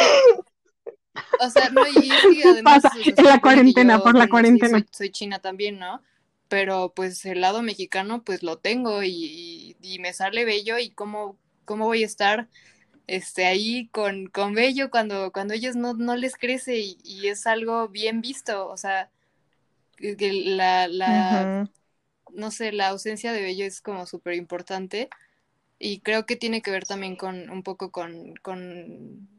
o 1.40 1.50
sea, 1.50 1.70
no, 1.70 1.88
y 1.88 2.42
además 2.44 2.84
Pasa 2.84 2.92
o 2.94 2.94
sea, 3.04 3.14
en 3.16 3.26
la 3.26 3.40
cuarentena, 3.42 4.00
yo, 4.00 4.04
por 4.04 4.16
la 4.16 4.28
cuarentena. 4.28 4.78
soy, 4.78 4.88
soy 4.92 5.12
china 5.12 5.40
también, 5.40 5.80
¿no? 5.80 6.04
Pero 6.48 6.94
pues 6.96 7.26
el 7.26 7.42
lado 7.42 7.62
mexicano 7.62 8.24
pues 8.24 8.44
lo 8.44 8.58
tengo 8.58 9.04
y, 9.04 9.78
y- 9.82 10.00
me 10.00 10.14
sale 10.14 10.46
bello 10.46 10.78
y 10.80 10.92
cómo, 10.92 11.38
cómo 11.66 11.86
voy 11.86 12.04
a 12.04 12.06
estar 12.08 12.48
este, 13.08 13.46
ahí 13.46 13.90
con, 13.90 14.28
con 14.28 14.54
vello 14.56 14.90
cuando, 14.92 15.32
cuando 15.32 15.54
ellos 15.56 15.76
no, 15.76 15.94
no 15.96 16.16
les 16.16 16.36
crece 16.38 16.80
y, 16.80 17.28
es 17.28 17.48
algo 17.48 17.90
bien 17.90 18.22
visto, 18.22 18.70
o 18.70 18.78
sea, 18.78 19.12
la, 20.00 20.88
la, 20.88 21.50
no 22.34 22.52
sé, 22.52 22.72
la 22.72 22.90
ausencia 22.90 23.34
de 23.34 23.42
vello 23.42 23.66
es 23.66 23.82
como 23.82 24.06
súper 24.06 24.36
importante 24.36 25.10
y 25.80 26.02
creo 26.02 26.26
que 26.26 26.36
tiene 26.38 26.62
que 26.62 26.72
ver 26.72 26.86
también 26.86 27.16
con 27.18 27.50
un 27.50 27.64
poco 27.64 27.92
con, 27.92 28.36
con 28.44 29.30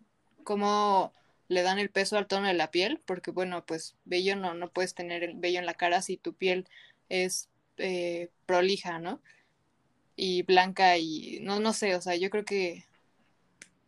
cómo 0.45 1.15
le 1.51 1.63
dan 1.63 1.81
el 1.81 1.91
peso 1.91 2.17
al 2.17 2.29
tono 2.29 2.47
de 2.47 2.55
la 2.55 2.71
piel, 2.71 3.01
porque 3.05 3.33
bueno, 3.33 3.67
pues 3.67 3.97
vello 4.05 4.37
no, 4.37 4.55
no 4.55 4.71
puedes 4.71 4.95
tener 4.95 5.25
el 5.25 5.35
vello 5.35 5.59
en 5.59 5.67
la 5.67 5.75
cara 5.75 6.01
si 6.01 6.17
tu 6.17 6.33
piel 6.33 6.69
es 7.09 7.49
eh, 7.77 8.31
prolija, 8.47 9.01
¿no? 9.01 9.21
Y 10.15 10.43
blanca 10.43 10.97
y 10.97 11.41
no, 11.43 11.59
no 11.59 11.73
sé, 11.73 11.97
o 11.97 12.01
sea, 12.01 12.15
yo 12.15 12.31
creo 12.31 12.45
que 12.45 12.85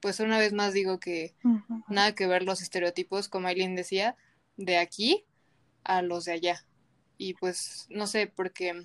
pues 0.01 0.19
una 0.19 0.39
vez 0.39 0.53
más 0.53 0.75
digo 0.75 0.99
que 0.99 1.37
nada 1.87 2.17
que 2.17 2.27
ver 2.27 2.43
los 2.43 2.63
estereotipos, 2.63 3.29
como 3.29 3.47
Aileen 3.47 3.77
decía, 3.77 4.17
de 4.57 4.79
aquí 4.79 5.25
a 5.85 6.03
los 6.03 6.25
de 6.25 6.33
allá. 6.33 6.65
Y 7.17 7.35
pues 7.35 7.87
no 7.91 8.09
sé, 8.09 8.27
porque 8.27 8.85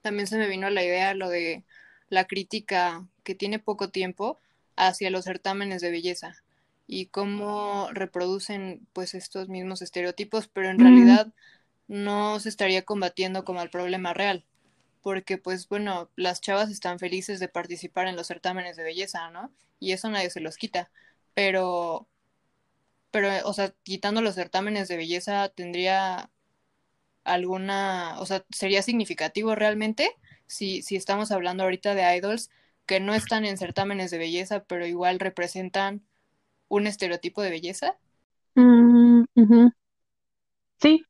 también 0.00 0.26
se 0.26 0.38
me 0.38 0.48
vino 0.48 0.70
la 0.70 0.82
idea 0.82 1.12
lo 1.12 1.28
de 1.28 1.64
la 2.08 2.26
crítica 2.26 3.06
que 3.24 3.34
tiene 3.34 3.58
poco 3.58 3.90
tiempo 3.90 4.38
hacia 4.74 5.10
los 5.10 5.24
certámenes 5.24 5.82
de 5.82 5.90
belleza 5.90 6.42
y 6.90 7.06
cómo 7.08 7.88
reproducen 7.92 8.88
pues 8.94 9.14
estos 9.14 9.48
mismos 9.50 9.82
estereotipos, 9.82 10.48
pero 10.48 10.70
en 10.70 10.78
Mm. 10.78 10.80
realidad 10.80 11.32
no 11.88 12.40
se 12.40 12.48
estaría 12.50 12.84
combatiendo 12.84 13.44
como 13.44 13.62
el 13.62 13.70
problema 13.70 14.14
real, 14.14 14.44
porque 15.02 15.38
pues 15.38 15.68
bueno, 15.68 16.10
las 16.16 16.40
chavas 16.42 16.70
están 16.70 16.98
felices 17.00 17.40
de 17.40 17.48
participar 17.48 18.08
en 18.08 18.16
los 18.16 18.28
certámenes 18.28 18.76
de 18.76 18.84
belleza, 18.84 19.30
¿no? 19.30 19.52
Y 19.80 19.92
eso 19.92 20.10
nadie 20.10 20.30
se 20.30 20.40
los 20.40 20.56
quita, 20.58 20.90
pero 21.34 22.08
pero 23.10 23.28
o 23.48 23.52
sea, 23.52 23.74
quitando 23.82 24.20
los 24.22 24.34
certámenes 24.36 24.88
de 24.88 24.96
belleza 24.96 25.48
tendría 25.50 26.30
alguna, 27.24 28.16
o 28.20 28.26
sea, 28.26 28.44
sería 28.50 28.82
significativo 28.82 29.54
realmente 29.56 30.16
si, 30.46 30.82
si 30.82 30.96
estamos 30.96 31.32
hablando 31.32 31.64
ahorita 31.64 31.94
de 31.94 32.16
idols 32.16 32.50
que 32.86 33.00
no 33.00 33.14
están 33.14 33.44
en 33.46 33.58
certámenes 33.58 34.10
de 34.10 34.18
belleza, 34.18 34.64
pero 34.64 34.86
igual 34.86 35.20
representan 35.20 36.02
un 36.70 36.86
estereotipo 36.86 37.42
de 37.42 37.50
belleza. 37.50 37.98
Mm. 38.54 39.24
Sí, 40.80 41.04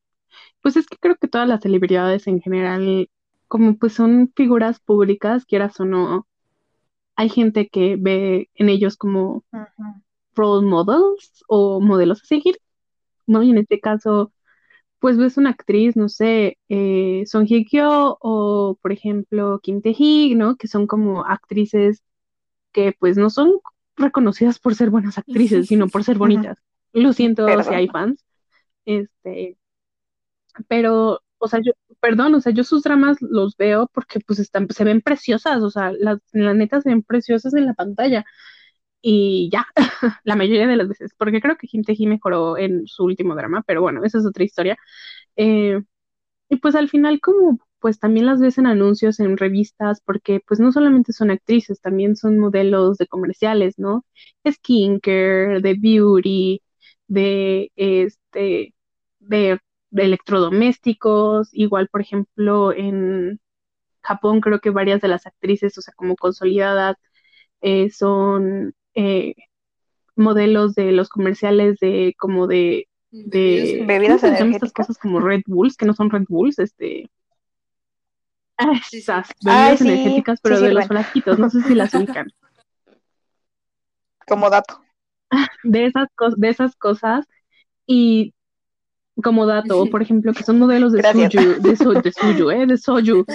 pues 0.61 0.75
es 0.77 0.87
que 0.87 0.97
creo 0.97 1.15
que 1.15 1.27
todas 1.27 1.47
las 1.47 1.61
celebridades 1.61 2.27
en 2.27 2.41
general, 2.41 3.09
como 3.47 3.77
pues 3.77 3.93
son 3.93 4.31
figuras 4.35 4.79
públicas, 4.79 5.45
quieras 5.45 5.79
o 5.79 5.85
no, 5.85 6.27
hay 7.15 7.29
gente 7.29 7.69
que 7.69 7.95
ve 7.99 8.49
en 8.55 8.69
ellos 8.69 8.97
como 8.97 9.43
role 10.35 10.67
models 10.67 11.43
o 11.47 11.79
modelos 11.79 12.23
a 12.23 12.25
seguir, 12.25 12.57
¿no? 13.27 13.43
Y 13.43 13.51
en 13.51 13.59
este 13.59 13.79
caso, 13.79 14.33
pues 14.99 15.17
ves 15.17 15.37
una 15.37 15.51
actriz, 15.51 15.95
no 15.95 16.09
sé, 16.09 16.57
eh, 16.69 17.23
Song 17.27 17.45
Hye 17.47 17.65
Kyo 17.65 18.17
o, 18.21 18.77
por 18.81 18.91
ejemplo, 18.91 19.59
Kim 19.63 19.81
Tae-hee, 19.81 20.35
¿no? 20.35 20.57
Que 20.57 20.67
son 20.67 20.87
como 20.87 21.25
actrices 21.25 22.03
que 22.73 22.93
pues 22.99 23.17
no 23.17 23.29
son 23.29 23.59
reconocidas 24.01 24.59
por 24.59 24.75
ser 24.75 24.89
buenas 24.89 25.17
actrices, 25.17 25.67
sino 25.67 25.87
por 25.87 26.03
ser 26.03 26.17
bonitas. 26.17 26.57
Lo 26.93 27.13
siento 27.13 27.47
si 27.63 27.73
hay 27.73 27.87
fans, 27.87 28.25
este, 28.85 29.57
pero, 30.67 31.21
o 31.37 31.47
sea, 31.47 31.61
yo, 31.63 31.71
perdón, 31.99 32.35
o 32.35 32.41
sea, 32.41 32.51
yo 32.51 32.63
sus 32.63 32.83
dramas 32.83 33.17
los 33.21 33.55
veo 33.57 33.89
porque 33.93 34.19
pues 34.19 34.39
están, 34.39 34.67
se 34.69 34.83
ven 34.83 35.01
preciosas, 35.01 35.61
o 35.61 35.69
sea, 35.69 35.91
las, 35.91 36.19
la 36.33 36.53
neta 36.53 36.81
se 36.81 36.89
ven 36.89 37.03
preciosas 37.03 37.53
en 37.53 37.65
la 37.65 37.73
pantalla 37.73 38.25
y 39.01 39.49
ya, 39.51 39.67
la 40.23 40.35
mayoría 40.35 40.67
de 40.67 40.75
las 40.77 40.87
veces, 40.87 41.13
porque 41.17 41.41
creo 41.41 41.57
que 41.57 41.67
Kim 41.67 41.83
Tae-hee 41.83 42.07
mejoró 42.07 42.57
en 42.57 42.87
su 42.87 43.03
último 43.03 43.35
drama, 43.35 43.63
pero 43.65 43.81
bueno, 43.81 44.03
esa 44.03 44.19
es 44.19 44.25
otra 44.25 44.43
historia. 44.43 44.77
Eh, 45.35 45.81
y 46.49 46.57
pues 46.57 46.75
al 46.75 46.89
final 46.89 47.21
como 47.21 47.59
pues 47.81 47.99
también 47.99 48.25
las 48.27 48.39
ves 48.41 48.57
en 48.57 48.67
anuncios, 48.67 49.19
en 49.19 49.37
revistas, 49.37 50.01
porque 50.05 50.41
pues 50.47 50.59
no 50.59 50.71
solamente 50.71 51.13
son 51.13 51.31
actrices, 51.31 51.81
también 51.81 52.15
son 52.15 52.39
modelos 52.39 52.97
de 52.97 53.07
comerciales, 53.07 53.79
¿no? 53.79 54.05
Skincare, 54.49 55.61
de 55.61 55.75
beauty, 55.79 56.61
de 57.07 57.71
este, 57.75 58.73
de, 59.19 59.59
de 59.91 60.03
electrodomésticos, 60.03 61.49
igual 61.53 61.89
por 61.89 62.01
ejemplo 62.01 62.73
en 62.73 63.39
Japón 64.01 64.41
creo 64.41 64.59
que 64.59 64.69
varias 64.71 65.01
de 65.01 65.07
las 65.09 65.27
actrices, 65.27 65.77
o 65.77 65.81
sea, 65.81 65.93
como 65.95 66.15
consolidadas, 66.15 66.97
eh, 67.61 67.89
son 67.91 68.73
eh, 68.95 69.35
modelos 70.15 70.75
de 70.75 70.91
los 70.91 71.09
comerciales 71.09 71.77
de 71.79 72.15
como 72.17 72.47
de 72.47 72.87
Bebidas 73.11 73.31
de 73.31 73.77
¿cómo 73.79 73.87
Bebidas 73.87 74.21
se 74.21 74.31
llaman 74.31 74.53
estas 74.53 74.73
cosas 74.73 74.97
como 74.97 75.19
Red 75.19 75.41
Bulls, 75.45 75.75
que 75.75 75.85
no 75.85 75.93
son 75.93 76.09
Red 76.09 76.25
Bulls, 76.29 76.59
este. 76.59 77.09
Esas 78.91 79.29
Ay, 79.45 79.75
bebidas 79.75 79.79
sí, 79.79 79.87
energéticas, 79.87 80.39
sí 80.39 80.41
pero 80.43 80.61
de 80.61 80.73
los 80.73 80.87
frasquitos, 80.87 81.39
no 81.39 81.49
sé 81.49 81.61
si 81.63 81.75
las 81.75 81.93
ubican. 81.93 82.27
Como 84.27 84.49
dato. 84.49 84.81
De 85.63 85.85
esas 85.85 86.07
cosas, 86.15 86.39
de 86.39 86.49
esas 86.49 86.75
cosas 86.75 87.25
y 87.85 88.33
como 89.21 89.45
dato, 89.45 89.85
por 89.87 90.01
ejemplo, 90.01 90.33
que 90.33 90.43
son 90.43 90.59
modelos 90.59 90.93
de 90.93 90.99
Gracias. 90.99 91.33
suyu, 91.33 91.61
de, 91.61 91.75
so, 91.75 91.91
de 91.93 92.11
suyu, 92.11 92.49
eh, 92.49 92.65
de 92.65 92.77
soju. 92.77 93.25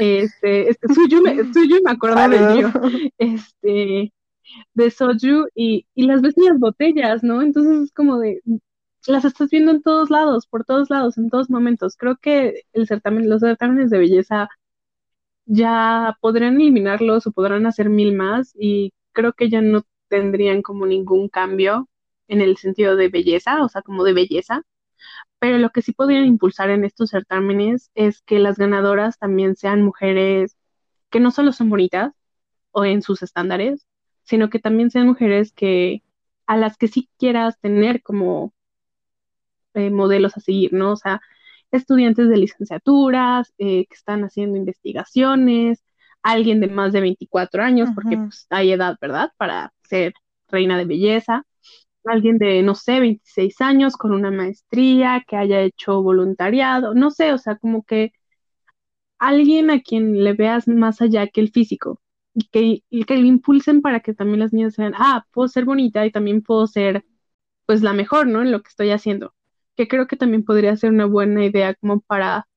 Este, 0.00 0.70
este 0.70 0.94
suyu, 0.94 1.22
me, 1.22 1.52
suyu 1.52 1.82
me 1.84 1.90
acuerdo 1.90 2.28
de. 2.28 2.54
Gio. 2.54 2.72
Este, 3.18 4.12
de 4.74 4.90
soju 4.90 5.46
y, 5.54 5.86
y 5.94 6.06
las 6.06 6.22
ves 6.22 6.36
en 6.38 6.44
las 6.46 6.58
botellas, 6.58 7.22
¿no? 7.22 7.42
Entonces 7.42 7.84
es 7.84 7.92
como 7.92 8.18
de, 8.18 8.40
las 9.06 9.24
estás 9.24 9.50
viendo 9.50 9.70
en 9.70 9.82
todos 9.82 10.10
lados, 10.10 10.46
por 10.46 10.64
todos 10.64 10.90
lados, 10.90 11.18
en 11.18 11.30
todos 11.30 11.50
momentos. 11.50 11.96
Creo 11.96 12.16
que 12.16 12.62
el 12.72 12.86
certamen, 12.86 13.28
los 13.28 13.40
certámenes 13.40 13.90
de 13.90 13.98
belleza 13.98 14.48
ya 15.46 16.16
podrían 16.20 16.56
eliminarlos 16.60 17.26
o 17.26 17.32
podrán 17.32 17.66
hacer 17.66 17.88
mil 17.90 18.14
más 18.14 18.52
y 18.58 18.92
creo 19.12 19.32
que 19.32 19.48
ya 19.50 19.60
no 19.62 19.84
tendrían 20.08 20.62
como 20.62 20.86
ningún 20.86 21.28
cambio 21.28 21.88
en 22.28 22.40
el 22.40 22.56
sentido 22.56 22.96
de 22.96 23.08
belleza, 23.08 23.62
o 23.64 23.68
sea, 23.68 23.82
como 23.82 24.04
de 24.04 24.12
belleza. 24.14 24.62
Pero 25.38 25.58
lo 25.58 25.70
que 25.70 25.82
sí 25.82 25.92
podrían 25.92 26.26
impulsar 26.26 26.70
en 26.70 26.84
estos 26.84 27.10
certámenes 27.10 27.90
es 27.94 28.22
que 28.22 28.38
las 28.38 28.58
ganadoras 28.58 29.18
también 29.18 29.56
sean 29.56 29.82
mujeres 29.82 30.56
que 31.10 31.20
no 31.20 31.30
solo 31.30 31.52
son 31.52 31.70
bonitas 31.70 32.12
o 32.72 32.84
en 32.84 33.02
sus 33.02 33.22
estándares, 33.22 33.86
sino 34.24 34.50
que 34.50 34.58
también 34.58 34.90
sean 34.90 35.06
mujeres 35.06 35.52
que 35.52 36.02
a 36.46 36.56
las 36.56 36.76
que 36.78 36.88
sí 36.88 37.10
quieras 37.18 37.58
tener 37.60 38.02
como 38.02 38.54
eh, 39.74 39.90
modelos 39.90 40.36
a 40.36 40.40
seguir, 40.40 40.72
¿no? 40.72 40.92
O 40.92 40.96
sea, 40.96 41.20
estudiantes 41.70 42.28
de 42.28 42.36
licenciaturas 42.36 43.52
eh, 43.58 43.86
que 43.86 43.94
están 43.94 44.24
haciendo 44.24 44.56
investigaciones, 44.58 45.82
alguien 46.22 46.60
de 46.60 46.68
más 46.68 46.92
de 46.92 47.00
24 47.00 47.62
años, 47.62 47.90
porque 47.94 48.18
pues 48.18 48.46
hay 48.50 48.72
edad, 48.72 48.96
¿verdad? 49.00 49.30
Para 49.36 49.72
ser 49.84 50.14
reina 50.48 50.78
de 50.78 50.84
belleza, 50.84 51.44
alguien 52.04 52.38
de, 52.38 52.62
no 52.62 52.74
sé, 52.74 53.00
26 53.00 53.60
años 53.60 53.96
con 53.96 54.12
una 54.12 54.30
maestría, 54.30 55.24
que 55.26 55.36
haya 55.36 55.60
hecho 55.60 56.02
voluntariado, 56.02 56.94
no 56.94 57.10
sé, 57.10 57.32
o 57.32 57.38
sea, 57.38 57.56
como 57.56 57.84
que 57.84 58.12
alguien 59.18 59.70
a 59.70 59.80
quien 59.80 60.22
le 60.24 60.32
veas 60.34 60.68
más 60.68 61.00
allá 61.00 61.26
que 61.28 61.40
el 61.40 61.50
físico 61.50 62.00
y 62.34 62.48
que, 62.48 62.82
y 62.90 63.04
que 63.04 63.16
le 63.16 63.26
impulsen 63.26 63.80
para 63.82 64.00
que 64.00 64.14
también 64.14 64.40
las 64.40 64.52
niñas 64.52 64.76
vean, 64.76 64.94
ah, 64.96 65.26
puedo 65.32 65.48
ser 65.48 65.64
bonita 65.64 66.04
y 66.06 66.10
también 66.12 66.42
puedo 66.42 66.66
ser 66.66 67.04
pues 67.66 67.82
la 67.82 67.92
mejor, 67.92 68.26
¿no? 68.28 68.42
En 68.42 68.52
lo 68.52 68.62
que 68.62 68.68
estoy 68.68 68.90
haciendo, 68.90 69.34
que 69.76 69.88
creo 69.88 70.06
que 70.06 70.16
también 70.16 70.44
podría 70.44 70.76
ser 70.76 70.90
una 70.90 71.06
buena 71.06 71.44
idea 71.44 71.74
como 71.74 72.00
para 72.00 72.48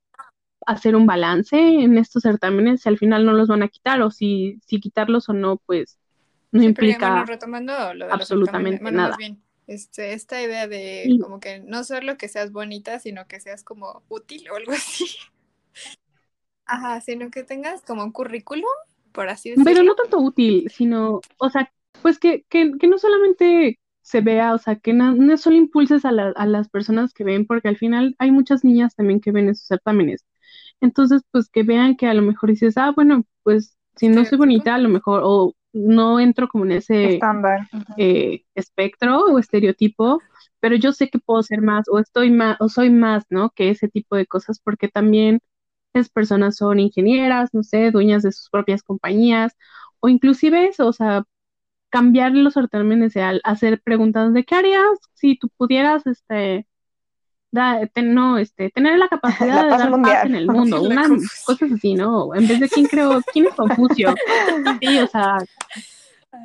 hacer 0.66 0.96
un 0.96 1.06
balance 1.06 1.58
en 1.58 1.98
estos 1.98 2.24
certámenes 2.24 2.82
si 2.82 2.90
al 2.90 2.98
final 2.98 3.26
no 3.26 3.34
los 3.34 3.48
van 3.48 3.64
a 3.64 3.68
quitar 3.68 4.02
o 4.02 4.12
si, 4.12 4.60
si 4.66 4.80
quitarlos 4.80 5.30
o 5.30 5.34
no, 5.34 5.58
pues 5.66 6.00
no 6.52 6.64
implica 6.64 7.26
retomando 7.26 7.94
lo 7.94 8.08
de 8.08 8.14
absolutamente 8.14 8.92
nada. 8.92 9.16
bien, 9.18 9.42
este, 9.68 10.14
esta 10.14 10.42
idea 10.42 10.68
de 10.68 11.18
como 11.22 11.40
que 11.40 11.60
no 11.60 11.84
solo 11.84 12.18
que 12.18 12.28
seas 12.28 12.52
bonita, 12.52 13.00
sino 13.00 13.28
que 13.28 13.40
seas 13.40 13.64
como 13.64 14.04
útil 14.10 14.50
o 14.50 14.56
algo 14.56 14.72
así. 14.72 15.06
Ajá, 16.66 17.02
sino 17.02 17.32
que 17.32 17.44
tengas 17.44 17.82
como 17.82 18.04
un 18.04 18.12
currículum, 18.12 18.70
por 19.12 19.28
así 19.30 19.50
decirlo. 19.50 19.72
Pero 19.72 19.84
no 19.84 19.96
tanto 19.96 20.20
útil, 20.20 20.70
sino, 20.70 21.20
o 21.38 21.50
sea, 21.50 21.72
pues 22.04 22.20
que, 22.20 22.44
que, 22.48 22.74
que 22.80 22.88
no 22.88 23.00
solamente 23.00 23.80
se 24.10 24.22
vea, 24.22 24.56
o 24.56 24.58
sea, 24.58 24.76
que 24.76 24.92
no, 24.92 25.14
no 25.14 25.38
solo 25.38 25.56
impulses 25.56 26.04
a, 26.04 26.10
a, 26.10 26.46
las 26.48 26.68
personas 26.68 27.14
que 27.14 27.24
ven, 27.24 27.46
porque 27.46 27.68
al 27.68 27.78
final 27.78 28.16
hay 28.18 28.32
muchas 28.32 28.64
niñas 28.64 28.96
también 28.96 29.22
que 29.22 29.32
ven 29.32 29.50
esos 29.50 29.68
certámenes. 29.68 30.26
Entonces, 30.82 31.22
pues 31.32 31.48
que 31.50 31.62
vean 31.62 31.96
que 31.96 32.08
a 32.08 32.16
lo 32.16 32.24
mejor 32.24 32.50
dices, 32.50 32.76
ah, 32.78 32.92
bueno, 32.96 33.24
pues 33.44 33.78
si 33.98 34.10
no 34.10 34.26
soy 34.26 34.40
bonita, 34.40 34.74
a 34.74 34.80
lo 34.80 34.90
mejor, 34.90 35.22
o 35.24 35.54
no 35.74 36.20
entro 36.20 36.48
como 36.48 36.66
en 36.66 36.72
ese 36.72 37.20
eh, 37.98 38.44
espectro 38.56 39.26
o 39.26 39.38
estereotipo, 39.38 40.20
pero 40.60 40.76
yo 40.76 40.92
sé 40.92 41.10
que 41.10 41.20
puedo 41.20 41.44
ser 41.44 41.62
más, 41.62 41.86
o 41.88 42.00
estoy 42.00 42.32
más, 42.32 42.58
o 42.60 42.68
soy 42.68 42.90
más, 42.90 43.26
¿no? 43.30 43.52
Que 43.52 43.70
ese 43.70 43.90
tipo 43.90 44.16
de 44.16 44.26
cosas, 44.26 44.60
porque 44.60 44.88
también 44.88 45.40
esas 45.94 46.10
personas 46.10 46.56
son 46.56 46.80
ingenieras, 46.80 47.54
no 47.54 47.62
sé, 47.62 47.92
dueñas 47.92 48.24
de 48.24 48.32
sus 48.32 48.50
propias 48.50 48.82
compañías, 48.82 49.56
o 50.00 50.10
inclusive 50.10 50.68
eso, 50.68 50.88
o 50.88 50.94
sea, 50.94 51.26
cambiar 51.90 52.32
los 52.34 52.54
certámenes 52.54 53.18
al 53.18 53.42
hacer 53.44 53.82
preguntas 53.82 54.34
de 54.34 54.44
qué 54.44 54.56
harías 54.56 54.98
si 55.14 55.38
tú 55.38 55.50
pudieras, 55.58 56.06
este, 56.08 56.68
no, 57.52 58.38
este, 58.38 58.70
tener 58.70 58.98
la 58.98 59.08
capacidad 59.08 59.64
de 59.64 59.70
dar 59.70 60.02
paz 60.02 60.26
en 60.26 60.36
el 60.36 60.48
mundo, 60.48 60.82
unas 60.84 61.44
cosas 61.46 61.72
así, 61.72 61.96
¿no? 61.96 62.34
En 62.36 62.48
vez 62.48 62.60
de 62.60 62.70
quién 62.70 62.86
creo, 62.86 63.22
quién 63.34 63.48
es 63.48 63.56
Confucio. 63.56 64.14
Sí, 64.82 65.00
o 65.00 65.08
sea, 65.08 65.38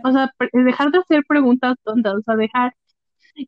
o 0.02 0.12
sea, 0.12 0.32
dejar 0.52 0.90
de 0.90 0.98
hacer 0.98 1.24
preguntas 1.28 1.76
tontas, 1.84 2.14
o 2.14 2.22
sea, 2.22 2.36
dejar 2.36 2.74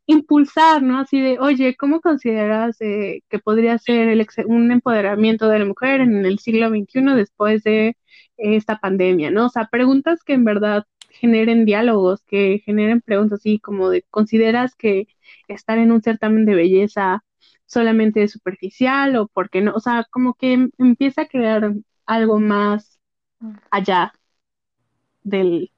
impulsar, 0.06 0.82
¿no? 0.82 0.98
Así 0.98 1.20
de, 1.20 1.38
oye, 1.38 1.76
¿cómo 1.76 2.00
consideras 2.00 2.80
eh, 2.80 3.22
que 3.28 3.38
podría 3.38 3.78
ser 3.78 4.08
el 4.08 4.26
un 4.46 4.72
empoderamiento 4.72 5.48
de 5.48 5.60
la 5.60 5.64
mujer 5.64 6.00
en 6.00 6.26
el 6.26 6.38
siglo 6.38 6.68
XXI 6.68 7.14
después 7.14 7.62
de 7.62 7.96
esta 8.36 8.78
pandemia, 8.78 9.30
¿no? 9.30 9.46
O 9.46 9.48
sea, 9.48 9.68
preguntas 9.70 10.22
que 10.24 10.34
en 10.34 10.44
verdad 10.44 10.84
generen 11.16 11.64
diálogos, 11.64 12.22
que 12.24 12.60
generen 12.64 13.00
preguntas 13.00 13.40
así 13.40 13.58
como 13.58 13.90
de, 13.90 14.02
¿consideras 14.10 14.74
que 14.74 15.08
estar 15.48 15.78
en 15.78 15.92
un 15.92 16.02
certamen 16.02 16.44
de 16.44 16.54
belleza 16.54 17.24
solamente 17.66 18.26
superficial 18.28 19.16
o 19.16 19.28
porque 19.28 19.60
no? 19.60 19.74
O 19.74 19.80
sea, 19.80 20.06
como 20.10 20.34
que 20.34 20.52
em, 20.52 20.70
empieza 20.78 21.22
a 21.22 21.28
crear 21.28 21.72
algo 22.06 22.38
más 22.38 23.00
allá 23.70 24.12
del 25.22 25.70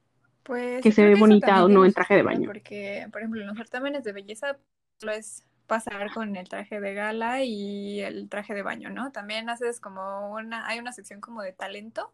pues, 0.42 0.82
que 0.82 0.92
se 0.92 1.04
ve 1.04 1.14
bonita 1.14 1.64
o 1.64 1.68
no 1.68 1.84
en 1.84 1.92
traje 1.92 2.14
de 2.16 2.22
baño. 2.22 2.46
Porque, 2.46 3.06
por 3.10 3.20
ejemplo, 3.20 3.40
en 3.40 3.46
los 3.46 3.56
certámenes 3.56 4.04
de 4.04 4.12
belleza 4.12 4.58
lo 5.02 5.12
es 5.12 5.44
pasar 5.66 6.12
con 6.12 6.34
el 6.36 6.48
traje 6.48 6.80
de 6.80 6.94
gala 6.94 7.44
y 7.44 8.00
el 8.00 8.28
traje 8.28 8.54
de 8.54 8.62
baño, 8.62 8.90
¿no? 8.90 9.12
También 9.12 9.50
haces 9.50 9.80
como 9.80 10.32
una, 10.32 10.66
hay 10.66 10.78
una 10.78 10.92
sección 10.92 11.20
como 11.20 11.42
de 11.42 11.52
talento 11.52 12.12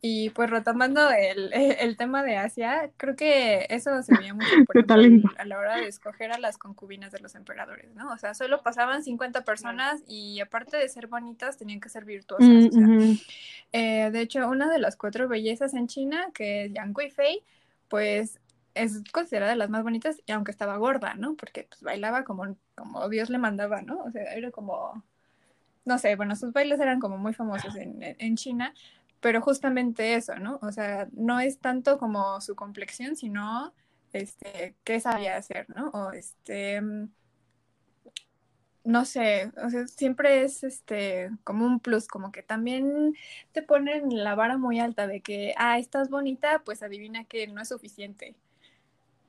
y 0.00 0.30
pues 0.30 0.48
retomando 0.48 1.10
el, 1.10 1.52
el, 1.52 1.96
tema 1.96 2.22
de 2.22 2.36
Asia, 2.36 2.90
creo 2.96 3.16
que 3.16 3.66
eso 3.68 4.00
se 4.04 4.16
veía 4.16 4.32
mucho 4.32 4.46
por 4.64 4.78
ejemplo, 5.00 5.30
a 5.36 5.44
la 5.44 5.58
hora 5.58 5.76
de 5.78 5.88
escoger 5.88 6.30
a 6.30 6.38
las 6.38 6.56
concubinas 6.56 7.10
de 7.10 7.18
los 7.18 7.34
emperadores, 7.34 7.92
¿no? 7.96 8.12
O 8.12 8.18
sea, 8.18 8.34
solo 8.34 8.62
pasaban 8.62 9.02
50 9.02 9.44
personas 9.44 10.00
y 10.06 10.38
aparte 10.38 10.76
de 10.76 10.88
ser 10.88 11.08
bonitas, 11.08 11.56
tenían 11.56 11.80
que 11.80 11.88
ser 11.88 12.04
virtuosas. 12.04 12.48
o 12.48 12.70
sea, 12.70 12.86
mm, 12.86 13.18
eh, 13.72 14.10
de 14.12 14.20
hecho, 14.20 14.48
una 14.48 14.70
de 14.70 14.78
las 14.78 14.96
cuatro 14.96 15.26
bellezas 15.26 15.74
en 15.74 15.88
China, 15.88 16.28
que 16.32 16.66
es 16.66 16.72
Yang 16.72 16.94
Fei, 17.10 17.42
pues 17.88 18.38
es 18.74 19.02
considerada 19.12 19.50
de 19.50 19.58
las 19.58 19.70
más 19.70 19.82
bonitas, 19.82 20.22
y 20.26 20.30
aunque 20.30 20.52
estaba 20.52 20.76
gorda, 20.76 21.14
¿no? 21.14 21.34
Porque 21.34 21.66
pues 21.68 21.82
bailaba 21.82 22.22
como, 22.22 22.56
como 22.76 23.08
Dios 23.08 23.30
le 23.30 23.38
mandaba, 23.38 23.82
¿no? 23.82 24.04
O 24.04 24.12
sea, 24.12 24.22
era 24.34 24.52
como, 24.52 25.02
no 25.84 25.98
sé, 25.98 26.14
bueno, 26.14 26.36
sus 26.36 26.52
bailes 26.52 26.78
eran 26.78 27.00
como 27.00 27.18
muy 27.18 27.34
famosos 27.34 27.74
en, 27.74 27.98
en 28.00 28.36
China, 28.36 28.72
pero 29.20 29.40
justamente 29.40 30.14
eso, 30.14 30.36
¿no? 30.36 30.58
O 30.62 30.72
sea, 30.72 31.08
no 31.12 31.40
es 31.40 31.58
tanto 31.58 31.98
como 31.98 32.40
su 32.40 32.54
complexión, 32.54 33.16
sino 33.16 33.72
este, 34.12 34.76
qué 34.84 35.00
sabía 35.00 35.36
hacer, 35.36 35.66
¿no? 35.70 35.88
O 35.90 36.12
este, 36.12 36.80
mm, 36.80 37.08
no 38.84 39.04
sé, 39.04 39.52
o 39.62 39.68
sea, 39.70 39.86
siempre 39.86 40.42
es 40.44 40.64
este, 40.64 41.30
como 41.44 41.66
un 41.66 41.80
plus, 41.80 42.08
como 42.08 42.32
que 42.32 42.42
también 42.42 43.14
te 43.52 43.62
ponen 43.62 44.24
la 44.24 44.34
vara 44.34 44.56
muy 44.56 44.80
alta 44.80 45.06
de 45.06 45.20
que, 45.20 45.54
ah, 45.58 45.78
estás 45.78 46.08
bonita, 46.10 46.62
pues 46.64 46.82
adivina 46.82 47.24
que 47.24 47.46
no 47.48 47.60
es 47.60 47.68
suficiente. 47.68 48.34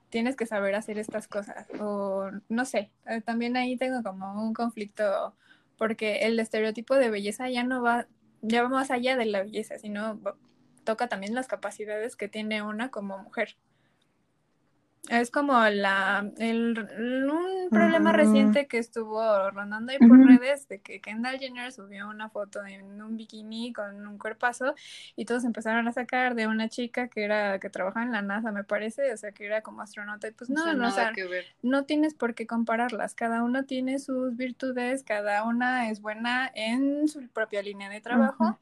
Tienes 0.10 0.36
que 0.36 0.46
saber 0.46 0.76
hacer 0.76 0.98
estas 0.98 1.28
cosas. 1.28 1.68
O 1.80 2.32
no 2.50 2.66
sé, 2.66 2.92
eh, 3.06 3.22
también 3.22 3.58
ahí 3.58 3.78
tengo 3.78 4.02
como 4.04 4.42
un 4.44 4.54
conflicto 4.54 5.36
porque 5.78 6.28
el 6.28 6.40
estereotipo 6.40 6.96
de 6.96 7.10
belleza 7.10 7.50
ya 7.50 7.64
no 7.64 7.82
va 7.82 8.08
ya 8.42 8.64
va 8.64 8.70
más 8.70 8.92
allá 8.92 9.16
de 9.18 9.26
la 9.26 9.44
belleza, 9.44 9.78
sino 9.80 10.20
toca 10.84 11.08
también 11.08 11.36
las 11.36 11.48
capacidades 11.48 12.16
que 12.16 12.28
tiene 12.28 12.62
una 12.62 12.90
como 12.90 13.18
mujer. 13.18 13.58
Es 15.08 15.32
como 15.32 15.54
la 15.70 16.30
el, 16.38 16.78
un 16.78 17.70
problema 17.70 18.12
reciente 18.12 18.68
que 18.68 18.78
estuvo 18.78 19.50
rondando 19.52 19.92
ahí 19.92 19.98
por 19.98 20.20
redes 20.20 20.68
de 20.68 20.82
que 20.82 21.00
Kendall 21.00 21.40
Jenner 21.40 21.72
subió 21.72 22.10
una 22.10 22.30
foto 22.30 22.66
en 22.66 23.02
un 23.02 23.16
bikini 23.16 23.72
con 23.74 24.06
un 24.08 24.18
cuerpazo 24.18 24.76
y 25.16 25.26
todos 25.26 25.46
empezaron 25.46 25.88
a 25.88 25.94
sacar 25.94 26.36
de 26.36 26.48
una 26.48 26.68
chica 26.68 27.08
que 27.08 27.24
era 27.24 27.60
que 27.60 27.70
trabajaba 27.70 28.06
en 28.06 28.12
la 28.12 28.22
NASA, 28.22 28.52
me 28.52 28.64
parece, 28.64 29.14
o 29.14 29.18
sea, 29.18 29.32
que 29.32 29.46
era 29.46 29.62
como 29.62 29.82
astronauta 29.82 30.28
y 30.28 30.32
pues 30.32 30.50
no, 30.50 30.74
no, 30.74 30.90
o 30.90 30.92
sea, 30.92 31.14
no 31.62 31.86
tienes 31.86 32.14
por 32.14 32.36
qué 32.36 32.46
compararlas, 32.46 33.16
cada 33.16 33.44
una 33.44 33.64
tiene 33.64 34.00
sus 34.00 34.36
virtudes, 34.36 35.04
cada 35.04 35.44
una 35.44 35.90
es 35.90 36.02
buena 36.02 36.52
en 36.54 37.08
su 37.08 37.28
propia 37.30 37.62
línea 37.62 37.90
de 37.90 38.02
trabajo 38.02 38.60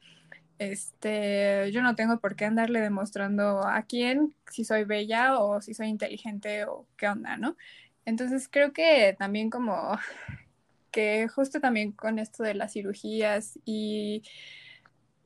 este, 0.58 1.70
yo 1.72 1.82
no 1.82 1.94
tengo 1.94 2.18
por 2.20 2.36
qué 2.36 2.44
andarle 2.44 2.80
demostrando 2.80 3.66
a 3.66 3.82
quién 3.82 4.34
si 4.50 4.64
soy 4.64 4.84
bella 4.84 5.38
o 5.38 5.60
si 5.60 5.74
soy 5.74 5.88
inteligente 5.88 6.64
o 6.64 6.86
qué 6.96 7.08
onda, 7.08 7.36
¿no? 7.36 7.56
Entonces 8.04 8.48
creo 8.50 8.72
que 8.72 9.14
también 9.18 9.50
como 9.50 9.98
que 10.90 11.28
justo 11.28 11.60
también 11.60 11.92
con 11.92 12.18
esto 12.18 12.42
de 12.42 12.54
las 12.54 12.72
cirugías 12.72 13.58
y 13.64 14.22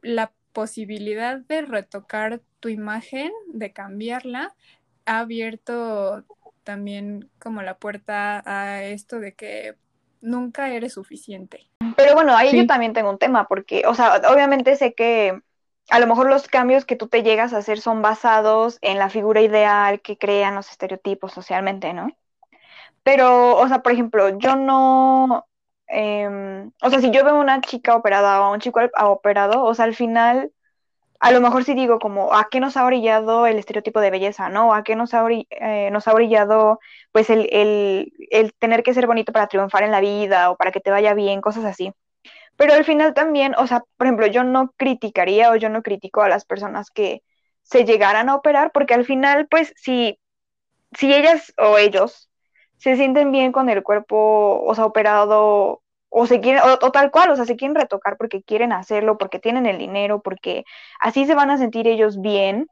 la 0.03 0.33
posibilidad 0.53 1.39
de 1.39 1.63
retocar 1.63 2.43
tu 2.61 2.69
imagen, 2.69 3.31
de 3.53 3.73
cambiarla, 3.73 4.55
ha 5.07 5.21
abierto 5.21 6.25
también 6.65 7.31
como 7.39 7.63
la 7.63 7.79
puerta 7.79 8.43
a 8.45 8.85
esto 8.85 9.19
de 9.19 9.35
que 9.35 9.77
nunca 10.23 10.71
eres 10.71 10.95
suficiente. 10.95 11.69
Pero 11.97 12.15
bueno, 12.15 12.35
ahí 12.35 12.57
yo 12.57 12.67
también 12.67 12.95
tengo 12.95 13.11
un 13.11 13.19
tema, 13.19 13.47
porque, 13.47 13.83
o 13.87 13.95
sea, 13.95 14.23
obviamente 14.31 14.77
sé 14.77 14.95
que 14.95 15.41
a 15.91 15.99
lo 15.99 16.07
mejor 16.07 16.29
los 16.29 16.49
cambios 16.49 16.85
que 16.85 16.97
tú 16.97 17.09
te 17.09 17.23
llegas 17.23 17.53
a 17.53 17.59
hacer 17.59 17.81
son 17.81 18.01
basados 18.03 18.79
en 18.81 18.99
la 18.99 19.11
figura 19.11 19.41
ideal 19.43 20.01
que 20.01 20.17
crean 20.17 20.55
los 20.55 20.71
estereotipos 20.71 21.33
socialmente, 21.33 21.93
¿no? 21.93 22.09
Pero, 23.03 23.57
o 23.57 23.69
sea, 23.69 23.83
por 23.83 23.93
ejemplo, 23.93 24.39
yo 24.39 24.57
no, 24.57 25.47
em, 25.89 26.71
o 26.81 26.89
sea, 26.91 27.01
si 27.01 27.11
yo 27.11 27.25
veo 27.25 27.39
una 27.39 27.61
chica 27.61 27.97
operada 27.97 28.41
o 28.41 28.53
un 28.53 28.61
chico 28.61 28.81
operado, 29.01 29.65
o 29.65 29.75
sea, 29.75 29.85
al 29.85 29.95
final 29.95 30.53
a 31.23 31.31
lo 31.31 31.41
mejor 31.41 31.63
sí 31.63 31.75
digo 31.75 32.01
como, 32.01 32.35
¿a 32.35 32.49
qué 32.51 32.59
nos 32.59 32.77
ha 32.77 32.85
orillado 32.85 33.47
el 33.47 33.57
estereotipo 33.57 34.01
de 34.01 34.11
belleza, 34.11 34.49
no? 34.49 34.75
¿A 34.75 34.83
qué 34.83 34.97
nos 34.97 35.15
ha, 35.15 35.25
eh, 35.31 35.89
nos 35.93 36.09
ha 36.09 36.15
orillado, 36.15 36.81
pues, 37.13 37.31
el, 37.31 37.49
el, 37.53 38.53
tener 38.59 38.83
que 38.83 38.93
ser 38.93 39.07
bonito 39.07 39.33
para 39.33 39.47
triunfar 39.47 39.85
en 39.85 39.93
la 39.93 40.01
vida 40.01 40.51
o 40.51 40.57
para 40.57 40.73
que 40.73 40.81
te 40.81 40.91
vaya 40.91 41.15
bien, 41.15 41.41
cosas 41.41 41.65
así? 41.65 41.93
Pero 42.57 42.75
al 42.75 42.85
final 42.85 43.15
también, 43.15 43.55
o 43.59 43.69
sea, 43.69 43.85
por 43.97 44.09
ejemplo, 44.09 44.27
yo 44.27 44.45
no 44.45 44.73
criticaría 44.77 45.51
o 45.53 45.57
yo 45.57 45.69
no 45.69 45.83
critico 45.83 46.23
a 46.23 46.29
las 46.29 46.45
personas 46.45 46.91
que 46.91 47.23
se 47.63 47.85
llegaran 47.85 48.29
a 48.29 48.35
operar, 48.37 48.73
porque 48.73 48.95
al 48.95 49.05
final, 49.05 49.47
pues, 49.49 49.73
si, 49.77 50.19
si 50.93 51.15
ellas 51.15 51.55
o 51.59 51.79
ellos 51.79 52.31
se 52.79 52.97
sienten 52.97 53.33
bien 53.33 53.53
con 53.53 53.69
el 53.71 53.83
cuerpo, 53.85 54.63
o 54.65 54.75
sea, 54.75 54.87
operado 54.87 55.82
o 56.15 56.27
se 56.27 56.41
quieren, 56.41 56.63
o, 56.63 56.93
tal 56.93 57.11
cual, 57.11 57.31
o 57.31 57.37
sea, 57.37 57.47
se 57.47 57.57
quieren 57.57 57.75
retocar 57.75 58.19
porque 58.19 58.43
quieren 58.43 58.73
hacerlo, 58.73 59.17
porque 59.19 59.39
tienen 59.39 59.67
el 59.67 59.79
dinero, 59.79 60.21
porque 60.23 60.65
así 61.01 61.25
se 61.27 61.35
van 61.35 61.51
a 61.51 61.59
sentir 61.59 61.89
ellos 61.89 62.21
bien. 62.21 62.69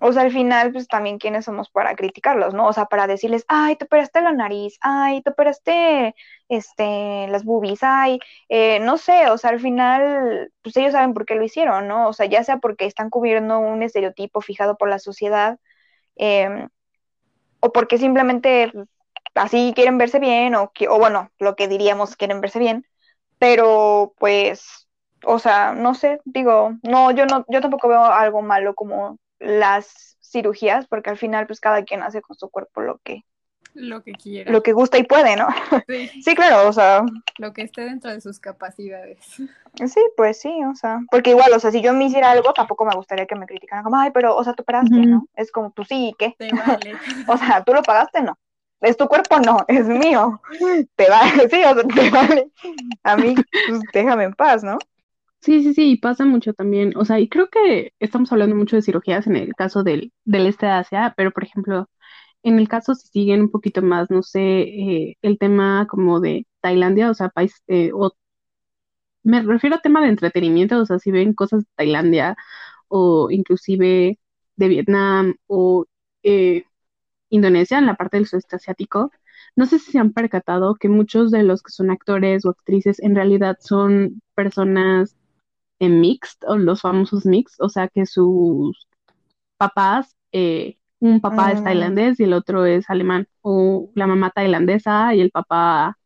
O 0.00 0.12
sea, 0.12 0.22
al 0.22 0.32
final, 0.32 0.72
pues 0.72 0.88
también 0.88 1.18
quiénes 1.18 1.44
somos 1.44 1.70
para 1.70 1.94
criticarlos, 1.94 2.54
¿no? 2.54 2.66
O 2.68 2.72
sea, 2.72 2.86
para 2.86 3.06
decirles, 3.06 3.44
ay, 3.48 3.76
te 3.76 3.84
operaste 3.86 4.20
la 4.20 4.32
nariz, 4.32 4.78
ay, 4.80 5.22
te 5.22 5.30
operaste 5.30 6.14
este, 6.48 7.28
las 7.28 7.44
boobies, 7.44 7.80
ay, 7.82 8.18
eh, 8.48 8.80
no 8.80 8.98
sé, 8.98 9.30
o 9.30 9.38
sea, 9.38 9.50
al 9.50 9.60
final, 9.60 10.50
pues 10.62 10.76
ellos 10.76 10.92
saben 10.92 11.14
por 11.14 11.24
qué 11.24 11.36
lo 11.36 11.44
hicieron, 11.44 11.88
¿no? 11.88 12.08
O 12.08 12.12
sea, 12.12 12.26
ya 12.26 12.44
sea 12.44 12.58
porque 12.58 12.86
están 12.86 13.10
cubriendo 13.10 13.58
un 13.60 13.82
estereotipo 13.82 14.40
fijado 14.40 14.76
por 14.76 14.88
la 14.88 14.98
sociedad, 14.98 15.58
em, 16.16 16.68
o 17.60 17.72
porque 17.72 17.98
simplemente 17.98 18.72
así 19.36 19.72
quieren 19.74 19.98
verse 19.98 20.18
bien 20.18 20.54
o, 20.54 20.72
o 20.90 20.98
bueno, 20.98 21.30
lo 21.38 21.56
que 21.56 21.68
diríamos 21.68 22.16
quieren 22.16 22.40
verse 22.40 22.58
bien, 22.58 22.86
pero 23.38 24.14
pues 24.18 24.88
o 25.24 25.38
sea, 25.38 25.72
no 25.74 25.94
sé, 25.94 26.20
digo, 26.24 26.72
no, 26.82 27.10
yo 27.12 27.26
no, 27.26 27.44
yo 27.48 27.60
tampoco 27.60 27.88
veo 27.88 28.04
algo 28.04 28.42
malo 28.42 28.74
como 28.74 29.18
las 29.40 30.18
cirugías, 30.22 30.86
porque 30.88 31.10
al 31.10 31.18
final, 31.18 31.46
pues 31.46 31.60
cada 31.60 31.84
quien 31.84 32.02
hace 32.02 32.22
con 32.22 32.36
su 32.36 32.50
cuerpo 32.50 32.82
lo 32.82 32.98
que, 32.98 33.24
Lo 33.74 34.02
que 34.02 34.12
quiera. 34.12 34.52
lo 34.52 34.62
que 34.62 34.72
gusta 34.72 34.98
y 34.98 35.04
puede, 35.04 35.36
¿no? 35.36 35.48
Sí, 35.88 36.10
Sí, 36.22 36.34
claro, 36.34 36.68
o 36.68 36.72
sea, 36.72 37.04
lo 37.38 37.52
que 37.52 37.62
esté 37.62 37.82
dentro 37.82 38.10
de 38.10 38.20
sus 38.20 38.40
capacidades. 38.40 39.18
sí, 39.86 40.00
pues 40.16 40.40
sí, 40.40 40.50
o 40.64 40.74
sea, 40.74 41.00
porque 41.10 41.30
igual, 41.30 41.52
o 41.52 41.60
sea, 41.60 41.70
si 41.70 41.82
yo 41.82 41.92
me 41.92 42.04
hiciera 42.06 42.30
algo, 42.30 42.52
tampoco 42.52 42.84
me 42.84 42.94
gustaría 42.94 43.26
que 43.26 43.36
me 43.36 43.46
criticaran 43.46 43.84
como, 43.84 43.98
ay, 43.98 44.10
pero, 44.12 44.36
o 44.36 44.44
sea, 44.44 44.54
tú 44.54 44.64
pagaste. 44.64 45.00
¿no? 45.00 45.26
Es 45.34 45.52
como, 45.52 45.70
pues 45.72 45.88
sí, 45.88 46.08
¿y 46.10 46.14
qué? 46.14 46.38
Te 46.38 46.52
vale. 46.52 46.92
O 47.28 47.36
sea, 47.36 47.62
tú 47.64 47.72
lo 47.74 47.82
pagaste, 47.82 48.22
no. 48.22 48.38
Es 48.80 48.96
tu 48.96 49.06
cuerpo, 49.06 49.38
no, 49.40 49.58
es 49.68 49.86
mío. 49.86 50.40
Te 50.96 51.08
vale, 51.08 51.48
sí, 51.50 51.56
o 51.64 51.74
sea, 51.74 51.82
te 51.82 52.10
vale. 52.10 52.50
A 53.02 53.16
mí, 53.16 53.34
pues 53.68 53.80
déjame 53.92 54.24
en 54.24 54.34
paz, 54.34 54.62
¿no? 54.62 54.78
Sí, 55.40 55.62
sí, 55.62 55.74
sí, 55.74 55.92
y 55.92 55.96
pasa 55.98 56.24
mucho 56.24 56.52
también. 56.54 56.92
O 56.96 57.04
sea, 57.04 57.20
y 57.20 57.28
creo 57.28 57.48
que 57.48 57.92
estamos 58.00 58.32
hablando 58.32 58.56
mucho 58.56 58.76
de 58.76 58.82
cirugías 58.82 59.26
en 59.26 59.36
el 59.36 59.54
caso 59.54 59.82
del, 59.84 60.12
del 60.24 60.46
este 60.46 60.66
de 60.66 60.72
Asia, 60.72 61.14
pero 61.16 61.30
por 61.30 61.44
ejemplo, 61.44 61.88
en 62.42 62.58
el 62.58 62.68
caso 62.68 62.94
si 62.94 63.08
siguen 63.08 63.42
un 63.42 63.50
poquito 63.50 63.82
más, 63.82 64.10
no 64.10 64.22
sé, 64.22 64.40
eh, 64.40 65.16
el 65.22 65.38
tema 65.38 65.86
como 65.88 66.20
de 66.20 66.46
Tailandia, 66.60 67.10
o 67.10 67.14
sea, 67.14 67.28
país, 67.30 67.62
eh, 67.68 67.90
o 67.94 68.12
me 69.22 69.42
refiero 69.42 69.76
a 69.76 69.80
tema 69.80 70.00
de 70.02 70.08
entretenimiento, 70.08 70.78
o 70.80 70.86
sea, 70.86 70.98
si 70.98 71.10
ven 71.10 71.34
cosas 71.34 71.64
de 71.64 71.70
Tailandia 71.76 72.36
o 72.88 73.30
inclusive 73.30 74.18
de 74.56 74.68
Vietnam 74.68 75.36
o 75.46 75.86
eh, 76.22 76.64
Indonesia, 77.30 77.78
en 77.78 77.86
la 77.86 77.94
parte 77.96 78.16
del 78.18 78.26
sudeste 78.26 78.56
asiático, 78.56 79.10
no 79.56 79.66
sé 79.66 79.78
si 79.78 79.92
se 79.92 79.98
han 79.98 80.12
percatado 80.12 80.74
que 80.76 80.88
muchos 80.88 81.30
de 81.30 81.42
los 81.42 81.62
que 81.62 81.72
son 81.72 81.90
actores 81.90 82.44
o 82.44 82.50
actrices 82.50 83.00
en 83.00 83.14
realidad 83.14 83.56
son 83.60 84.22
personas 84.34 85.16
en 85.80 86.00
mixed 86.00 86.38
o 86.48 86.56
los 86.56 86.82
famosos 86.82 87.26
mixed, 87.26 87.56
o 87.64 87.68
sea 87.68 87.88
que 87.88 88.06
sus 88.06 88.88
papás, 89.58 90.16
eh, 90.32 90.78
un 91.00 91.20
papá 91.20 91.52
es 91.52 91.60
Mm. 91.60 91.64
tailandés 91.64 92.20
y 92.20 92.24
el 92.24 92.32
otro 92.34 92.64
es 92.66 92.90
alemán, 92.90 93.28
o 93.42 93.90
la 93.94 94.06
mamá 94.06 94.30
tailandesa 94.30 95.14
y 95.14 95.20
el 95.20 95.30
papá, 95.30 95.98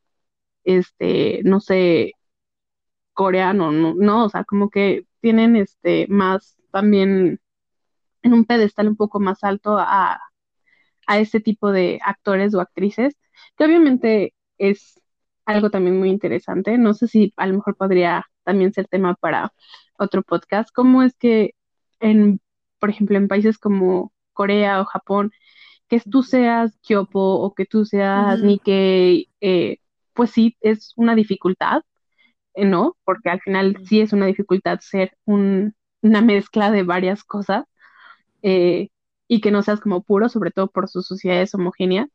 este, 0.65 1.43
no 1.45 1.61
sé, 1.61 2.15
coreano, 3.13 3.73
no, 3.73 3.95
no, 3.95 4.25
o 4.27 4.29
sea, 4.31 4.45
como 4.45 4.71
que 4.71 5.07
tienen 5.21 5.57
este 5.57 6.07
más 6.09 6.57
también 6.73 7.41
en 8.23 8.33
un 8.35 8.45
pedestal 8.47 8.89
un 8.89 8.97
poco 8.97 9.21
más 9.21 9.45
alto 9.45 9.79
a, 9.79 10.21
a 11.11 11.19
este 11.19 11.41
tipo 11.41 11.73
de 11.73 11.99
actores 12.05 12.55
o 12.55 12.61
actrices, 12.61 13.17
que 13.57 13.65
obviamente 13.65 14.33
es 14.59 15.01
algo 15.45 15.69
también 15.71 15.99
muy 15.99 16.09
interesante. 16.11 16.79
No 16.79 16.95
sé 16.95 17.09
si 17.09 17.33
a 17.37 17.49
lo 17.49 17.55
mejor 17.55 17.77
podría 17.77 18.27
también 18.45 18.73
ser 18.73 18.87
tema 18.87 19.17
para 19.17 19.53
otro 19.99 20.23
podcast. 20.23 20.71
¿Cómo 20.73 21.03
es 21.03 21.17
que 21.17 21.55
en, 21.99 22.41
por 22.79 22.91
ejemplo, 22.91 23.17
en 23.19 23.27
países 23.27 23.59
como 23.59 24.13
Corea 24.33 24.81
o 24.81 24.85
Japón, 24.85 25.33
que 25.89 25.99
tú 26.01 26.23
seas 26.23 26.79
Kyopo 26.83 27.21
o 27.43 27.55
que 27.55 27.67
tú 27.67 27.85
seas 27.85 28.39
Ujú. 28.39 28.47
Nikkei, 28.47 29.29
eh, 29.41 29.79
pues 30.15 30.31
sí, 30.31 30.57
es 30.61 30.93
una 30.97 31.17
dificultad, 31.17 31.83
eh, 32.55 32.65
¿no? 32.67 32.97
Porque 33.05 33.31
al 33.31 33.41
final 33.41 33.77
sí 33.85 34.01
es 34.01 34.13
una 34.13 34.27
dificultad 34.27 34.79
ser 34.81 35.17
un, 35.25 35.75
una 36.03 36.23
mezcla 36.23 36.71
de 36.71 36.85
varias 36.85 37.25
cosas 37.25 37.65
eh, 38.43 38.89
y 39.31 39.41
que 39.41 39.53
no 39.53 39.63
seas 39.63 39.81
como 39.81 40.03
puro, 40.03 40.29
sobre 40.29 40.51
todo 40.51 40.69
por 40.71 40.89
sus 40.89 41.07
sociedades 41.07 41.55
homogéneas. 41.55 42.09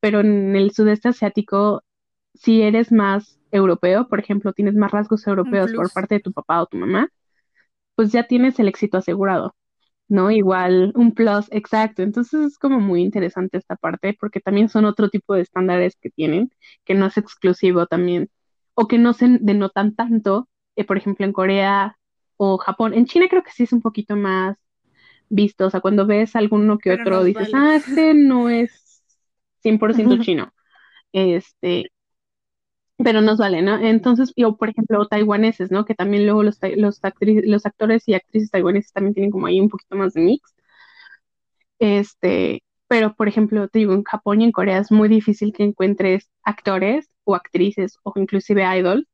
Pero 0.00 0.20
en 0.20 0.56
el 0.56 0.72
sudeste 0.72 1.10
asiático, 1.10 1.84
si 2.34 2.62
eres 2.62 2.92
más 2.92 3.38
europeo, 3.52 4.08
por 4.08 4.20
ejemplo, 4.20 4.54
tienes 4.54 4.74
más 4.74 4.90
rasgos 4.90 5.26
europeos 5.26 5.70
por 5.74 5.92
parte 5.92 6.16
de 6.16 6.22
tu 6.22 6.32
papá 6.32 6.62
o 6.62 6.66
tu 6.66 6.78
mamá, 6.78 7.10
pues 7.94 8.10
ya 8.12 8.26
tienes 8.26 8.58
el 8.58 8.68
éxito 8.68 8.96
asegurado, 8.98 9.54
¿no? 10.08 10.30
Igual 10.30 10.92
un 10.96 11.12
plus, 11.14 11.46
exacto. 11.50 12.02
Entonces 12.02 12.40
es 12.52 12.58
como 12.58 12.80
muy 12.80 13.02
interesante 13.02 13.58
esta 13.58 13.76
parte 13.76 14.16
porque 14.18 14.40
también 14.40 14.70
son 14.70 14.86
otro 14.86 15.10
tipo 15.10 15.34
de 15.34 15.42
estándares 15.42 15.96
que 16.00 16.10
tienen, 16.10 16.50
que 16.86 16.94
no 16.94 17.06
es 17.06 17.18
exclusivo 17.18 17.86
también, 17.86 18.30
o 18.74 18.88
que 18.88 18.98
no 18.98 19.12
se 19.12 19.28
denotan 19.42 19.94
tanto, 19.94 20.48
eh, 20.76 20.84
por 20.86 20.96
ejemplo, 20.96 21.26
en 21.26 21.32
Corea 21.34 21.98
o 22.38 22.58
Japón. 22.58 22.94
En 22.94 23.06
China 23.06 23.26
creo 23.28 23.42
que 23.42 23.52
sí 23.52 23.64
es 23.64 23.72
un 23.74 23.82
poquito 23.82 24.16
más 24.16 24.56
visto, 25.28 25.66
o 25.66 25.70
sea, 25.70 25.80
cuando 25.80 26.06
ves 26.06 26.36
alguno 26.36 26.78
que 26.78 26.90
Pero 26.90 26.92
otro 26.92 27.24
dices, 27.24 27.48
vale. 27.48 27.54
ah, 27.54 27.76
este 27.76 28.14
no 28.14 28.48
es 28.48 29.02
100% 29.62 30.16
Ujú. 30.16 30.16
chino, 30.16 30.52
este, 31.12 31.90
pero 32.98 33.20
nos 33.20 33.38
vale, 33.38 33.62
¿no? 33.62 33.78
Entonces, 33.78 34.32
yo, 34.36 34.56
por 34.56 34.70
ejemplo, 34.70 35.06
taiwaneses, 35.06 35.70
¿no? 35.70 35.84
Que 35.84 35.94
también 35.94 36.24
luego 36.26 36.42
los, 36.42 36.58
los, 36.76 37.00
los 37.44 37.66
actores 37.66 38.08
y 38.08 38.14
actrices 38.14 38.50
taiwaneses 38.50 38.92
también 38.92 39.14
tienen 39.14 39.30
como 39.30 39.46
ahí 39.46 39.60
un 39.60 39.68
poquito 39.68 39.96
más 39.96 40.14
de 40.14 40.22
mix, 40.22 40.54
este, 41.78 42.62
pero, 42.88 43.14
por 43.14 43.28
ejemplo, 43.28 43.68
te 43.68 43.78
digo, 43.80 43.94
en 43.94 44.04
Japón 44.04 44.40
y 44.40 44.44
en 44.44 44.52
Corea 44.52 44.78
es 44.78 44.90
muy 44.92 45.08
difícil 45.08 45.52
que 45.52 45.64
encuentres 45.64 46.28
actores 46.42 47.10
o 47.24 47.34
actrices 47.34 47.98
o 48.02 48.12
inclusive 48.16 48.64
idols 48.78 49.06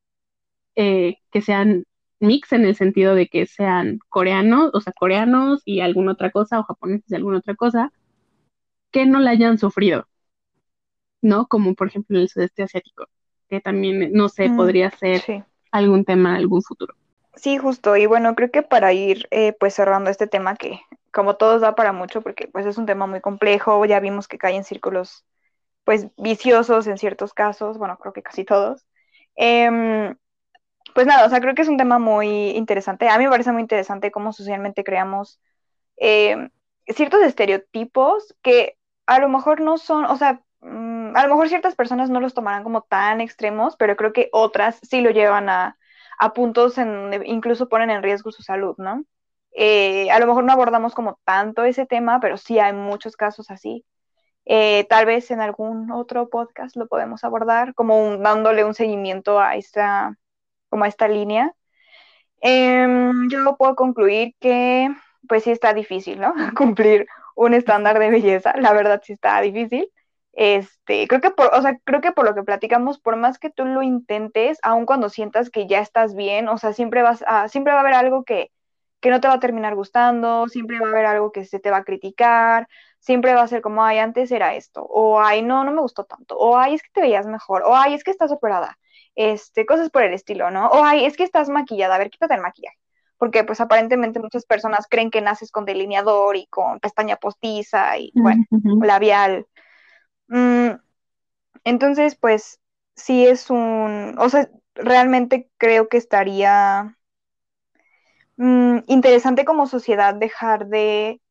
eh, 0.77 1.17
que 1.33 1.43
sean 1.43 1.85
mix 2.23 2.53
en 2.53 2.65
el 2.65 2.77
sentido 2.77 3.15
de 3.15 3.29
que 3.29 3.47
sean 3.47 3.99
coreanos, 4.09 4.71
o 4.75 4.81
sea, 4.81 4.93
coreanos 4.95 5.63
y 5.67 5.81
alguna 5.81 6.13
otra 6.13 6.31
cosa, 6.33 6.61
o 6.61 6.65
japoneses 6.65 7.11
y 7.13 7.17
alguna 7.17 7.39
otra 7.39 7.55
cosa, 7.57 7.93
que 8.93 9.07
no 9.07 9.19
la 9.21 9.31
hayan 9.33 9.59
sufrido, 9.59 10.07
¿no? 11.23 11.47
Como 11.49 11.75
por 11.75 11.89
ejemplo 11.89 12.17
en 12.17 12.23
el 12.25 12.29
sudeste 12.29 12.63
asiático, 12.63 13.07
que 13.49 13.61
también, 13.61 14.13
no 14.13 14.29
sé, 14.29 14.51
Mm, 14.51 14.57
podría 14.57 14.91
ser 14.91 15.23
Sí. 15.27 15.43
algún 15.71 16.05
tema 16.05 16.37
algún 16.37 16.63
futuro. 16.63 16.95
Sí, 17.35 17.57
justo. 17.59 17.97
Y 17.97 18.07
bueno, 18.07 18.35
creo 18.35 18.51
que 18.51 18.63
para 18.63 18.93
ir 18.93 19.27
eh, 19.31 19.55
pues 19.59 19.75
cerrando 19.75 20.11
este 20.11 20.27
tema 20.27 20.57
que 20.57 20.81
como 21.13 21.37
todos 21.37 21.61
da 21.63 21.75
para 21.75 21.93
mucho 21.93 22.23
porque 22.23 22.49
pues 22.49 22.67
es 22.67 22.79
un 22.79 22.87
tema 22.87 23.07
muy 23.07 23.21
complejo, 23.21 23.85
ya 23.87 24.01
vimos 24.01 24.29
que 24.29 24.39
cae 24.39 24.55
en 24.57 24.65
círculos 24.65 25.25
pues 25.85 26.09
viciosos 26.19 26.87
en 26.89 26.99
ciertos 26.99 27.35
casos, 27.35 27.79
bueno, 27.79 27.99
creo 27.99 28.13
que 28.15 28.23
casi 28.23 28.45
todos. 28.45 28.87
Em, 29.37 30.17
pues 30.95 31.07
nada, 31.07 31.27
o 31.27 31.31
sea, 31.31 31.41
creo 31.41 31.55
que 31.55 31.63
es 31.63 31.69
un 31.69 31.77
tema 31.77 31.99
muy 31.99 32.51
interesante. 32.51 33.09
A 33.09 33.19
mí 33.19 33.25
me 33.25 33.31
parece 33.31 33.53
muy 33.53 33.63
interesante 33.63 34.11
cómo 34.11 34.33
socialmente 34.33 34.85
creamos 34.85 35.41
em, 35.97 36.51
ciertos 36.89 37.23
estereotipos 37.23 38.35
que 38.43 38.79
a 39.07 39.19
lo 39.19 39.29
mejor 39.29 39.61
no 39.61 39.79
son, 39.79 40.05
o 40.07 40.17
sea, 40.17 40.43
mm, 40.61 41.17
a 41.17 41.23
lo 41.25 41.29
mejor 41.31 41.49
ciertas 41.49 41.75
personas 41.77 42.11
no 42.11 42.21
los 42.21 42.35
tomarán 42.35 42.65
como 42.65 42.83
tan 42.83 43.21
extremos, 43.21 43.77
pero 43.77 43.97
creo 43.97 44.13
que 44.13 44.29
otras 44.33 44.79
sí 44.83 45.01
lo 45.01 45.11
llevan 45.11 45.49
a, 45.49 45.79
a 46.19 46.33
puntos 46.35 46.79
en 46.79 46.93
donde 46.93 47.23
incluso 47.27 47.69
ponen 47.69 47.91
en 47.91 48.03
riesgo 48.03 48.33
su 48.33 48.43
salud, 48.43 48.75
¿no? 48.79 49.05
Eh, 49.53 50.11
a 50.11 50.19
lo 50.19 50.27
mejor 50.27 50.45
no 50.45 50.53
abordamos 50.53 50.95
como 50.95 51.21
tanto 51.25 51.65
ese 51.65 51.87
tema, 51.87 52.21
pero 52.21 52.37
sí 52.39 52.59
hay 52.59 52.73
muchos 52.73 53.17
casos 53.17 53.51
así. 53.51 53.85
Eh, 54.45 54.87
tal 54.89 55.07
vez 55.07 55.31
en 55.31 55.41
algún 55.41 55.91
otro 55.93 56.29
podcast 56.29 56.77
lo 56.77 56.89
podemos 56.89 57.25
abordar, 57.25 57.75
como 57.75 58.17
dándole 58.19 58.65
un 58.65 58.75
seguimiento 58.75 59.41
a 59.41 59.57
esta, 59.57 60.17
como 60.73 60.85
a 60.85 60.89
esta 60.89 61.09
línea. 61.09 61.55
Em, 62.41 63.29
yo 63.31 63.57
puedo 63.59 63.77
concluir 63.77 64.35
que, 64.41 64.89
pues 65.29 65.45
sí 65.45 65.51
está 65.53 65.75
difícil, 65.75 66.21
¿no? 66.21 66.35
Cumplir 66.57 67.07
un 67.37 67.55
estándar 67.55 67.99
de 67.99 68.11
belleza, 68.11 68.55
la 68.59 68.73
verdad 68.73 69.03
sí 69.05 69.15
está 69.15 69.41
difícil. 69.43 69.91
Este, 70.33 71.07
creo 71.09 71.21
que 71.21 71.31
por, 71.31 71.55
o 71.55 71.61
sea, 71.63 71.79
creo 71.85 72.01
que 72.01 72.13
por 72.13 72.25
lo 72.25 72.35
que 72.35 72.43
platicamos, 72.43 72.99
por 72.99 73.17
más 73.17 73.39
que 73.39 73.51
tú 73.51 73.67
lo 73.67 73.83
intentes, 73.83 74.59
aun 74.63 74.87
cuando 74.87 75.11
sientas 75.11 75.51
que 75.51 75.67
ya 75.67 75.81
estás 75.81 76.15
bien, 76.17 76.49
o 76.49 76.57
sea, 76.59 76.73
siempre 76.73 77.03
vas 77.03 77.23
a, 77.27 77.49
siempre 77.49 77.73
va 77.75 77.81
a 77.81 77.83
haber 77.83 77.95
algo 77.95 78.25
que, 78.25 78.51
que 79.01 79.11
no 79.11 79.21
te 79.21 79.29
va 79.29 79.35
a 79.35 79.41
terminar 79.41 79.75
gustando, 79.75 80.49
siempre 80.49 80.81
va 80.81 80.87
a 80.87 80.91
haber 80.91 81.07
algo 81.07 81.33
que 81.33 81.45
se 81.45 81.61
te 81.61 81.71
va 81.71 81.79
a 81.79 81.85
criticar, 81.85 82.67
siempre 82.99 83.35
va 83.35 83.43
a 83.43 83.49
ser 83.49 83.61
como, 83.63 83.85
ay, 83.85 83.99
antes 83.99 84.31
era 84.33 84.55
esto, 84.55 84.83
o 84.85 85.21
ay, 85.21 85.43
no, 85.43 85.65
no 85.65 85.73
me 85.73 85.81
gustó 85.83 86.05
tanto, 86.05 86.39
o 86.39 86.57
ay, 86.57 86.75
es 86.75 86.83
que 86.83 86.91
te 86.93 87.03
veías 87.03 87.27
mejor, 87.27 87.63
o 87.65 87.77
ay, 87.77 87.95
es 87.95 88.05
que 88.05 88.11
estás 88.13 88.33
operada, 88.33 88.79
este, 89.15 89.67
cosas 89.67 89.91
por 89.91 90.03
el 90.03 90.13
estilo, 90.13 90.51
¿no? 90.51 90.69
O 90.69 90.85
ay, 90.85 91.05
es 91.05 91.17
que 91.17 91.25
estás 91.25 91.49
maquillada, 91.49 91.95
a 91.95 91.99
ver, 91.99 92.11
quítate 92.11 92.35
el 92.35 92.41
maquillaje. 92.41 92.79
Porque 93.19 93.45
pues 93.45 93.61
aparentemente 93.61 94.19
muchas 94.19 94.45
personas 94.45 94.87
creen 94.91 95.11
que 95.11 95.21
naces 95.21 95.53
con 95.53 95.65
delineador 95.65 96.37
y 96.37 96.47
con 96.49 96.81
pestaña 96.81 97.17
postiza 97.17 97.97
y 97.97 98.11
bueno, 98.15 98.45
labial. 98.83 99.47
Mm, 100.27 100.71
entonces, 101.65 102.17
pues 102.17 102.61
sí 102.97 103.27
es 103.27 103.49
un, 103.51 104.17
o 104.19 104.29
sea, 104.29 104.51
realmente 104.75 105.49
creo 105.57 105.89
que 105.89 105.99
estaría 105.99 106.97
mm, 108.37 108.79
interesante 108.89 109.45
como 109.45 109.67
sociedad 109.67 110.15
dejar 110.15 110.67
de, 110.67 111.22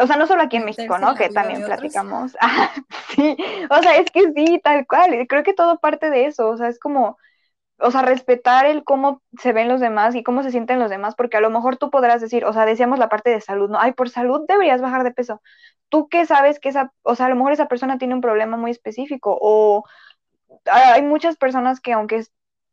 o 0.00 0.06
sea, 0.06 0.16
no 0.16 0.26
solo 0.26 0.42
aquí 0.42 0.56
en 0.56 0.64
México, 0.64 0.98
¿no? 0.98 1.14
Que 1.14 1.28
también 1.28 1.64
platicamos. 1.64 2.36
Ah, 2.40 2.70
sí, 3.14 3.36
o 3.70 3.82
sea, 3.82 3.96
es 3.96 4.10
que 4.10 4.32
sí, 4.34 4.60
tal 4.62 4.86
cual. 4.86 5.26
Creo 5.28 5.42
que 5.42 5.54
todo 5.54 5.78
parte 5.78 6.10
de 6.10 6.26
eso, 6.26 6.48
o 6.48 6.56
sea, 6.56 6.68
es 6.68 6.78
como, 6.78 7.16
o 7.78 7.90
sea, 7.90 8.02
respetar 8.02 8.66
el 8.66 8.84
cómo 8.84 9.22
se 9.38 9.52
ven 9.52 9.68
los 9.68 9.80
demás 9.80 10.14
y 10.14 10.22
cómo 10.22 10.42
se 10.42 10.50
sienten 10.50 10.78
los 10.78 10.90
demás, 10.90 11.14
porque 11.16 11.36
a 11.38 11.40
lo 11.40 11.50
mejor 11.50 11.76
tú 11.76 11.90
podrás 11.90 12.20
decir, 12.20 12.44
o 12.44 12.52
sea, 12.52 12.66
decíamos 12.66 12.98
la 12.98 13.08
parte 13.08 13.30
de 13.30 13.40
salud, 13.40 13.70
¿no? 13.70 13.80
Ay, 13.80 13.92
por 13.92 14.10
salud 14.10 14.42
deberías 14.48 14.80
bajar 14.82 15.04
de 15.04 15.12
peso. 15.12 15.42
Tú 15.88 16.08
qué 16.08 16.26
sabes 16.26 16.60
que 16.60 16.70
esa, 16.70 16.92
o 17.02 17.14
sea, 17.16 17.26
a 17.26 17.28
lo 17.30 17.36
mejor 17.36 17.52
esa 17.52 17.68
persona 17.68 17.98
tiene 17.98 18.14
un 18.14 18.20
problema 18.20 18.56
muy 18.56 18.70
específico 18.70 19.38
o 19.40 19.84
hay 20.66 21.02
muchas 21.02 21.36
personas 21.36 21.80
que 21.80 21.92
aunque 21.92 22.24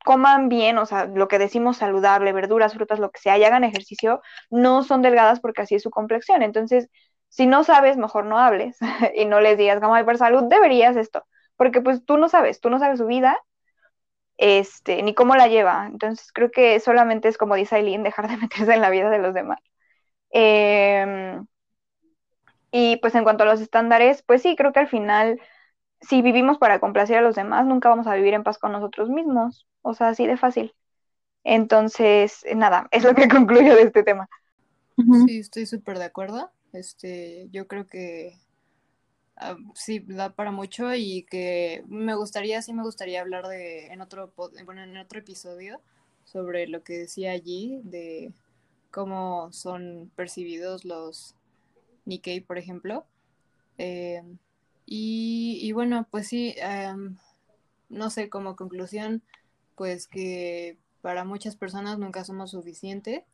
coman 0.05 0.49
bien, 0.49 0.77
o 0.77 0.85
sea, 0.85 1.05
lo 1.05 1.27
que 1.27 1.39
decimos 1.39 1.77
saludable, 1.77 2.31
verduras, 2.33 2.73
frutas, 2.73 2.99
lo 2.99 3.11
que 3.11 3.19
sea, 3.19 3.37
y 3.37 3.43
hagan 3.43 3.63
ejercicio, 3.63 4.21
no 4.49 4.83
son 4.83 5.01
delgadas 5.01 5.39
porque 5.41 5.63
así 5.63 5.75
es 5.75 5.83
su 5.83 5.89
complexión. 5.91 6.43
Entonces, 6.43 6.89
si 7.29 7.45
no 7.47 7.63
sabes, 7.63 7.97
mejor 7.97 8.25
no 8.25 8.39
hables 8.39 8.77
y 9.15 9.25
no 9.25 9.41
les 9.41 9.57
digas, 9.57 9.79
como, 9.79 10.03
por 10.05 10.17
salud 10.17 10.43
deberías 10.43 10.95
esto, 10.95 11.25
porque 11.55 11.81
pues 11.81 12.05
tú 12.05 12.17
no 12.17 12.29
sabes, 12.29 12.59
tú 12.61 12.69
no 12.69 12.79
sabes 12.79 12.99
su 12.99 13.07
vida, 13.07 13.37
este, 14.37 15.01
ni 15.03 15.13
cómo 15.13 15.35
la 15.35 15.47
lleva. 15.47 15.87
Entonces, 15.87 16.31
creo 16.31 16.51
que 16.51 16.79
solamente 16.79 17.27
es 17.27 17.37
como 17.37 17.55
dice 17.55 17.75
Aileen, 17.75 18.03
dejar 18.03 18.27
de 18.29 18.37
meterse 18.37 18.73
en 18.73 18.81
la 18.81 18.89
vida 18.89 19.09
de 19.09 19.19
los 19.19 19.33
demás. 19.33 19.59
Em, 20.31 21.45
y 22.71 22.97
pues 22.97 23.15
en 23.15 23.23
cuanto 23.23 23.43
a 23.43 23.47
los 23.47 23.61
estándares, 23.61 24.23
pues 24.23 24.41
sí, 24.41 24.55
creo 24.55 24.73
que 24.73 24.79
al 24.79 24.87
final 24.87 25.39
si 26.01 26.21
vivimos 26.21 26.57
para 26.57 26.79
complacer 26.79 27.17
a 27.17 27.21
los 27.21 27.35
demás, 27.35 27.65
nunca 27.65 27.89
vamos 27.89 28.07
a 28.07 28.15
vivir 28.15 28.33
en 28.33 28.43
paz 28.43 28.57
con 28.57 28.71
nosotros 28.71 29.09
mismos. 29.09 29.67
O 29.81 29.93
sea, 29.93 30.09
así 30.09 30.27
de 30.27 30.37
fácil. 30.37 30.73
Entonces, 31.43 32.45
nada, 32.55 32.87
es 32.91 33.03
lo 33.03 33.15
que 33.15 33.27
concluyo 33.29 33.75
de 33.75 33.83
este 33.83 34.03
tema. 34.03 34.27
Sí, 35.25 35.39
estoy 35.39 35.65
súper 35.65 35.99
de 35.99 36.05
acuerdo. 36.05 36.51
Este, 36.73 37.47
yo 37.51 37.67
creo 37.67 37.87
que 37.87 38.37
ah, 39.35 39.57
sí 39.75 39.99
da 39.99 40.33
para 40.33 40.51
mucho 40.51 40.93
y 40.93 41.23
que 41.23 41.83
me 41.87 42.15
gustaría, 42.15 42.61
sí 42.61 42.73
me 42.73 42.83
gustaría 42.83 43.21
hablar 43.21 43.47
de 43.47 43.87
en 43.87 44.01
otro 44.01 44.33
bueno, 44.65 44.83
en 44.83 44.97
otro 44.97 45.19
episodio 45.19 45.81
sobre 46.25 46.67
lo 46.67 46.83
que 46.83 46.97
decía 46.97 47.31
allí 47.31 47.81
de 47.83 48.33
cómo 48.91 49.51
son 49.53 50.11
percibidos 50.15 50.85
los 50.85 51.35
Nikkei, 52.05 52.41
por 52.41 52.57
ejemplo. 52.57 53.05
Eh, 53.77 54.23
y, 54.89 55.71
bueno, 55.73 56.07
pues 56.09 56.27
sí, 56.29 56.55
em, 56.57 57.17
no 57.89 58.09
sé, 58.09 58.29
como 58.29 58.55
conclusión, 58.55 59.21
pues 59.75 60.07
que 60.07 60.77
para 61.01 61.25
muchas 61.25 61.55
personas 61.57 61.99
nunca 61.99 62.23
somos 62.23 62.51
suficiente 62.51 63.25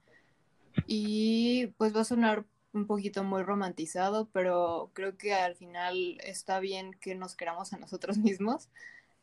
y 0.88 1.68
pues 1.78 1.96
va 1.96 2.02
a 2.02 2.06
sonar 2.06 2.46
un 2.74 2.88
poquito 2.88 3.24
muy 3.24 3.44
romantizado, 3.44 4.28
pero 4.34 4.90
creo 4.94 5.18
que 5.18 5.34
al 5.34 5.56
final 5.56 6.18
está 6.24 6.60
bien 6.60 6.94
que 7.00 7.16
nos 7.16 7.36
queramos 7.36 7.74
a 7.74 7.78
nosotros 7.78 8.18
mismos, 8.20 8.70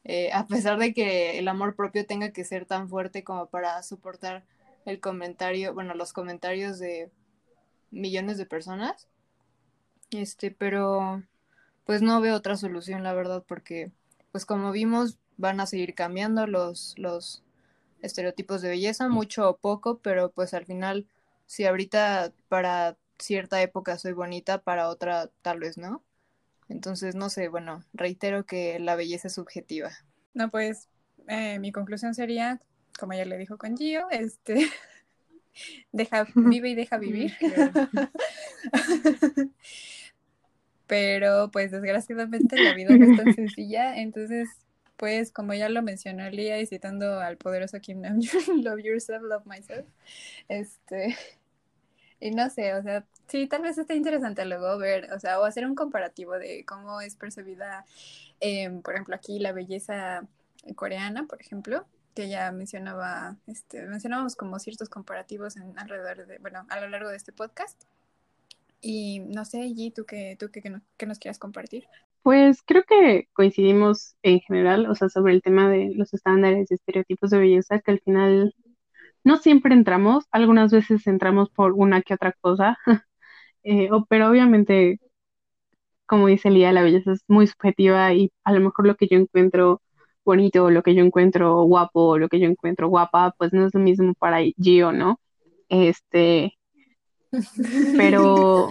eh, 0.05 0.33
a 0.33 0.47
pesar 0.47 0.79
de 0.79 0.95
que 0.95 1.39
el 1.39 1.49
amor 1.49 1.75
propio 1.77 2.07
tenga 2.07 2.33
que 2.33 2.45
ser 2.45 2.65
tan 2.65 2.89
fuerte 2.89 3.23
como 3.25 3.47
para 3.47 3.83
soportar 3.83 4.45
el 4.87 5.01
comentario, 5.01 5.75
bueno, 5.75 5.95
los 5.95 6.13
comentarios 6.13 6.79
de 6.79 7.11
millones 7.91 8.39
de 8.39 8.47
personas. 8.47 9.09
Este, 10.11 10.51
pero 10.51 11.23
pues 11.85 12.03
no 12.03 12.21
veo 12.21 12.35
otra 12.37 12.57
solución, 12.57 13.03
la 13.03 13.13
verdad, 13.13 13.45
porque 13.47 13.93
pues 14.33 14.47
como 14.47 14.73
vimos 14.73 15.19
van 15.37 15.61
a 15.61 15.67
seguir 15.67 15.95
cambiando 15.95 16.47
los, 16.47 16.95
los 16.99 17.43
estereotipos 18.03 18.63
de 18.63 18.71
belleza, 18.71 19.09
mucho 19.09 19.49
o 19.49 19.57
poco, 19.57 19.99
pero 19.99 20.31
pues 20.31 20.55
al 20.55 20.67
final, 20.67 21.07
si 21.47 21.65
ahorita 21.65 22.33
para 22.49 22.97
cierta 23.21 23.61
época 23.63 23.99
soy 23.99 24.13
bonita, 24.13 24.63
para 24.63 24.89
otra 24.89 25.31
tal 25.43 25.61
vez 25.61 25.79
no. 25.79 26.03
Entonces, 26.69 27.15
no 27.15 27.31
sé, 27.31 27.49
bueno, 27.49 27.85
reitero 27.93 28.47
que 28.47 28.79
la 28.79 28.97
belleza 28.97 29.29
es 29.29 29.35
subjetiva. 29.35 29.91
No, 30.35 30.51
pues 30.51 30.89
eh, 31.29 31.59
mi 31.59 31.73
conclusión 31.73 32.15
sería, 32.15 32.61
como 32.99 33.15
ya 33.15 33.25
le 33.25 33.39
dijo 33.39 33.59
con 33.59 33.77
Gio, 33.77 34.09
este, 34.11 34.55
deja, 35.93 36.27
vive 36.35 36.71
y 36.71 36.75
deja 36.75 36.99
vivir. 36.99 37.33
pero 40.91 41.53
pues 41.53 41.71
desgraciadamente 41.71 42.61
la 42.61 42.75
vida 42.75 42.97
no 42.97 43.13
es 43.13 43.17
tan 43.17 43.33
sencilla, 43.33 43.97
entonces 43.97 44.49
pues 44.97 45.31
como 45.31 45.55
ya 45.55 45.69
lo 45.69 45.83
mencionó 45.83 46.29
Lía 46.31 46.61
y 46.61 46.67
citando 46.67 47.21
al 47.21 47.37
poderoso 47.37 47.81
Kim 47.81 48.01
Nam 48.01 48.19
love 48.65 48.81
yourself, 48.83 49.23
love 49.23 49.47
myself, 49.47 49.87
este, 50.49 51.17
y 52.21 52.31
no 52.31 52.49
sé, 52.51 52.75
o 52.75 52.83
sea, 52.83 53.05
sí, 53.29 53.47
tal 53.47 53.63
vez 53.63 53.79
esté 53.79 53.95
interesante 53.95 54.45
luego 54.45 54.79
ver, 54.79 55.13
o 55.13 55.19
sea, 55.19 55.41
o 55.41 55.45
hacer 55.45 55.67
un 55.67 55.75
comparativo 55.75 56.39
de 56.39 56.65
cómo 56.67 57.01
es 57.01 57.17
percibida, 57.17 57.85
em, 58.41 58.83
por 58.83 58.95
ejemplo, 58.95 59.15
aquí 59.15 59.39
la 59.39 59.53
belleza 59.53 60.27
coreana, 60.77 61.27
por 61.27 61.41
ejemplo, 61.41 61.87
que 62.15 62.29
ya 62.29 62.53
mencionaba, 62.53 63.37
este, 63.47 63.87
mencionábamos 63.87 64.37
como 64.37 64.59
ciertos 64.59 64.89
comparativos 64.89 65.57
en 65.57 65.79
alrededor 65.79 66.27
de, 66.27 66.39
bueno, 66.39 66.67
a 66.69 66.81
lo 66.81 66.89
largo 66.89 67.09
de 67.09 67.17
este 67.17 67.33
podcast. 67.33 67.83
Y 68.83 69.21
no 69.21 69.45
sé, 69.45 69.59
G, 69.69 69.93
¿tú 69.95 70.05
qué, 70.07 70.37
tú 70.39 70.51
qué, 70.51 71.07
nos 71.07 71.19
quieras 71.19 71.39
compartir? 71.39 71.87
Pues 72.23 72.63
creo 72.63 72.83
que 72.85 73.29
coincidimos 73.33 74.17
en 74.23 74.41
general, 74.41 74.87
o 74.91 74.95
sea, 74.95 75.09
sobre 75.09 75.35
el 75.35 75.43
tema 75.43 75.71
de 75.71 75.93
los 75.95 76.13
estándares 76.13 76.71
y 76.71 76.75
estereotipos 76.75 77.31
de 77.31 77.39
belleza, 77.39 77.79
que 77.81 77.93
al 77.93 78.01
final 78.01 78.55
no 79.25 79.37
siempre 79.39 79.75
entramos, 79.75 80.27
algunas 80.31 80.73
veces 80.73 81.07
entramos 81.07 81.51
por 81.51 81.73
una 81.73 82.03
que 82.03 82.15
otra 82.15 82.33
cosa, 82.41 82.79
eh, 83.65 83.91
pero 84.09 84.31
obviamente, 84.31 85.01
como 86.07 86.27
dice 86.27 86.51
Lía, 86.51 86.73
la 86.73 86.83
belleza 86.83 87.13
es 87.13 87.25
muy 87.29 87.47
subjetiva 87.47 88.13
y 88.15 88.33
a 88.45 88.53
lo 88.53 88.61
mejor 88.61 88.87
lo 88.87 88.97
que 88.97 89.07
yo 89.09 89.19
encuentro 89.19 89.83
bonito, 90.25 90.71
lo 90.71 90.83
que 90.83 90.95
yo 90.95 91.05
encuentro 91.05 91.63
guapo, 91.65 92.19
lo 92.19 92.29
que 92.29 92.41
yo 92.41 92.47
encuentro 92.49 92.89
guapa, 92.89 93.35
pues 93.39 93.53
no 93.53 93.67
es 93.67 93.75
lo 93.75 93.81
mismo 93.81 94.15
para 94.15 94.41
Gio, 94.59 94.93
¿no? 94.93 95.21
Este, 95.69 96.59
pero 97.97 98.69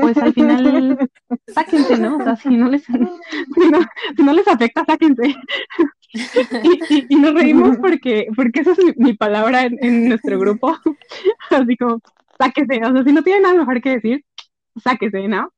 pues 0.00 0.16
al 0.16 0.32
final 0.32 0.98
sáquense, 1.54 1.98
¿no? 1.98 2.16
O 2.16 2.22
sea, 2.22 2.36
si 2.36 2.56
no 2.56 2.68
les, 2.68 2.84
si 4.16 4.22
no, 4.22 4.32
les 4.32 4.48
afecta, 4.48 4.84
sáquense. 4.84 5.34
Y, 7.08 7.16
nos 7.16 7.34
reímos 7.34 7.76
porque, 7.80 8.26
porque 8.36 8.60
esa 8.60 8.72
es 8.72 8.96
mi, 8.96 9.14
palabra 9.14 9.64
en, 9.64 10.08
nuestro 10.08 10.38
grupo. 10.38 10.76
Así 11.50 11.76
como, 11.76 12.00
sáquense, 12.38 12.80
o 12.84 12.92
sea, 12.92 13.04
si 13.04 13.12
no 13.12 13.22
tienen 13.22 13.42
nada 13.42 13.54
mejor 13.54 13.80
que 13.80 13.90
decir, 13.90 14.24
sáquense, 14.82 15.28
¿no? 15.28 15.52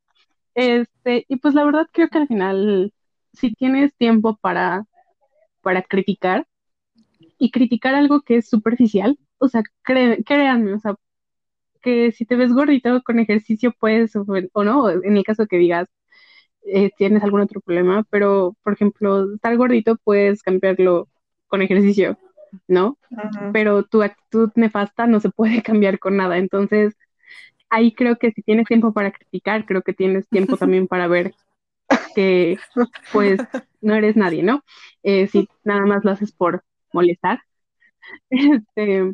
Este, 0.55 1.25
y 1.29 1.37
pues 1.37 1.55
la 1.55 1.65
verdad 1.65 1.87
creo 1.93 2.09
que 2.09 2.19
al 2.19 2.29
final, 2.29 2.93
si 3.33 3.53
tienes 3.55 3.95
tiempo 3.97 4.37
para, 4.41 4.85
para 5.63 5.83
criticar, 5.83 6.47
y 7.39 7.51
criticar 7.51 7.95
algo 7.95 8.23
que 8.23 8.37
es 8.39 8.49
superficial, 8.49 9.19
o 9.39 9.49
sea, 9.49 9.63
créanme, 9.83 10.75
o 10.75 10.79
sea, 10.79 10.95
que 11.83 12.13
si 12.13 12.25
te 12.25 12.37
ves 12.37 12.53
gordito 12.53 13.03
con 13.03 13.19
ejercicio 13.19 13.75
puedes, 13.79 14.13
o 14.17 14.65
no, 14.65 14.91
en 14.91 15.17
el 15.17 15.25
caso 15.25 15.47
que 15.47 15.59
digas, 15.59 15.89
eh, 16.67 16.91
tienes 16.97 17.23
algún 17.23 17.41
otro 17.43 17.61
problema, 17.61 18.05
pero 18.11 18.57
por 18.63 18.75
ejemplo, 18.75 19.35
estar 19.35 19.57
gordito 19.57 19.97
puedes 20.03 20.43
cambiarlo 20.43 21.09
con 21.47 21.63
ejercicio, 21.63 22.19
¿no? 22.69 22.99
Pero 23.53 23.85
tu 23.85 24.03
actitud 24.03 24.51
nefasta 24.55 25.07
no 25.07 25.21
se 25.21 25.31
puede 25.31 25.63
cambiar 25.63 25.99
con 25.99 26.17
nada. 26.17 26.39
Entonces, 26.39 26.97
ahí 27.71 27.93
creo 27.95 28.17
que 28.17 28.33
si 28.33 28.43
tienes 28.43 28.67
tiempo 28.67 28.93
para 28.93 29.13
criticar, 29.13 29.67
creo 29.67 29.83
que 29.83 29.93
tienes 29.95 30.29
tiempo 30.29 30.57
también 30.59 30.89
para 30.89 31.09
ver 31.09 31.35
que 32.15 32.59
pues 33.13 33.41
no 33.81 33.95
eres 33.95 34.17
nadie, 34.17 34.43
¿no? 34.43 34.65
Eh, 35.03 35.27
si 35.29 35.49
nada 35.65 35.85
más 35.87 36.05
lo 36.05 36.13
haces 36.13 36.33
por 36.33 36.65
molestar. 36.93 37.41
Este, 38.31 39.13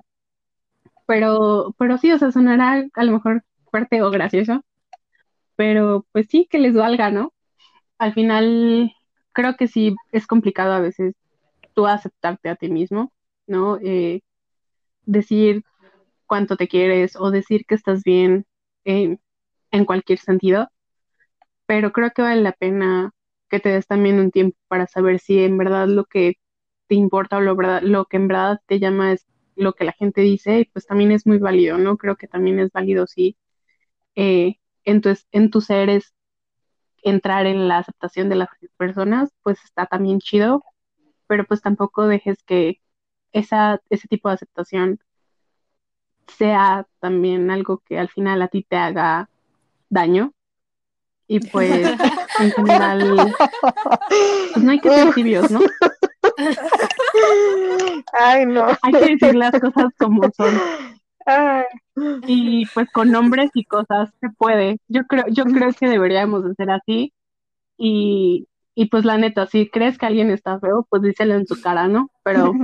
pero, 1.06 1.74
pero 1.78 1.98
sí, 1.98 2.12
o 2.12 2.18
sea, 2.18 2.32
sonará 2.32 2.86
a 2.94 3.04
lo 3.04 3.12
mejor 3.12 3.44
fuerte 3.70 4.02
o 4.02 4.10
gracioso, 4.10 4.64
pero 5.56 6.06
pues 6.12 6.26
sí, 6.28 6.46
que 6.50 6.58
les 6.58 6.74
valga, 6.74 7.10
¿no? 7.10 7.32
Al 8.00 8.14
final, 8.14 8.92
creo 9.32 9.56
que 9.56 9.68
sí 9.68 9.94
es 10.12 10.26
complicado 10.26 10.72
a 10.74 10.80
veces 10.80 11.14
tú 11.74 11.86
aceptarte 11.86 12.48
a 12.50 12.56
ti 12.56 12.70
mismo, 12.70 13.12
¿no? 13.48 13.78
Eh, 13.82 14.22
decir 15.06 15.64
cuánto 16.26 16.56
te 16.56 16.68
quieres 16.68 17.16
o 17.16 17.30
decir 17.32 17.64
que 17.66 17.76
estás 17.76 18.04
bien 18.04 18.46
en, 18.84 19.20
en 19.72 19.86
cualquier 19.86 20.18
sentido, 20.20 20.70
pero 21.66 21.92
creo 21.92 22.10
que 22.12 22.22
vale 22.22 22.42
la 22.42 22.52
pena 22.52 23.12
que 23.50 23.60
te 23.60 23.70
des 23.70 23.86
también 23.88 24.20
un 24.20 24.30
tiempo 24.32 24.58
para 24.68 24.86
saber 24.88 25.20
si 25.20 25.40
en 25.44 25.58
verdad 25.58 25.88
lo 25.88 26.04
que 26.06 26.34
te 26.88 26.94
importa 26.96 27.38
o 27.38 27.40
lo, 27.40 27.56
lo 27.82 28.06
que 28.06 28.16
en 28.18 28.28
verdad 28.28 28.60
te 28.66 28.80
llama 28.80 29.12
es 29.12 29.26
lo 29.56 29.74
que 29.74 29.84
la 29.84 29.92
gente 29.94 30.22
dice, 30.22 30.70
pues 30.74 30.86
también 30.86 31.12
es 31.12 31.26
muy 31.26 31.38
válido, 31.38 31.78
¿no? 31.78 31.96
Creo 31.98 32.16
que 32.16 32.28
también 32.28 32.60
es 32.60 32.72
válido 32.72 33.06
si 33.06 33.36
eh, 34.14 34.56
en, 34.84 35.00
tu, 35.00 35.10
en 35.32 35.50
tus 35.50 35.66
seres 35.66 36.14
entrar 37.02 37.46
en 37.46 37.68
la 37.68 37.78
aceptación 37.78 38.28
de 38.28 38.36
las 38.36 38.48
personas, 38.76 39.30
pues 39.42 39.62
está 39.64 39.86
también 39.86 40.20
chido, 40.20 40.64
pero 41.26 41.44
pues 41.44 41.62
tampoco 41.62 42.06
dejes 42.06 42.42
que 42.44 42.80
esa, 43.32 43.80
ese 43.90 44.08
tipo 44.08 44.28
de 44.28 44.34
aceptación 44.34 45.00
sea 46.38 46.86
también 47.00 47.50
algo 47.50 47.82
que 47.84 47.98
al 47.98 48.08
final 48.08 48.42
a 48.42 48.48
ti 48.48 48.64
te 48.68 48.76
haga 48.76 49.28
daño. 49.88 50.32
Y 51.26 51.38
pues, 51.38 51.96
en 52.40 52.50
general, 52.50 53.32
pues 54.52 54.64
no 54.64 54.72
hay 54.72 54.80
que 54.80 54.90
ser 54.90 55.14
tibios, 55.14 55.50
¿no? 55.50 55.60
Ay, 58.12 58.46
no. 58.46 58.66
Hay 58.82 58.92
que 58.92 59.16
decir 59.16 59.34
las 59.36 59.52
cosas 59.52 59.92
como 59.96 60.22
son. 60.36 60.60
Y 62.26 62.66
pues 62.74 62.88
con 62.92 63.10
nombres 63.10 63.50
y 63.54 63.64
cosas 63.64 64.10
se 64.20 64.30
puede. 64.30 64.78
Yo 64.88 65.04
creo, 65.06 65.24
yo 65.28 65.44
creo 65.44 65.72
que 65.72 65.88
deberíamos 65.88 66.44
de 66.44 66.54
ser 66.54 66.70
así. 66.70 67.12
Y, 67.78 68.48
y 68.74 68.86
pues 68.86 69.04
la 69.04 69.18
neta, 69.18 69.46
si 69.46 69.68
crees 69.70 69.98
que 69.98 70.06
alguien 70.06 70.30
está 70.30 70.60
feo, 70.60 70.86
pues 70.90 71.02
díselo 71.02 71.34
en 71.34 71.46
su 71.46 71.60
cara, 71.60 71.88
¿no? 71.88 72.10
Pero 72.24 72.54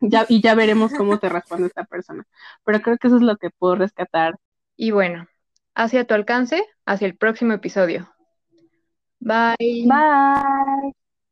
Ya, 0.00 0.26
y 0.28 0.42
ya 0.42 0.54
veremos 0.54 0.92
cómo 0.94 1.18
te 1.18 1.28
responde 1.28 1.68
esta 1.68 1.84
persona. 1.84 2.24
Pero 2.64 2.80
creo 2.82 2.98
que 2.98 3.08
eso 3.08 3.16
es 3.16 3.22
lo 3.22 3.36
que 3.36 3.50
puedo 3.50 3.76
rescatar. 3.76 4.36
Y 4.76 4.90
bueno, 4.90 5.28
hacia 5.74 6.06
tu 6.06 6.14
alcance, 6.14 6.64
hacia 6.86 7.06
el 7.06 7.16
próximo 7.16 7.52
episodio. 7.54 8.12
Bye. 9.20 9.56
Bye. 9.88 10.92